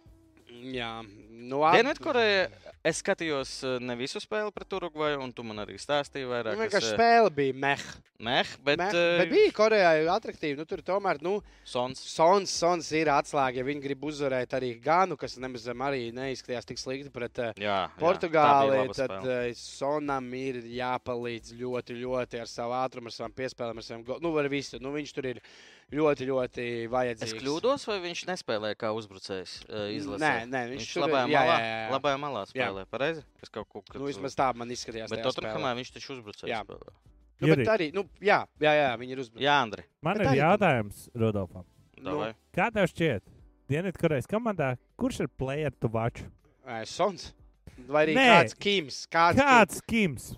Jā, 0.73 0.91
nu, 1.29 1.63
ap- 1.65 1.77
Dienvidkoreja. 1.79 2.47
Es 2.83 2.97
skatījos 2.99 3.51
uh, 3.63 3.77
ne 3.79 3.95
visu 3.95 4.19
spēli 4.19 4.51
pret 4.51 4.73
Urugvaju, 4.75 5.21
un 5.23 5.29
tu 5.31 5.43
man 5.47 5.61
arī 5.63 5.77
stāstīji 5.79 6.27
vairāk. 6.27 6.57
Nu, 6.57 6.65
vienkārši 6.65 6.89
es, 6.89 6.91
uh, 6.91 6.97
spēle 6.97 7.29
bija 7.31 7.55
meh. 7.55 7.83
Meh, 8.23 8.49
bet, 8.63 8.79
meh. 8.81 8.91
uh, 8.91 9.21
Bet 9.21 9.31
bija 9.31 9.53
Korejā 9.55 9.93
attraktīvi. 10.11 10.57
Nu, 10.59 10.65
tur 10.67 10.83
tomēr, 10.83 11.21
nu, 11.23 11.37
Sons. 11.63 12.01
Sons, 12.11 12.51
Sons 12.51 12.89
ir 12.99 13.07
atslēga. 13.13 13.61
Ja 13.61 13.67
viņi 13.69 13.85
grib 13.85 14.03
uzvarēt 14.09 14.55
arī 14.59 14.73
Ganu, 14.83 15.15
kas 15.19 15.37
nemaz 15.39 15.69
arī 15.71 16.09
neizskatījās 16.15 16.67
tik 16.67 16.81
slikti 16.81 17.11
pret 17.15 17.39
Jā, 17.63 17.77
Portugāli, 17.99 18.75
jā, 18.75 18.85
tad 18.99 19.15
spēle. 19.15 19.55
Sonam 19.63 20.27
ir 20.35 20.59
jāpalīdz 20.75 21.55
ļoti, 21.63 22.01
ļoti 22.03 22.43
ar 22.43 22.51
savu 22.51 22.75
ātrumu, 22.83 23.07
ar 23.07 23.15
savām 23.15 23.37
piespēlēm, 23.39 23.79
ar 23.79 23.87
saviem. 23.87 24.03
Nu, 24.23 24.35
ar 24.43 24.51
visu. 24.51 24.83
Nu, 24.83 24.91
viņš 24.91 25.15
tur 25.15 25.31
ir 25.31 25.39
ļoti, 25.97 26.27
ļoti 26.29 26.65
vajadzīgs. 26.91 27.33
Es 27.33 27.39
kļūdos, 27.39 27.85
vai 27.89 27.97
viņš 28.03 28.23
nespēlēja 28.29 28.77
kā 28.83 28.91
uzbrucējs? 28.97 29.55
Uh, 29.67 29.87
izlasē? 29.95 30.21
Nē, 30.23 30.31
nē, 30.51 30.61
viņš, 30.73 30.83
viņš 30.83 30.93
tur 30.93 31.05
labajā 31.05 31.23
jā, 31.23 31.43
malā, 31.43 31.57
jā, 31.57 31.65
jā, 31.67 31.79
jā. 31.79 31.89
labajā 31.93 32.21
malā 32.23 32.43
spēlē. 32.49 32.85
Pareizi? 32.91 33.25
Es 33.43 33.53
kaut 33.53 33.69
ko 33.71 33.83
Nu, 33.95 34.07
vismaz 34.09 34.37
tā 34.39 34.49
man 34.57 34.73
izskatījās. 34.73 35.11
Bet 35.13 35.25
Tottenhamā 35.27 35.75
viņš 35.79 35.93
taču 35.97 36.15
uzbrucējs 36.17 36.51
Jā. 36.51 36.63
spēlē. 36.65 36.95
Nu, 37.43 37.49
bet 37.49 37.59
Juri. 37.59 37.69
arī, 37.73 37.87
nu, 37.95 38.05
jā, 38.23 38.39
jā, 38.63 38.73
jā, 38.77 38.89
viņi 39.01 39.15
ir 39.15 39.21
uzbrukuši. 39.25 39.45
Jā, 39.45 39.55
Andri. 39.65 39.83
Man 40.05 40.19
Bet 40.19 40.29
ir 40.31 40.39
jautājums 40.39 41.05
Rudolfam. 41.17 41.65
Nu, 41.97 42.09
Davai. 42.11 42.33
Kā 42.55 42.69
tev 42.73 42.87
šķiet? 42.91 43.25
Dienvidkorejas 43.71 44.27
komandā, 44.29 44.73
kurš 44.99 45.23
ir 45.25 45.31
player 45.39 45.73
to 45.79 45.89
watch? 45.91 46.23
Sons. 46.87 47.31
Vai 47.89 48.05
arī 48.05 48.15
Nē. 48.17 48.27
Kāds 48.29 48.57
Kims, 48.59 48.99
kāds, 49.11 49.39
kāds? 49.39 49.79
Kāds 49.79 49.83
Kims? 49.89 50.29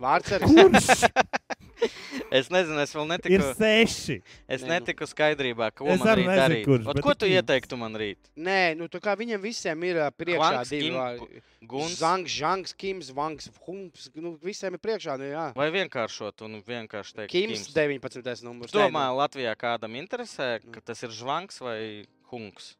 Vārds 0.00 0.34
ar 0.36 0.44
Kurš? 0.44 1.06
Es 2.38 2.48
nezinu, 2.50 2.78
es 2.82 2.90
vēl 2.94 3.04
Ir 3.04 3.10
netiku, 3.12 3.48
seši. 3.58 4.16
es 4.48 4.62
Nē, 4.62 4.66
nu. 4.66 4.72
netiku 4.74 5.06
skaidrībā, 5.06 5.68
ko 5.76 5.86
Es 5.92 6.00
man 6.00 6.08
arī 6.14 6.24
rīt 6.24 6.30
nezinu, 6.30 6.42
darīt. 6.42 6.64
kurš, 6.66 6.86
Ot, 6.90 7.00
ko 7.04 7.10
ir 7.12 7.18
tu 7.20 7.26
Kims. 7.28 7.36
ieteiktu 7.38 7.78
man 7.78 7.94
rīt? 8.00 8.30
Nē, 8.36 8.58
nu 8.78 8.88
tā 8.90 8.98
kā 9.04 9.14
viņiem 9.18 9.40
visiem 9.44 9.84
ir 9.86 10.00
priekšā 10.18 10.62
divi. 10.70 11.42
Guns. 11.64 11.94
Zangs, 12.00 12.30
Žangs, 12.34 12.74
Kims, 12.76 13.10
Vangs, 13.16 13.50
Humps. 13.66 14.10
Nu, 14.14 14.34
visiem 14.42 14.74
ir 14.76 14.82
priekšā. 14.82 15.14
Nu, 15.20 15.24
jā. 15.30 15.46
Vai 15.56 15.70
vienkāršot 15.72 16.42
un 16.44 16.58
vienkārši 16.66 17.14
teikt, 17.20 17.30
Kims, 17.32 17.68
19. 17.72 18.42
numurs. 18.44 18.72
Tu 18.74 18.78
domā, 18.78 19.06
Latvijā 19.16 19.54
kādam 19.56 19.94
interesē, 19.96 20.58
Nu. 20.64 20.72
ka 20.72 20.80
tas 20.80 21.02
ir 21.02 21.08
žvanks 21.14 21.60
vai 21.64 22.04
hunks? 22.32 22.74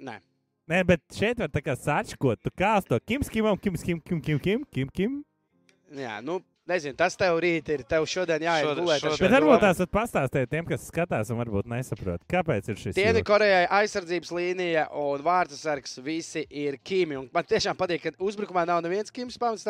Nē, 0.00 0.18
Nē, 0.68 0.80
bet 0.84 1.00
šeit 1.14 1.38
var 1.38 1.48
tā 1.48 1.62
kā 1.62 1.76
sačkot. 1.78 2.40
Tu 2.42 2.50
kā 2.50 2.74
to 2.84 2.98
Kims, 2.98 3.28
Kimam, 3.30 3.56
Kims, 3.56 3.84
Kim, 3.86 4.00
Kim, 4.02 4.20
Kim, 4.20 4.38
Kim, 4.40 4.64
Kim, 4.74 4.88
Kim. 4.90 5.24
jā, 5.94 6.18
nu, 6.20 6.40
nezinu, 6.68 6.96
tas 6.96 7.16
tev 7.16 7.38
rīt 7.42 7.68
ir. 7.72 7.82
Tev 7.88 8.04
šodien 8.10 8.40
jāiet 8.42 8.64
Šodien- 8.66 8.84
gulēt. 8.84 9.00
šodien- 9.00 9.16
šo 9.18 9.24
Bet 9.28 9.34
varbūt 9.36 9.60
tās 9.60 9.78
var 9.78 9.86
pastāstīt 9.96 10.48
tiem, 10.50 10.66
kas 10.66 10.90
skatās 10.90 11.30
un 11.30 11.38
varbūt 11.44 11.66
nesaprot, 11.66 12.20
kāpēc 12.28 12.68
ir 12.68 12.74
šis. 12.76 12.94
Dienu 12.94 13.20
joks. 13.20 13.28
Korejai 13.30 13.66
aizsardzības 13.68 14.30
līnija 14.32 14.86
un 14.92 15.22
vārtu 15.22 15.52
sargs 15.58 15.98
visi 16.02 16.46
ir 16.50 16.78
Kimi. 16.82 17.16
Un 17.16 17.30
man 17.32 17.44
tiešām 17.44 17.76
patīk, 17.76 18.02
ka 18.02 18.10
uzbrukumā 18.18 18.66
nav 18.66 18.82
neviens 18.82 19.10
Kims 19.12 19.38
pamats. 19.38 19.66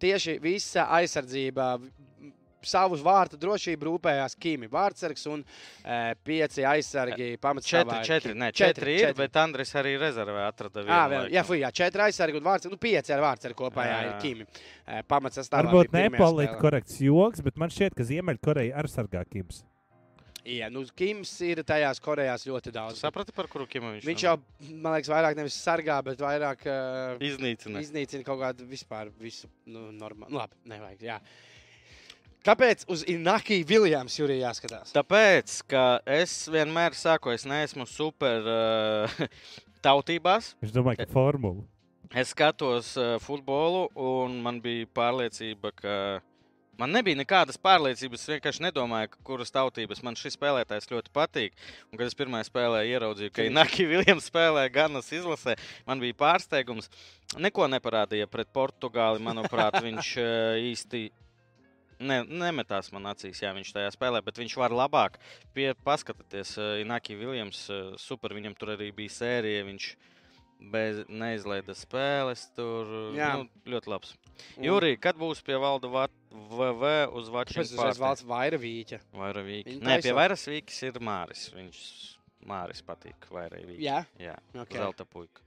Tieši 0.00 0.40
visa 0.40 0.86
aizsardzība. 0.90 1.80
Savus 2.66 3.02
vārtu 3.04 3.38
drošību 3.40 3.86
rūpējās 3.88 4.34
Kimi. 4.40 4.68
Vārtsargs 4.72 5.26
un 5.30 5.44
e, 5.44 5.98
pieci 6.26 6.66
aizsargi 6.66 7.30
pamats. 7.42 7.68
Četri, 7.68 8.00
četri, 8.08 8.34
ne, 8.38 8.50
četri, 8.52 8.98
ir, 9.02 9.14
bet 9.18 9.36
Andris 9.38 9.74
arī 9.78 9.96
rezervē 10.00 10.48
atrada 10.48 10.82
vienu. 10.82 10.94
Jā, 10.94 11.06
vēl, 11.12 11.30
jā, 11.36 11.46
fuj, 11.46 11.62
jā, 11.62 11.72
četri 11.82 12.06
aizsargi 12.08 12.40
un 12.40 12.46
vārds. 12.48 12.70
Nu, 12.72 12.80
pieci 12.80 13.14
ar 13.14 13.24
vārdsargu 13.24 13.68
kopā 13.68 13.86
jā, 13.88 13.96
Jā, 13.98 14.04
ir. 14.10 14.20
Kimi. 14.22 14.46
E, 14.84 15.02
pamats 15.08 15.40
sastāvā. 15.40 15.68
Varbūt 15.70 15.94
nepoliti 15.94 16.60
korekts 16.60 17.00
joks, 17.04 17.42
bet 17.46 17.58
man 17.60 17.74
šķiet, 17.74 17.98
ka 17.98 18.06
Ziemeļkoreja 18.08 18.78
arī 18.78 18.92
sargā 18.92 19.24
Kims. 19.30 19.64
Jā, 20.48 20.68
nu, 20.72 20.80
Kims 20.96 21.30
ir 21.44 21.60
tajās 21.66 22.00
Korejās 22.00 22.46
ļoti 22.48 22.72
daudz. 22.72 23.00
Saprati, 23.02 23.34
par 23.36 23.50
kuru 23.52 23.66
kimu 23.68 23.90
viņš 23.96 24.06
Viņš 24.08 24.24
jau, 24.24 24.34
man 24.70 24.94
liekas, 24.94 25.10
vairāk 25.12 25.36
nevis 25.36 25.58
sargā, 25.60 25.98
bet 26.06 26.22
vairāk 26.24 26.64
uh, 26.64 27.20
iznīcina. 27.24 27.82
iznīcina 27.84 28.24
kaut 28.24 28.40
kādu 28.40 28.68
vispār 28.68 29.10
visu 29.20 29.50
nu, 29.68 29.90
normālu. 29.92 30.32
Nu, 30.32 30.40
labi, 30.40 30.56
nevajag. 30.72 31.04
Jā. 31.04 31.18
Kāpēc 32.46 32.84
uz 32.90 33.02
Inaki 33.10 33.62
Viljams 33.66 34.14
jūrijā 34.18 34.46
jāskatās? 34.46 34.92
Tāpēc, 34.94 35.56
ka 35.68 35.82
es 36.18 36.44
vienmēr 36.52 36.94
saku, 36.94 37.32
es 37.34 37.44
neesmu 37.48 37.86
super 37.90 38.46
uh, 38.46 39.26
tautībās. 39.86 40.54
Viņš 40.62 40.76
domāja, 40.76 41.02
ka 41.02 41.10
formula. 41.10 41.66
Es 42.16 42.32
skatos 42.32 42.94
uh, 42.96 43.18
futbolu, 43.20 43.88
un 43.92 44.38
man 44.44 44.62
bija 44.64 44.88
pārliecība, 44.96 45.74
ka. 45.76 45.94
Man 46.78 46.92
nebija 46.94 47.18
nekādas 47.18 47.58
pārliecības. 47.58 48.22
Es 48.22 48.30
vienkārši 48.30 48.62
nedomāju, 48.68 49.10
kuras 49.26 49.50
tautības 49.50 49.98
man 50.06 50.14
šis 50.14 50.36
spēlētājs 50.38 50.86
ļoti 50.92 51.10
patīk. 51.10 51.56
Un, 51.90 51.98
kad 51.98 52.04
es 52.06 52.14
pirmā 52.14 52.38
spēlē 52.46 52.84
ieraudzīju, 52.86 53.32
ka 53.34 53.48
Inaki 53.48 53.88
Viljams 53.90 54.28
spēlē 54.30 54.68
Ganas 54.70 55.10
izlasē, 55.10 55.56
man 55.90 55.98
bija 55.98 56.14
pārsteigums. 56.22 56.86
Neko 57.34 57.66
neparādīja 57.74 58.30
pret 58.30 58.54
Portugāli. 58.54 59.18
Manuprāt, 59.26 59.80
viņš 59.82 60.12
uh, 60.22 60.30
īsti 60.70 61.08
ne, 62.00 62.20
nemetās 62.26 62.92
man 62.94 63.10
acīs, 63.12 63.42
ja 63.42 63.54
viņš 63.56 63.72
tajā 63.76 63.94
spēlē, 63.94 64.22
bet 64.24 64.40
viņš 64.40 64.58
var 64.60 64.74
labāk. 64.74 65.18
Pie, 65.56 65.72
paskatieties, 65.86 66.54
uh, 66.60 66.76
Inaki 66.82 67.18
Viljams, 67.18 67.64
uh, 67.72 67.96
super, 68.00 68.36
viņam 68.36 68.56
tur 68.58 68.74
arī 68.76 68.92
bija 68.94 69.16
sērija. 69.18 69.66
Viņš 69.68 69.90
bez, 70.72 71.02
neizlaida 71.08 71.74
spēles, 71.76 72.48
tur 72.56 73.14
Jā. 73.16 73.32
nu, 73.38 73.48
ļoti 73.74 73.92
labs. 73.92 74.14
Jūrija, 74.62 74.98
kad 75.08 75.18
būs 75.18 75.40
pie 75.46 75.58
valda 75.60 75.90
vat, 75.90 76.14
VV 76.30 76.92
uz 77.18 77.30
Vačijas 77.32 77.72
uzreiz 77.74 77.98
valsts 78.02 78.26
vaira 78.28 78.58
vīķa? 78.60 79.00
Vairavīki. 79.16 79.78
Viņi 79.78 79.86
Nē, 79.86 79.98
pie 80.04 80.14
vīkas 80.52 80.80
ir 80.86 81.00
Māris. 81.02 81.48
Viņš 81.54 81.80
Māris 82.48 82.82
patīk 82.86 83.28
Vairavīki. 83.32 83.80
Jā, 83.84 84.02
Jā. 84.20 84.36
ok. 84.54 84.76
Zelta 84.78 85.06
puika. 85.08 85.42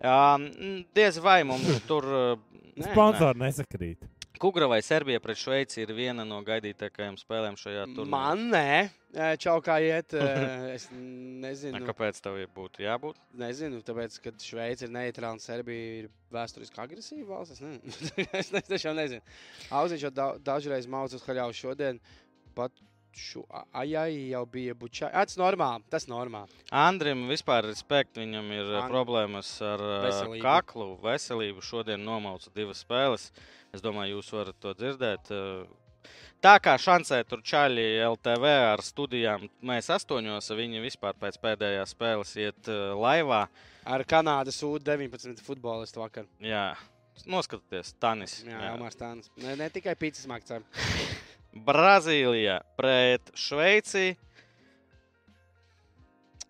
Um, 0.00 0.48
diez 0.96 1.20
vai 1.22 1.42
mums 1.46 1.84
tur. 1.88 2.08
Nē, 2.74 2.88
Sponsori 2.90 3.38
nesakrīt. 3.38 4.08
Kugra 4.44 4.66
vai 4.68 4.82
Serbija 4.84 5.20
pret 5.24 5.38
Šveici 5.40 5.78
ir 5.80 5.90
viena 5.96 6.20
no 6.28 6.36
gaidītākajām 6.44 7.14
spēlēm 7.16 7.54
šajā 7.56 7.86
turnīrā? 7.94 8.10
Man 8.12 8.42
nē, 8.52 9.36
čau 9.40 9.54
kā 9.64 9.78
iet. 9.80 10.12
Es 10.74 10.84
nezinu. 10.92 11.78
Ne, 11.78 11.80
Kāpēc 11.88 12.20
tev 12.20 12.36
būtu 12.52 12.84
jābūt? 12.84 13.16
Nezinu, 13.40 13.80
tāpēc, 13.86 14.18
ka 14.20 14.34
Šveice 14.44 14.84
ir 14.84 14.92
neitrāla 14.92 15.38
un 15.38 15.40
Serbija 15.40 16.02
ir 16.02 16.10
vēsturiski 16.34 16.82
agresīva 16.84 17.38
valsts. 17.38 17.62
Es, 17.64 18.02
ne... 18.18 18.26
es 18.60 18.68
tiešām 18.68 19.00
nezinu. 19.00 19.24
Auziņš 19.80 20.04
jau 20.10 20.12
da 20.12 20.28
dažreiz 20.52 20.90
uz 20.92 21.24
haļāvu 21.24 21.56
šodien. 21.62 22.02
Pat 22.52 22.84
šo 23.16 23.44
ajai 23.72 24.30
jau 24.32 24.44
bija 24.46 24.74
bučā. 24.74 25.10
Tas 25.12 25.36
normāli. 25.40 25.84
Tas 25.90 26.08
normāli. 26.10 26.50
Andrim 26.70 27.26
vispār 27.30 27.64
respekt, 27.68 28.16
viņam 28.20 28.50
ir 28.54 28.64
uh, 28.74 28.80
And- 28.82 28.92
problēmas 28.92 29.52
ar 29.64 29.80
uh, 29.82 29.94
Veselību. 30.08 30.42
kaklu, 30.42 30.88
veselību. 31.04 31.62
Šodien 31.64 32.04
nomauca 32.04 32.50
divas 32.54 32.82
spēles. 32.84 33.30
Es 33.74 33.82
domāju, 33.82 34.18
jūs 34.20 34.32
varat 34.36 34.60
to 34.62 34.74
dzirdēt. 34.74 35.30
Uh, 35.34 35.80
Tā 36.44 36.58
kā 36.60 36.74
šancē 36.76 37.22
tur 37.24 37.40
čaļi 37.40 37.84
LTV 38.04 38.44
ar 38.74 38.82
studijām, 38.84 39.46
mēs 39.64 39.86
astoņos, 39.94 40.50
viņi 40.52 40.82
vispār 40.84 41.14
pēc 41.16 41.38
pēdējās 41.40 41.94
spēles 41.96 42.34
iet 42.36 42.68
laivā. 43.00 43.46
Ar 43.88 44.04
Kanādas 44.04 44.58
U-19 44.66 45.40
futbolistu 45.40 46.02
vakar. 46.02 46.28
Jā, 46.44 46.74
noskatieties, 47.24 47.94
Tanis. 47.96 48.42
Jā, 48.44 48.58
jā. 48.60 48.74
Elmārs 48.74 49.00
Tānis. 49.00 49.30
Ne, 49.40 49.56
ne 49.56 49.70
tikai 49.72 49.96
pīcis 49.96 50.28
maksā. 50.28 50.60
Brazīlija 51.54 52.58
pret 52.78 53.30
Šveici. 53.38 54.14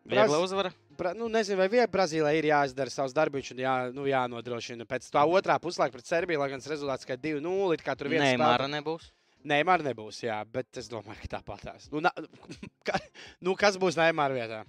Viegla 0.04 0.26
Braz- 0.28 0.42
uzvara. 0.42 0.72
Bra, 0.94 1.10
nu, 1.16 1.26
nezinu, 1.32 1.58
vai 1.58 1.66
vienā 1.68 1.88
Brazīlijā 1.90 2.38
ir 2.38 2.48
jāizdara 2.52 2.92
savs 2.92 3.14
darbs 3.16 3.50
un 3.50 3.60
jā, 3.64 3.74
nu, 3.92 4.04
jānodrošina. 4.06 4.86
Pēc 4.86 5.08
tā 5.10 5.24
otrā 5.26 5.58
puslaika 5.60 5.96
pret 5.96 6.06
Serbiju, 6.06 6.38
lai 6.38 6.48
gan 6.52 6.62
tas 6.62 6.70
rezultāts 6.70 7.02
tikai 7.02 7.18
2-0, 7.18 7.82
kā 7.82 7.96
tur 7.98 8.12
viens 8.12 8.22
Neimāra 8.22 8.68
nebūs. 8.70 9.10
Neimāra 9.44 9.84
nebūs, 9.84 10.22
jā, 10.24 10.38
bet 10.54 10.78
es 10.80 10.88
domāju, 10.88 11.18
ka 11.24 11.32
tāpatās. 11.36 11.90
Nu, 11.92 12.00
na, 12.04 12.14
ka, 12.86 13.00
nu, 13.42 13.56
kas 13.58 13.76
būs 13.80 13.98
Neimāra 13.98 14.38
vietā? 14.38 14.62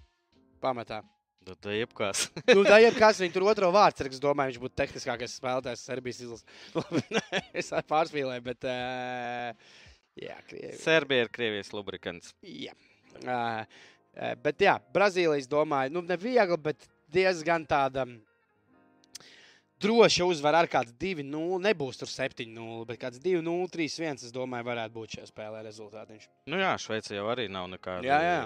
Pamatā. 0.64 1.04
Tad 1.46 1.62
tā 1.62 1.76
jebkās. 1.78 2.26
Nu, 2.50 2.64
tā 2.66 2.80
ir 2.82 2.96
kas 2.98 3.22
viņa 3.22 3.36
tur 3.36 3.46
otro 3.52 3.70
vārdu, 3.70 4.10
es 4.10 4.22
domāju, 4.24 4.56
viņš 4.56 4.64
būtu 4.64 4.80
tehniskākais 4.82 5.38
spēlētājs 5.38 5.86
Serbijas 5.86 6.24
izlases. 6.26 6.48
es 7.62 7.70
pārspīlēju, 7.86 8.48
bet. 8.50 8.66
Uh, 8.66 9.84
jā, 10.20 10.38
Krievi. 10.50 10.78
Serbija 10.82 11.26
ir 11.26 11.32
Krievijas 11.34 11.72
lubrikants. 11.76 12.36
Jā. 12.46 12.76
Uh, 13.22 13.64
uh, 13.64 14.32
bet, 14.44 14.62
jā, 14.64 14.78
Brazīlijas 14.96 15.50
domāju, 15.52 15.96
nu, 15.96 16.06
ne 16.06 16.18
viegli, 16.20 16.58
bet 16.62 16.88
diezgan 17.14 17.68
tāda. 17.70 18.08
Droši 19.86 20.24
uzvar 20.24 20.56
ar 20.62 20.70
kāds 20.72 20.94
2-0. 21.02 21.58
Nebūs 21.66 22.00
tur 22.00 22.10
7-0, 22.10 22.86
bet 22.88 23.00
kāds 23.02 23.20
2-0, 23.22 23.68
3-1. 23.74 24.24
Es 24.24 24.32
domāju, 24.34 24.70
varētu 24.70 24.96
būt 24.96 25.18
šajā 25.18 25.28
spēlē 25.30 25.66
rezultātiņš. 25.66 26.30
Nu 26.52 26.62
jā, 26.62 26.72
Šveice 26.80 27.18
jau 27.18 27.28
arī 27.34 27.50
nav 27.52 27.68
nekāda. 27.74 28.08
Jā, 28.08 28.22
jā. 28.24 28.40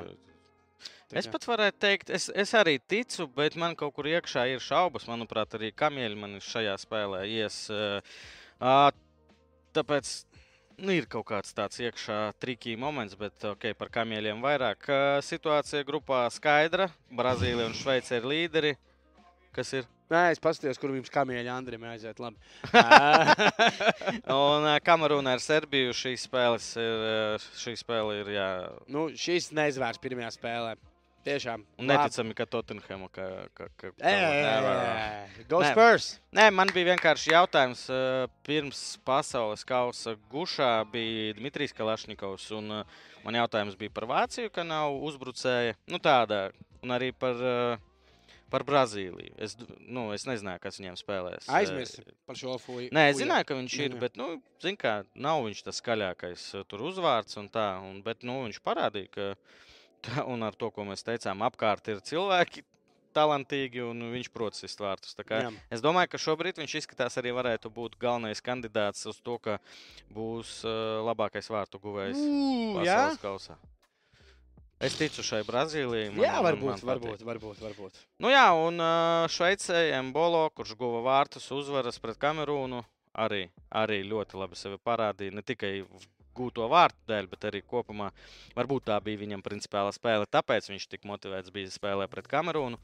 Es 1.19 1.25
pat 1.29 1.45
varētu 1.49 1.79
teikt, 1.81 2.11
es, 2.13 2.27
es 2.37 2.51
arī 2.57 2.75
ticu, 2.79 3.25
bet 3.33 3.55
man 3.59 3.73
kaut 3.77 3.95
kur 3.95 4.09
iekšā 4.09 4.45
ir 4.51 4.61
šaubas. 4.61 5.07
Manuprāt, 5.09 5.55
arī 5.57 5.71
kamieļi 5.75 6.19
man 6.19 6.35
šajā 6.43 6.75
spēlē 6.81 7.23
ies. 7.29 7.61
Uh, 7.73 8.01
tāpēc 9.77 10.11
nu, 10.81 10.93
ir 10.95 11.07
kaut 11.11 11.27
kāds 11.29 11.53
tāds 11.55 11.79
iekšā 11.83 12.17
trikī 12.41 12.75
moments, 12.79 13.15
bet 13.19 13.45
okay, 13.51 13.75
par 13.77 13.91
kamieļiem 13.93 14.41
vairāk. 14.43 14.89
Situācija 15.25 15.87
grupā 15.87 16.25
skaidra. 16.33 16.89
Brazīlija 17.11 17.69
un 17.69 17.77
Šveice 17.77 18.19
ir 18.19 18.27
līderi. 18.29 18.75
Kas 19.55 19.73
ir? 19.75 19.87
Nē, 20.09 20.31
es 20.33 20.41
paskatījos, 20.41 20.79
kur 20.81 20.89
jums 20.95 21.11
kamieļa 21.13 21.53
Andrim 21.53 21.83
aiziet. 21.85 22.17
Labi. 22.21 22.39
Un 24.33 24.65
Kamerūna 24.81 25.35
ar 25.37 25.43
Serbiju 25.43 25.93
šī, 25.93 26.15
spēles 26.17 26.71
ir, 26.81 27.43
šī 27.61 27.75
spēle 27.77 28.15
ir 28.23 28.31
jā, 28.33 28.47
nu, 28.89 29.09
šis 29.13 29.51
neizvērs 29.53 30.01
pirmajā 30.01 30.31
spēlē. 30.33 30.73
Tiešām. 31.27 31.65
Un 31.77 31.89
neticami, 31.91 32.33
ka 32.37 32.45
Tottenham 32.47 33.07
ka, 33.11 33.25
ka, 33.53 33.67
ka, 33.75 33.91
Ē, 33.99 34.13
Go 35.49 35.59
Nē. 35.59 35.73
Spurs! 35.73 36.07
Nē, 36.31 36.47
man 36.55 36.71
bija 36.73 36.93
vienkārši 36.93 37.33
jautājums. 37.33 37.83
Pirms 38.47 38.83
pasaules 39.07 39.65
kausa 39.67 40.15
gušā 40.31 40.71
bija 40.91 41.35
Dmitrijs 41.39 41.75
Kalašņikovs. 41.75 42.49
un, 42.59 42.83
Man 43.23 43.35
jautājums 43.35 43.75
bija 43.75 43.91
par 43.91 44.07
Vāciju, 44.07 44.49
ka 44.53 44.63
nav 44.63 44.95
uzbrucēja. 45.03 45.75
Nu, 45.91 45.99
tāda, 45.99 46.49
un 46.79 46.93
arī 46.95 47.11
par, 47.11 47.35
par 48.51 48.63
Brazīliju. 48.67 49.33
Es, 49.43 49.57
nu, 49.85 50.09
es 50.15 50.23
nezināju, 50.27 50.61
kas 50.63 50.79
viņiem 50.79 50.97
spēlēs. 50.99 51.49
Aizmirsi 51.51 52.05
par 52.27 52.39
šo 52.39 52.55
fuju. 52.63 52.89
Nē, 52.95 53.09
es 53.11 53.19
zināju, 53.19 53.49
ka 53.49 53.57
viņš 53.59 53.75
Jā, 53.75 53.89
ir, 53.89 53.97
jā. 53.97 54.01
bet, 54.05 54.15
nu, 54.19 54.29
zin 54.63 54.79
kā, 54.79 55.01
nav 55.19 55.43
viņš 55.49 55.65
tas 55.67 55.81
skaļākais 55.83 56.45
tur 56.71 56.85
uzvārds 56.89 57.35
un 57.41 57.51
tā, 57.51 57.67
un, 57.83 57.99
bet, 58.05 58.23
nu, 58.27 58.39
viņš 58.47 58.61
parādīja, 58.65 59.11
ka, 59.11 59.27
tā, 59.35 59.68
un 60.33 60.43
ar 60.43 60.55
to, 60.55 60.69
ko 60.71 60.83
mēs 60.87 61.03
teicām, 61.03 61.41
apkārt 61.47 61.87
ir 61.93 61.99
cilvēki 62.01 62.63
talantīgi 63.13 63.81
un 63.81 64.03
viņš 64.13 64.27
prot 64.31 64.53
sist 64.55 64.79
vārtus. 64.79 65.15
Jā. 65.17 65.49
Es 65.73 65.81
domāju, 65.81 66.11
ka 66.13 66.19
šobrīd 66.21 66.59
viņš 66.61 66.75
izskatās 66.83 67.17
arī 67.17 67.31
varētu 67.33 67.71
būt 67.73 67.97
galvenais 67.99 68.39
kandidāts 68.45 69.01
uz 69.09 69.17
to, 69.25 69.39
ka 69.41 69.57
būs 70.13 70.59
uh, 70.67 71.01
labākais 71.07 71.49
vārtu 71.49 71.81
guvējs 71.81 72.19
Jā, 72.85 73.09
pasaules 73.09 73.23
kausā. 73.23 73.57
Es 74.79 74.93
ticu 74.95 75.19
šai 75.25 75.41
Brazīlijai. 75.43 76.13
man- 76.13 76.23
jā 76.23 76.35
man- 76.37 76.45
varbūt, 76.45 76.69
man 76.69 76.79
patīk. 76.79 77.25
varbūt, 77.25 77.25
varbūt, 77.27 77.57
varbūt. 77.65 77.97
Nu 78.23 78.29
jā, 78.31 78.45
un 78.55 78.79
uh, 78.79 79.25
Šveicē 79.27 79.81
Embolo, 79.97 80.45
kurš 80.55 80.77
guva 80.79 81.01
vārtus 81.03 81.49
uzvaras 81.51 81.99
pret 81.99 82.15
Kamerūnu, 82.21 82.85
arī, 83.19 83.49
arī 83.75 84.03
ļoti 84.07 84.39
labi 84.39 84.55
sevi 84.55 84.77
parādīja. 84.85 85.33
Ne 85.35 85.41
tikai 85.43 85.81
gūto 86.35 86.67
vārtu 86.71 86.97
dēļ, 87.09 87.27
bet 87.31 87.45
arī 87.49 87.61
kopumā. 87.65 88.11
Varbūt 88.57 88.85
tā 88.89 88.97
bija 89.03 89.21
viņam 89.21 89.43
principāla 89.45 89.93
spēle, 89.95 90.27
tāpēc 90.29 90.69
viņš 90.71 90.87
tik 90.91 91.07
motivēts 91.09 91.51
bija 91.55 91.71
spēlē 91.73 92.07
pret 92.11 92.27
Kamerūnu. 92.31 92.79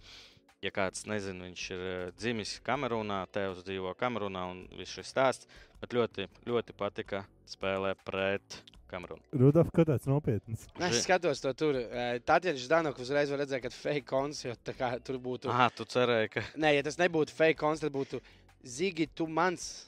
Ja 0.63 0.71
kāds 0.73 1.03
nezina, 1.05 1.45
viņš 1.45 1.63
ir 1.75 1.81
eh, 1.85 2.11
dzimis 2.17 2.55
Kamerūnā, 2.65 3.25
tēvs 3.35 3.65
dzīvo 3.67 3.91
Kamerūnā 3.99 4.45
un 4.49 4.63
viss 4.79 4.95
šis 4.97 5.11
stāsts. 5.13 5.49
Bet 5.81 5.93
ļoti, 5.93 6.25
ļoti 6.47 6.73
patika 6.79 7.25
spēlē 7.51 7.91
pret 8.07 8.61
Kamerūnu. 8.89 9.21
Rudolf, 9.37 9.69
ko 9.75 9.83
tāds 9.85 10.07
nopietns? 10.09 10.65
Es 10.87 11.03
skatos 11.03 11.41
to 11.43 11.51
tur. 11.57 11.77
eh, 11.83 12.17
Tatjana 12.25 12.57
Ždanoka 12.61 13.03
uzreiz 13.03 13.29
var 13.29 13.43
redzēt, 13.43 13.61
ka 13.65 13.69
fake 13.73 14.05
kons, 14.09 14.41
jo 14.45 14.55
tā 14.65 14.73
kā 14.77 14.93
tur 15.05 15.19
būtu. 15.21 15.51
Ah, 15.53 15.67
tu 15.69 15.85
cerēji, 15.85 16.31
ka. 16.37 16.45
Nē, 16.57 16.75
ja 16.79 16.85
tas 16.87 16.97
nebūtu 17.01 17.35
fake 17.35 17.59
kons, 17.61 17.83
tad 17.83 17.93
būtu 17.93 18.21
Zigi, 18.65 19.05
tu 19.13 19.27
mans. 19.29 19.85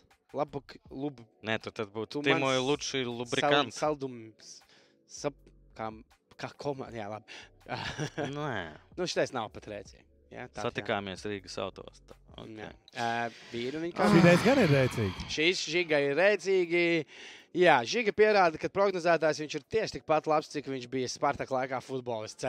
Nē, 1.47 1.59
tu 1.63 1.71
tad 1.71 1.91
būtu 1.93 2.19
Tu 2.19 2.25
Timoja 2.27 2.59
mans 2.59 2.67
Lučija 2.67 3.03
sal, 3.05 3.13
lubrikants. 3.21 3.77
saldums. 3.79 4.51
Sap, 5.07 5.37
kā, 5.77 5.91
kā 6.35 6.51
komanda. 6.59 6.95
Jā, 6.97 7.07
labi. 7.11 7.39
Nē, 8.35 8.51
nu, 8.97 9.07
šitais 9.07 9.33
nav 9.35 9.49
pat 9.55 9.69
rēcīgi. 9.71 10.03
Jā, 10.33 10.49
tā, 10.51 10.65
satikāmies 10.67 11.23
Rīgas 11.23 11.55
autostā. 11.63 12.17
Jā. 12.37 12.43
Okay. 12.43 12.57
Jā. 12.59 12.71
Uh, 12.93 13.37
vīru 13.53 13.79
viņa 13.81 14.09
Šī 14.11 14.23
reize 14.25 14.43
gan 14.45 14.59
ir 14.61 14.73
rēcīga. 14.75 15.27
Šīs 15.33 15.61
žiga 15.71 16.01
ir 16.03 16.17
rēcīgi. 16.19 16.83
Jā, 17.57 17.79
Žiga 17.89 18.11
pierāda, 18.13 18.59
ka 18.61 18.69
prognozētājs 18.69 19.39
viņš 19.41 19.53
ir 19.57 19.63
tieši 19.73 19.95
tikpat 19.97 20.27
labs, 20.29 20.49
cik 20.53 20.67
viņš 20.69 20.83
bija 20.91 21.07
Spartaka 21.09 21.55
laikā 21.55 21.79
futbolists. 21.81 22.45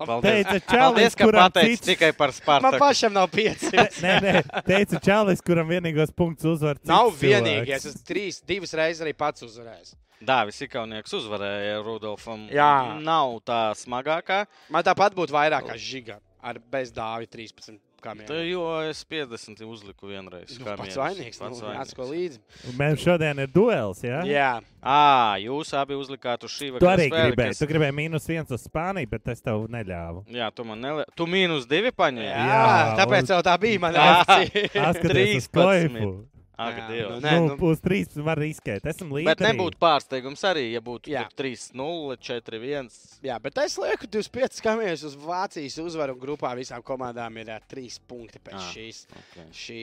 Paldies, 0.00 0.48
Teica 0.50 0.58
Paldies 0.72 1.14
ka 1.14 1.28
kuram 1.28 1.44
pateici 1.46 1.76
cits- 1.78 1.86
tikai 1.92 2.10
par 2.18 2.32
Man 2.32 2.38
Spartaku. 2.40 2.80
pašam 2.82 3.14
nav 3.14 3.28
pieci. 3.30 3.70
Nē, 4.02 4.16
nē, 4.24 4.34
teica 4.66 4.98
Čalis, 5.04 5.44
kuram 5.46 5.70
vienīgos 5.70 6.10
punktus 6.10 6.56
uzvar. 6.56 6.80
Nav 6.90 7.12
vienīgais. 7.20 7.76
Es 7.78 7.86
esmu 7.92 8.02
trīs, 8.10 8.40
divas 8.44 8.74
reizes 8.74 9.04
arī 9.06 9.14
pats 9.14 9.46
uzvarējis. 9.46 9.94
Dāvis 10.26 10.58
Ikaunieks 10.66 11.14
uzvarēja 11.14 11.78
Rudolfam. 11.86 12.48
Jā. 12.50 12.98
Nav 12.98 13.36
tā 13.46 13.60
smagākā. 13.78 14.40
Man 14.74 14.82
tāpat 14.82 15.14
būtu 15.14 15.30
vairāk 15.38 15.68
kā 15.70 15.76
Žiga 15.78 16.18
ar 16.42 16.58
bez 16.58 16.90
dāvi 16.90 17.28
13. 17.30 17.78
Tā, 17.98 18.14
kamiem. 18.14 18.50
jo 18.50 18.62
es 18.88 19.04
50 19.04 19.62
uzliku 19.66 20.06
vienreiz. 20.06 20.52
Nu, 20.58 20.64
kā 20.64 20.76
pats 20.78 20.96
vainīgs. 20.96 21.38
Pats 21.38 21.60
Nu, 21.60 21.66
vainīgs. 21.66 22.10
līdzi. 22.12 22.38
Mums 22.78 23.00
šodien 23.02 23.38
ir 23.42 23.48
duels, 23.48 24.00
jā? 24.06 24.22
Jā. 24.24 24.60
Ā, 24.80 25.36
jūs 25.42 25.72
abi 25.74 25.94
uzlikāt 25.98 26.44
uz 26.44 26.52
šī 26.54 26.78
Tu 26.78 26.86
arī 26.86 27.08
spēli, 27.10 27.32
gribēji. 27.34 27.48
kas- 27.50 27.58
Tu 27.58 27.66
gribēji 27.66 27.96
mīnus 27.98 28.28
viens 28.28 28.50
uz 28.50 28.62
Spāniju, 28.68 29.10
bet 29.10 29.26
es 29.28 29.40
tev 29.42 29.66
neļāvu. 29.68 30.24
Jā, 30.30 30.50
tu 30.54 30.62
man 30.64 30.80
nelēji. 30.80 31.06
Tu 31.16 31.26
mīnus 31.26 31.66
divi 31.68 31.90
paņēmi. 31.90 32.22
Jā, 32.22 32.46
Jā, 32.54 32.96
tāpēc 33.02 33.22
un- 33.22 33.34
jau 33.34 33.42
tā 33.42 33.58
bija 33.58 33.80
mana 33.80 33.98
reakcija. 33.98 34.86
Atskaties 34.86 35.36
uz 35.36 35.48
13. 35.48 36.37
Ak, 36.58 36.78
Dievs. 36.90 37.10
nu, 37.12 37.20
Nē, 37.22 37.30
Nē, 37.30 37.38
nu, 37.38 37.54
nu- 37.54 37.68
uz 37.70 37.78
trīs 37.80 38.16
var 38.26 38.36
riskēt. 38.42 38.82
Esmu 38.90 39.14
līdzi. 39.14 39.28
Bet 39.30 39.38
nebūtu 39.46 39.78
pārsteigums 39.78 40.42
arī, 40.42 40.64
ja 40.72 40.80
būtu 40.82 41.06
Jā. 41.12 41.22
3, 41.38 41.68
0, 41.78 42.16
4, 42.18 42.58
1. 42.58 42.88
Jā, 43.22 43.36
bet 43.40 43.58
es 43.62 43.76
lieku 43.78 44.08
25 44.10 44.58
kamieņus 44.64 45.04
uz 45.06 45.14
Vācijas 45.22 45.78
uzvaru 45.78 46.16
grupā 46.18 46.50
visām 46.58 46.82
komandām 46.82 47.38
ir 47.38 47.52
uh, 47.54 47.60
3 47.70 48.00
punkti 48.10 48.40
pēc 48.42 48.58
Ah, 48.58 48.72
šīs. 48.74 49.04
Okay. 49.20 49.46
Šī 49.54 49.82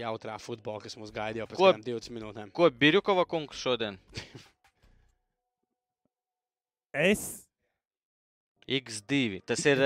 jautrā 0.00 0.38
futbola, 0.40 0.80
kas 0.80 0.96
mums 0.96 1.12
gaida 1.12 1.42
jau 1.44 1.46
pēc 1.46 1.56
Ko- 1.60 1.72
kādām 1.74 1.84
20 1.84 2.16
minūtēm. 2.16 2.52
Ko 2.56 2.70
Birjukova 2.70 3.26
kungs 3.28 3.60
šodien? 3.60 3.98
Es, 6.92 7.41
X2. 8.80 9.40
Tas 9.48 9.64
ir. 9.68 9.80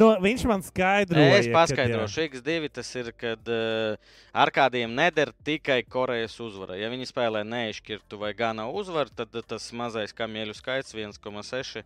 no, 0.00 0.12
viņš 0.22 0.46
man 0.50 0.64
skaidroja. 0.66 1.40
Es 1.40 1.50
paskaidrošu, 1.52 2.26
X2 2.28 2.70
tas 2.78 2.94
ir, 2.98 3.12
kad 3.18 3.52
uh, 3.52 4.14
ar 4.32 4.52
kādiem 4.54 4.94
neder 4.96 5.32
tikai 5.46 5.82
Korejas 5.86 6.38
uzvara. 6.42 6.78
Ja 6.80 6.90
viņi 6.92 7.10
spēlē 7.10 7.44
neizšķirtu 7.48 8.18
vai 8.20 8.32
gana 8.38 8.68
uzvaru, 8.70 9.12
tad 9.14 9.36
tas 9.46 9.68
mazais 9.76 10.14
kamieļu 10.16 10.56
skaits 10.58 10.96
1,6 10.96 11.82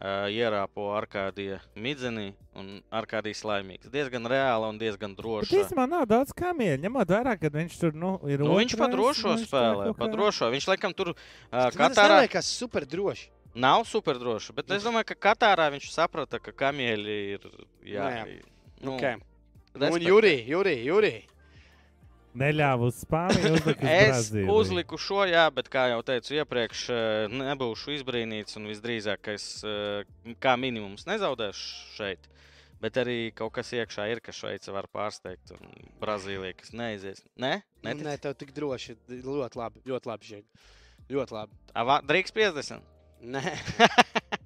uh, 0.00 0.28
ierāpo 0.32 0.90
ar 0.96 1.06
kādiem 1.10 1.60
midzenī 1.76 2.30
un 2.56 2.78
ar 2.90 3.06
kādiem 3.10 3.36
laimīgs. 3.50 3.90
Diezgan 3.92 4.28
reāli 4.30 4.70
un 4.70 4.78
diezgan 4.80 5.16
droši. 5.16 5.52
īstenībā 5.60 5.86
nav 5.90 6.06
daudz 6.10 6.32
kamieļu. 6.36 6.80
Ņemot 6.86 7.12
vērā, 7.16 7.36
ka 7.40 7.52
viņš 7.52 7.76
tur 7.82 7.98
nu, 7.98 8.14
ir. 8.30 8.42
Nu, 8.42 8.56
viņš 8.58 8.78
pa 8.80 8.88
drošo 8.92 9.28
nu, 9.28 9.36
viņš 9.36 9.50
spēlē, 9.50 9.90
pa 9.98 10.08
drošo. 10.12 10.50
Viņš 10.54 10.70
laikam 10.72 10.96
tur 10.96 11.12
uh, 11.12 11.20
Tas 11.50 11.78
Katārā 11.78 12.22
liekas 12.24 12.48
super 12.62 12.88
droši. 12.88 13.28
Nav 13.54 13.84
super 13.88 14.18
droši, 14.20 14.52
bet 14.56 14.70
es 14.70 14.84
domāju, 14.86 15.08
ka 15.12 15.18
Katārā 15.30 15.70
viņš 15.74 15.90
saprata, 15.94 16.38
ka 16.42 16.52
kamieļi 16.52 17.18
ir. 17.34 17.48
Jā, 17.84 18.04
Nu 18.04 18.16
jā. 18.16 18.24
nu, 18.80 18.94
Okay. 18.96 19.18
Un 19.74 19.82
respektē. 19.84 20.08
Jurī, 20.08 20.34
Jurī, 20.50 20.76
Jurī. 20.86 21.14
Neļāva 22.40 22.86
uz 22.86 23.00
Spāniju, 23.02 23.56
Es 23.82 24.30
Brazīliju. 24.30 24.52
uzliku 24.54 24.98
šo, 25.02 25.24
jā, 25.26 25.48
bet, 25.54 25.66
kā 25.70 25.88
jau 25.90 26.00
teicu 26.06 26.36
iepriekš, 26.38 26.82
eh, 26.94 27.32
nebūšu 27.34 27.94
izbrīnīts 27.96 28.54
un 28.60 28.68
visdrīzāk 28.70 29.32
es 29.34 29.46
eh, 29.66 30.04
kā 30.42 30.54
minimums 30.58 31.06
nezaudēšu 31.10 31.96
šeit. 31.96 32.28
Bet 32.80 32.96
arī 32.96 33.32
kaut 33.36 33.52
kas 33.58 33.74
iekšā 33.76 34.06
ir, 34.08 34.22
ka 34.24 34.32
Šveice 34.32 34.72
var 34.72 34.86
pārsteigt. 34.88 35.50
Un 35.58 35.90
Brazīlija, 36.00 36.54
kas 36.62 36.70
neizies. 36.72 37.20
Nē, 37.36 37.58
Nu, 37.82 37.90
Netici? 37.90 38.06
Nē, 38.06 38.14
tev 38.22 38.34
tik 38.40 38.54
droši. 38.56 38.94
Ļoti 39.10 39.58
labi, 39.60 39.82
ļoti 39.90 40.08
labi. 40.08 40.30
Žiga. 40.30 40.64
Ļoti 41.10 41.36
labi. 41.36 41.58
Ava, 41.76 41.98
drīkst 42.08 42.32
50. 42.36 42.80
Nē, 43.20 43.50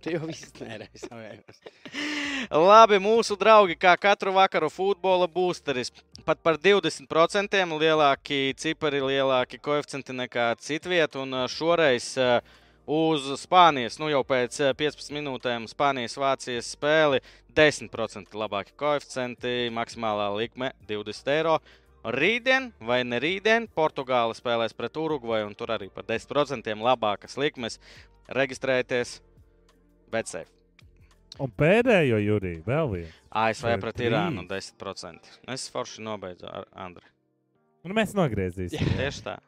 tu 0.02 0.10
jau 0.10 0.24
viss 0.26 0.50
nērēji 0.58 1.04
savējos. 1.04 1.60
Labi, 2.70 2.98
mūsu 2.98 3.36
draugi, 3.38 3.76
kā 3.78 3.92
katru 4.00 4.32
vakaru 4.34 4.66
futbola 4.72 5.28
būsteris, 5.30 5.92
pat 6.26 6.40
par 6.42 6.58
20% 6.58 7.60
lielāki 7.78 8.40
cipari, 8.58 8.98
lielāki 9.04 9.60
koeficienti 9.62 10.16
nekā 10.18 10.48
citviet. 10.58 11.14
Un 11.22 11.38
ā, 11.38 11.44
šoreiz 11.46 12.08
ā, 12.18 12.40
uz 12.90 13.30
Spānijas, 13.44 14.00
nu 14.02 14.10
jau 14.10 14.24
pēc 14.26 14.58
ā, 14.66 14.74
15 14.82 15.14
minūtēm 15.14 15.70
Spānijas-Vācijas 15.70 16.74
spēli 16.74 17.22
10% 17.54 18.34
labāki 18.34 18.74
koeficienti, 18.74 19.70
maksimālā 19.70 20.32
likme 20.34 20.74
20 20.90 21.34
eiro. 21.38 21.60
Rītdien 22.05 22.68
vai 22.84 22.98
ne 23.07 23.16
rītdien 23.22 23.64
Portugāla 23.72 24.34
spēlēs 24.36 24.76
pret 24.76 24.98
Urugvaju, 25.00 25.46
un 25.48 25.55
tur 25.57 25.72
arī 25.72 25.88
par 25.92 26.05
10% 26.05 26.74
labākas 26.84 27.38
likmes. 27.40 27.78
Reģistrējieties 28.28 29.18
BCF. 30.12 30.50
Un 31.42 31.50
pēdējo 31.50 32.20
jūriju 32.22 32.62
vēl 32.66 32.92
vienu. 32.92 33.11
ASV 33.34 33.72
pret 33.82 33.96
trīs? 33.98 34.12
Irānu 34.12 34.44
10%. 34.50 35.32
Es 35.57 35.66
forši 35.72 36.05
nobeidzu 36.05 36.46
ar 36.46 36.68
Andri. 36.86 37.09
Nu, 37.84 37.96
mēs 37.96 38.14
nogriezīsim. 38.16 38.94
Tieši 39.00 39.24
tā. 39.26 39.38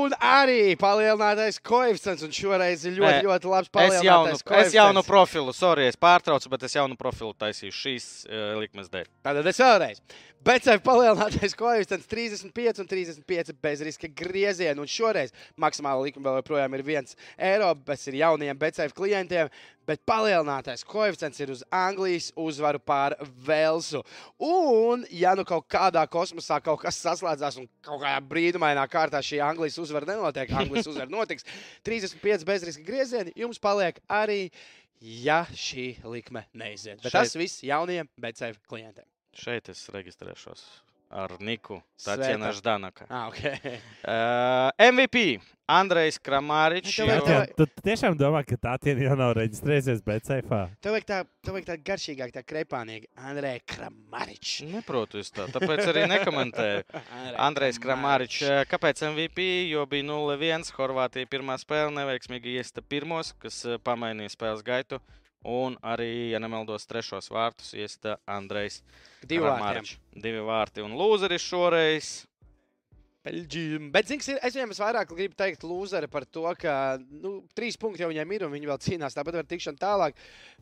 Un 0.00 0.14
arī 0.16 0.76
palielinātais 0.80 1.58
koeficients. 1.66 2.24
Un 2.26 2.32
šoreiz 2.34 2.86
ir 2.88 2.96
ļoti, 2.98 3.18
Nē, 3.18 3.26
ļoti 3.26 3.50
labs 3.52 3.68
Es 3.68 3.74
jaunu, 3.74 4.00
palielinātais 4.00 4.40
es 4.40 4.46
koeficients. 4.46 4.76
jaunu 4.78 5.04
profilu, 5.06 5.54
sorry, 5.56 5.86
es 5.90 5.98
pārtraucu, 6.00 6.50
bet 6.52 6.66
es 6.68 6.76
jaunu 6.78 6.96
profilu 7.00 7.34
taisīju 7.36 7.74
šīs 7.76 8.08
uh, 8.28 8.50
likmes 8.62 8.90
dēļ. 8.92 9.08
Tātad 9.26 9.50
es 9.52 9.60
vēlreiz. 9.60 10.02
BCF 10.40 10.80
palielinātais 10.86 11.52
koeficients 11.58 12.06
35 12.08 12.80
un 12.80 12.86
35 12.88 13.52
bez 13.60 13.82
riska 13.84 14.08
grieziena. 14.16 14.80
Un 14.80 14.88
šoreiz 14.88 15.34
maksimāla 15.60 16.06
likuma 16.06 16.30
vēl 16.30 16.40
joprojām 16.40 16.78
ir 16.78 16.84
1 16.86 17.12
eiro. 17.50 17.74
Tas 17.84 18.06
ir 18.08 18.16
jaunajiem 18.22 18.56
BCF 18.62 18.96
klientiem. 18.96 19.52
Bet 19.90 20.04
palielinātais 20.06 20.84
koeficients 20.86 21.40
ir 21.42 21.50
uz 21.50 21.64
Anglijas 21.74 22.28
uzvaru 22.38 22.78
pār 22.86 23.16
Velsu. 23.46 24.04
Un, 24.46 25.02
ja 25.10 25.32
nu 25.34 25.42
kaut 25.48 25.66
kādā 25.72 26.04
kosmosā 26.10 26.60
kaut 26.62 26.84
kas 26.84 27.00
saslēdzās 27.02 27.58
un 27.58 27.66
kaut 27.82 27.98
kādā 28.04 28.20
brīnumainā 28.30 28.84
kārtā 28.92 29.18
šī 29.24 29.40
Anglijas 29.42 29.80
uzvara 29.82 30.06
nenotiek, 30.12 30.52
Anglijas 30.62 30.86
uzvara 30.92 31.10
notiks 31.10 31.48
35 31.88 32.46
bez 32.46 32.68
riska 32.68 32.86
griezieni, 32.86 33.34
jums 33.42 33.58
paliek 33.62 33.98
arī. 34.06 34.44
Ja 35.00 35.46
šī 35.56 35.94
likme 36.12 36.42
neiziet, 36.52 36.98
bet 37.00 37.08
Šeit- 37.08 37.24
tas 37.24 37.34
viss 37.40 37.62
jaunajiem 37.64 38.10
BCF 38.20 38.58
klientiem. 38.68 39.06
Šeit 39.32 39.70
es 39.72 39.86
reģistrēšos 39.94 40.64
ar 41.10 41.32
Niku. 41.40 41.80
Tācienu 42.00 42.52
Ždanaka. 42.56 43.04
Ah, 43.10 43.26
okay. 43.28 43.58
Uh, 44.06 44.70
MVP 44.80 45.40
Andrejs 45.70 46.16
Kramāričs. 46.18 46.96
Tev 46.96 47.10
jau- 47.10 47.26
tev- 47.26 47.52
Tu 47.56 47.66
tiešām 47.84 48.16
domā, 48.18 48.40
ka 48.46 48.56
tā 48.56 48.72
tie 48.80 48.94
jau 48.98 49.16
nav 49.18 49.34
reģistrējusies 49.38 50.00
BCF? 50.06 50.48
Tev 50.80 50.94
vajag 50.96 51.06
tā, 51.10 51.18
tev 51.44 51.54
vajag 51.58 51.66
tā 51.68 51.76
garšīgāk, 51.90 52.32
tā 52.34 52.42
krepānīga. 52.42 53.06
Andrei 53.16 53.60
Kramaričs. 53.66 54.62
Neprotu 54.72 55.20
es 55.20 55.30
tā, 55.30 55.46
tāpēc 55.52 55.84
arī 55.92 56.06
nekomentēju. 56.10 56.82
Andrejs 57.46 57.78
Kramāričs, 57.82 58.42
eh, 58.48 58.64
kāpēc 58.70 59.04
MVP? 59.12 59.68
Jo 59.70 59.86
bija 59.86 60.06
0-1. 60.08 60.72
Horvātija 60.78 61.26
pirmā 61.30 61.58
spēle 61.60 61.92
neveiksmīgi 62.00 62.56
iesta 62.58 62.82
pirmos, 62.82 63.34
kas 63.38 63.64
eh, 63.66 63.78
pamainīja 63.78 64.32
spēles 64.34 64.64
gaitu. 64.66 64.98
Un 65.48 65.78
arī, 65.80 66.30
ja 66.34 66.40
nemaldos, 66.42 66.84
trešos 66.84 67.30
vārtus 67.32 67.72
iesta 67.72 68.18
Andrejs 68.28 68.82
Divi 69.24 69.46
vārti. 69.46 69.96
Divi 70.12 70.42
vārti 70.44 70.84
un 70.84 70.92
lūzeris 70.98 71.46
šoreiz. 71.46 72.10
Beļģija. 73.20 73.78
Bet, 73.92 74.08
ir, 74.32 74.38
es 74.40 74.54
viņam 74.56 74.70
vairāk 74.80 75.10
gribu 75.12 75.36
teikt, 75.36 75.64
lūzeri 75.68 76.08
par 76.08 76.24
to, 76.24 76.46
ka 76.56 76.96
nu, 76.96 77.42
trīs 77.56 77.76
punkti 77.76 78.00
jau 78.00 78.08
viņam 78.08 78.32
ir 78.32 78.44
un 78.46 78.54
viņi 78.54 78.70
vēl 78.70 78.80
cīnās 78.80 79.16
tāpat 79.16 79.36
ar 79.42 79.48
tikšanu 79.48 79.80
tālāk. 79.80 80.16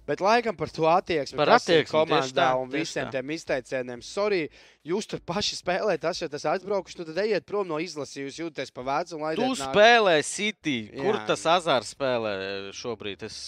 Bet 0.09 0.23
laikam 0.25 0.57
par 0.59 0.73
to 0.75 0.89
attieksmi, 0.91 1.39
Par 1.39 1.53
attieksmi, 1.55 1.93
komandā 1.93 2.35
tā, 2.35 2.49
un 2.59 2.71
visiem 2.73 3.11
tiem 3.15 3.31
izteicieniem. 3.37 4.03
Sorry, 4.03 4.49
jūs 4.91 5.07
tur 5.07 5.23
paši 5.23 5.61
spēlējat, 5.61 6.03
tas 6.03 6.23
jau 6.25 6.31
tas 6.33 6.49
aizbraukuši, 6.51 6.99
nu 6.99 7.07
tad 7.13 7.23
ejiet 7.23 7.47
prom 7.47 7.69
no 7.71 7.79
izlases, 7.83 8.19
jūs 8.25 8.41
jūtaties 8.43 8.75
pa 8.75 8.83
un 8.83 9.27
Tu 9.39 9.51
nāk. 9.55 9.63
spēlē 9.63 10.17
City. 10.27 10.79
Kur 10.97 11.15
Jā. 11.15 11.27
tas 11.31 11.47
azars 11.47 11.95
spēlē 11.95 12.35
šobrīd? 12.75 13.23
Es 13.29 13.39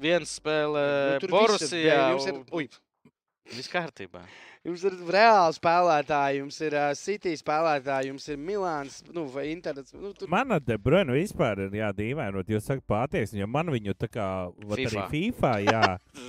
viens 0.00 0.38
spēlē 0.40 0.86
Nu, 1.14 1.18
tur 1.26 1.28
viss 1.34 1.72
ir- 1.72 1.90
Borusijā. 1.90 2.40
ir-. 2.62 2.80
Viss 3.52 3.68
kārtībā. 3.68 4.22
Jums 4.62 4.84
ir 4.86 4.92
reāli 5.10 5.56
spēlētāji, 5.56 6.36
jums 6.38 6.60
ir 6.62 6.74
uh, 6.78 6.92
City 6.94 7.32
spēlētāji, 7.34 8.12
jums 8.12 8.28
ir 8.30 8.36
Milāns 8.38 9.00
nu, 9.12 9.24
vai 9.26 9.48
Internets. 9.50 9.90
Nu, 9.92 10.12
tur... 10.14 10.28
Man 10.30 10.52
ar 10.54 10.60
De 10.62 10.76
Bruyne 10.78 11.16
vispār 11.16 11.64
ir 11.64 11.74
jādīvainot, 11.80 12.46
jo 12.46 12.60
saka 12.62 12.80
patieksmi, 12.86 13.40
jo 13.42 13.48
man 13.50 13.66
viņu 13.74 13.96
tā 13.98 14.06
kā 14.06 14.28
vat 14.62 14.78
arī 14.78 14.86
FIFA. 14.86 15.08
FIFA, 15.10 15.50
jā. 15.74 15.82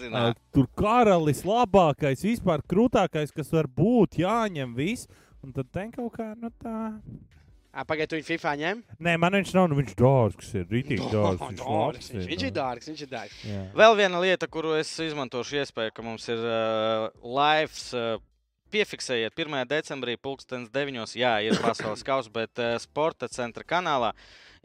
Ā, 0.09 0.23
Tur 0.57 0.65
karalis 0.81 1.43
labākais, 1.45 2.25
vispār 2.25 2.65
krūtākais, 2.65 3.29
kas 3.37 3.53
var 3.53 3.69
būt, 3.69 4.17
jāņem 4.25 4.73
viss. 4.81 5.05
Un 5.45 5.53
tad 5.53 5.69
ten 5.75 5.93
kaut 5.93 6.17
kā, 6.17 6.31
nu 6.39 6.49
tā. 6.57 6.79
Pagaidiet, 7.73 8.11
tu 8.11 8.17
viņu 8.19 8.27
FIFA 8.27 8.51
ņem? 8.59 8.81
Nē, 9.01 9.15
man 9.17 9.33
viņš 9.33 9.51
nav, 9.55 9.67
nu 9.71 9.77
viņš 9.79 9.95
dārgs 9.97 10.51
ir, 10.59 10.67
rītīgi 10.69 11.07
dārgs. 11.09 11.41
Viņš, 11.41 11.63
dārgs, 11.63 12.09
viņš, 12.13 12.27
viņš 12.29 12.43
ir 12.43 12.51
nu. 12.51 12.57
dārgs, 12.59 12.89
viņš 12.91 13.01
ir 13.01 13.09
dārgs. 13.09 13.39
Jā. 13.49 13.63
Vēl 13.81 13.97
viena 13.97 14.21
lieta, 14.21 14.49
kuru 14.53 14.75
es 14.77 14.91
izmantošu, 15.01 15.57
iespēju, 15.63 15.95
ka 15.97 16.05
mums 16.05 16.29
ir 16.29 16.43
uh, 16.45 17.07
live. 17.25 17.73
Uh, 17.97 18.29
Piefiksējiet, 18.73 19.35
1. 19.37 19.67
decembrī, 19.69 20.15
2009. 20.17 21.11
Jā, 21.17 21.35
ir 21.45 21.59
pasaules 21.61 22.01
kausa, 22.05 22.31
bet 22.33 22.57
uh, 22.61 22.71
sporta 22.81 23.29
centra 23.29 23.61
kanālā 23.69 24.09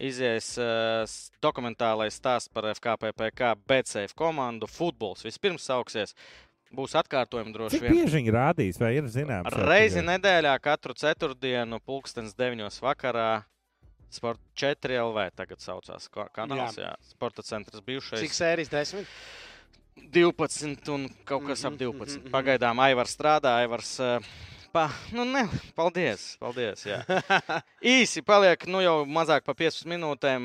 izies 0.01 0.55
uh, 0.63 1.03
dokumentālais 1.45 2.17
stāsts 2.17 2.49
par 2.53 2.71
FKPPK, 2.71 3.53
BCF 3.69 4.17
komandu. 4.17 4.69
Futbols 4.71 5.25
vispirms 5.27 5.67
sauksies. 5.69 6.17
Būs 6.75 6.93
atkārtojumi 7.01 7.53
droši 7.55 7.79
Cik 7.79 7.83
vien. 7.87 7.93
bieži 7.97 8.19
viņi 8.19 8.33
rādīs, 8.35 8.79
vai 8.79 8.91
ir 8.99 9.05
zināms? 9.09 9.49
Reizi 9.57 10.01
tikai- 10.03 10.19
nedēļā, 10.19 10.59
katru 10.61 10.93
ceturtdienu, 10.95 11.81
pulkstenis 11.81 12.35
9. 12.37 12.81
vakarā. 12.85 13.45
Sport 14.11 14.39
4 14.57 14.97
LV 15.01 15.31
tagad 15.37 15.59
saucās 15.61 16.09
kanāls. 16.13 16.77
Jā. 16.77 16.93
Jā. 16.93 16.95
Sporta 17.11 17.43
centrs 17.43 17.81
bijušais. 17.85 18.21
Cik 18.21 18.33
sērijas 18.33 18.69
desmit? 18.73 19.07
12 20.13 20.89
un 20.95 21.09
kaut 21.27 21.47
kas 21.47 21.65
ap 21.65 21.73
Mhm, 21.73 21.79
12. 21.79 22.19
mhm, 22.19 22.29
mhm. 22.29 22.31
Pagaidām 22.33 22.79
Aivars 22.81 23.17
strādā. 23.17 23.57
Aivars, 23.65 23.99
uh, 24.01 24.21
pa, 24.79 24.91
nu, 25.13 25.25
ne, 25.25 25.43
paldies. 25.75 26.37
paldies 26.39 26.85
jā. 26.87 27.01
Īsi 27.97 28.23
paliek, 28.23 28.63
nu 28.71 28.79
jau 28.83 29.01
mazāk 29.11 29.43
par 29.47 29.57
15 29.59 29.89
minūtēm. 29.91 30.45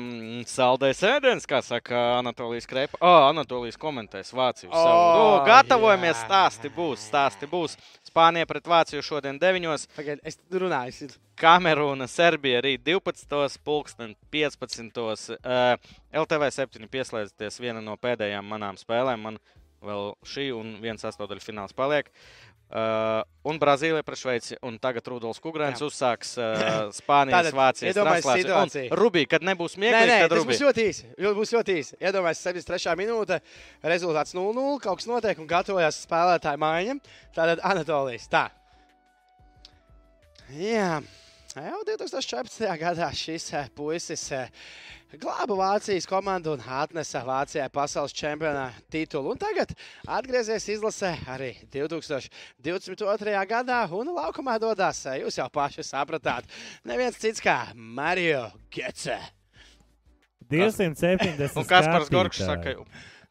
Saldējs 0.50 1.02
ēdiens, 1.06 1.46
kā 1.46 1.60
saka 1.62 2.00
Anatolijas 2.16 2.66
Krepa. 2.66 2.98
Oh, 2.98 3.28
Anatolijas 3.28 3.78
komentēs 3.78 4.34
Vāciju. 4.34 4.72
O, 4.72 4.74
savu. 4.74 5.04
Nu, 5.14 5.28
gatavojamies, 5.46 6.16
jā. 6.16 6.24
stāsti 6.26 6.72
būs, 6.74 7.06
stāsti 7.12 7.48
būs. 7.50 7.78
Spānija 8.10 8.48
pret 8.50 8.66
Vāciju 8.70 9.06
šodien 9.06 9.38
9. 9.38 9.86
Pagaid, 9.94 10.24
es 10.26 10.40
runāju. 10.50 11.12
Kamerūna, 11.38 12.10
Serbija 12.10 12.62
rīt 12.64 12.82
12. 12.86 13.58
pulksten 13.66 14.16
15. 14.34 15.02
Uh, 15.38 15.92
LTV 16.24 16.50
7 16.58 16.90
pieslēdzieties 16.90 17.62
viena 17.62 17.82
no 17.82 17.94
pēdējām 18.02 18.50
manām 18.50 18.78
spēlēm. 18.78 19.28
Man 19.28 19.38
vēl 19.84 20.14
šī 20.26 20.48
un 20.56 20.78
viens 20.82 21.06
astotdaļu 21.06 21.44
fināls 21.44 21.76
paliek. 21.76 22.10
Uh, 22.74 23.20
un 23.46 23.58
Brazīlija 23.60 24.02
pret 24.02 24.18
Šveici. 24.18 24.56
Un 24.66 24.78
tagad 24.82 25.06
Rudolf 25.12 25.38
Kungrēns 25.44 25.82
uzsāks 25.84 26.32
uh, 26.40 26.62
Spānijas, 26.98 27.50
Tātad, 27.50 27.58
Vācijas 27.58 27.92
iedomājies 27.92 28.26
translāciju. 28.26 28.96
Rubī, 28.98 29.26
kad 29.30 29.44
nebūs 29.46 29.76
Nē, 29.76 29.90
smieklīgi, 29.92 30.10
nē, 30.10 30.16
tad 30.24 30.36
Rubī. 30.40 30.50
būs 30.50 30.62
ļoti 30.64 30.86
īsi. 30.90 31.10
Būs 31.38 31.54
ļoti 31.54 31.76
īsi. 31.82 31.98
Iedomājieties, 32.00 32.46
73. 32.48 32.96
minūte, 32.98 33.38
rezultāts 33.94 34.34
0-0, 34.34 34.78
kaut 34.82 35.02
kas 35.02 35.10
notiek 35.10 35.44
un 35.44 35.50
gatavojas 35.50 36.00
spēlētāju 36.06 36.62
maiņa. 36.64 36.96
Tātad 37.36 37.62
Anatolijas. 37.68 38.26
Tā. 38.32 38.48
Jā. 40.58 40.98
Jau 41.54 41.84
2014. 41.86 42.66
gadā 42.80 43.06
šis 43.14 43.52
eh, 43.54 43.68
puisis 43.78 44.24
eh, 44.34 44.48
glāba 45.20 45.54
Vācijas 45.58 46.06
komandu 46.08 46.52
un 46.54 46.62
atnesa 46.64 47.22
Vācijai 47.26 47.68
pasaules 47.72 48.12
čempionā 48.16 48.66
titulu. 48.92 49.32
Un 49.34 49.38
tagad 49.40 49.72
atgriezies 50.06 50.66
izlasē 50.76 51.12
arī 51.30 51.52
2022. 51.72 53.46
gadā 53.50 53.80
un 53.92 54.12
laukumā 54.16 54.58
dodas. 54.60 55.04
eh, 55.06 55.20
Jūs 55.22 55.38
jau 55.38 55.48
paši 55.50 55.82
sapratāt. 55.86 56.44
Neviens 56.84 57.16
cits 57.18 57.40
kā 57.40 57.74
Mario 57.74 58.50
Getse. 58.70 59.18
270. 60.50 61.56
Un 61.56 61.64
Kaspars 61.64 62.08
skatītāji. 62.10 62.44
saka, 62.44 62.74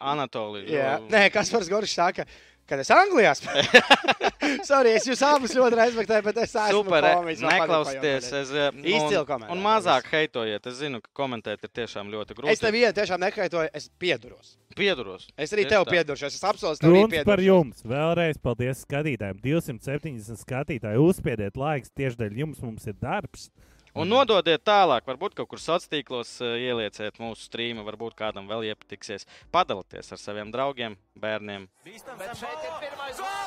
Anatolija. 0.04 0.68
Jā, 0.68 0.94
nē, 1.08 1.28
kas 1.32 1.50
par 1.54 1.62
Goršu 1.62 1.94
saka, 1.94 2.26
kad 2.70 2.82
es 2.82 2.92
Anglijā 2.94 3.34
spēlēju. 3.38 3.82
Sorry, 4.70 4.94
es 4.98 5.06
jūs 5.08 5.22
abus 5.26 5.54
ļoti 5.56 5.78
respektēju, 5.80 6.26
bet 6.26 6.40
es 6.44 6.52
esmu 6.52 6.82
Super, 6.82 7.06
man 7.06 7.28
patīk 7.28 7.44
neklausieties. 7.48 8.30
Es, 8.40 8.52
eh, 8.52 8.80
Izcili 8.84 9.20
un, 9.20 9.28
komentē, 9.28 9.52
un 9.56 9.64
mazāk 9.64 10.10
heitojiet. 10.12 10.70
Es 10.72 10.80
zinu, 10.80 11.02
ka 11.04 11.12
komentēt 11.24 11.64
ir 11.64 11.72
tiešām 11.82 12.12
ļoti 12.14 12.38
grūti. 12.38 12.52
Es 12.54 12.64
tev 12.64 12.76
vienu 12.76 12.94
tiešām 12.96 13.24
nekaitoju, 13.24 13.72
es 13.74 13.90
pieduros. 14.00 14.56
pieduros. 14.76 15.28
Es 15.38 15.54
arī 15.54 15.68
Tieši 15.68 15.74
tev 15.76 15.86
tā. 15.86 15.96
pieduros, 15.96 16.24
es 16.28 16.44
apsolu 16.44 16.80
tev 16.82 16.90
arī 16.90 17.04
Runas 17.04 17.28
par 17.30 17.44
jums. 17.44 17.84
Vēlreiz 17.88 18.40
paldies 18.42 18.82
skatītājiem. 18.88 19.44
270 19.44 20.42
skatītāji. 20.44 21.04
Uzspiediet 21.04 21.60
laiks 21.60 21.94
tieši 21.94 22.20
dēļ 22.24 22.42
jums. 22.44 22.64
Mums 22.64 22.88
ir 22.90 22.98
darbs. 23.00 23.50
Un 23.94 24.10
nododiet 24.10 24.64
tālāk, 24.66 25.06
varbūt 25.06 25.36
kaut 25.38 25.52
kur 25.52 25.62
sociālos 25.62 25.92
tīklos 25.92 26.32
uh, 26.42 26.56
ielieciet 26.58 27.20
mūsu 27.22 27.46
strīmu, 27.46 27.86
varbūt 27.86 28.18
kādam 28.18 28.50
vēl 28.50 28.66
iepatiksies. 28.72 29.28
Padalieties 29.54 30.10
ar 30.16 30.22
saviem 30.22 30.50
draugiem, 30.54 30.98
bērniem. 31.14 31.70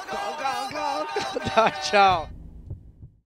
Gal, 0.07 0.33
gal, 0.39 0.67
gal. 0.71 1.07
Tā, 1.51 1.71
čau! 1.91 2.36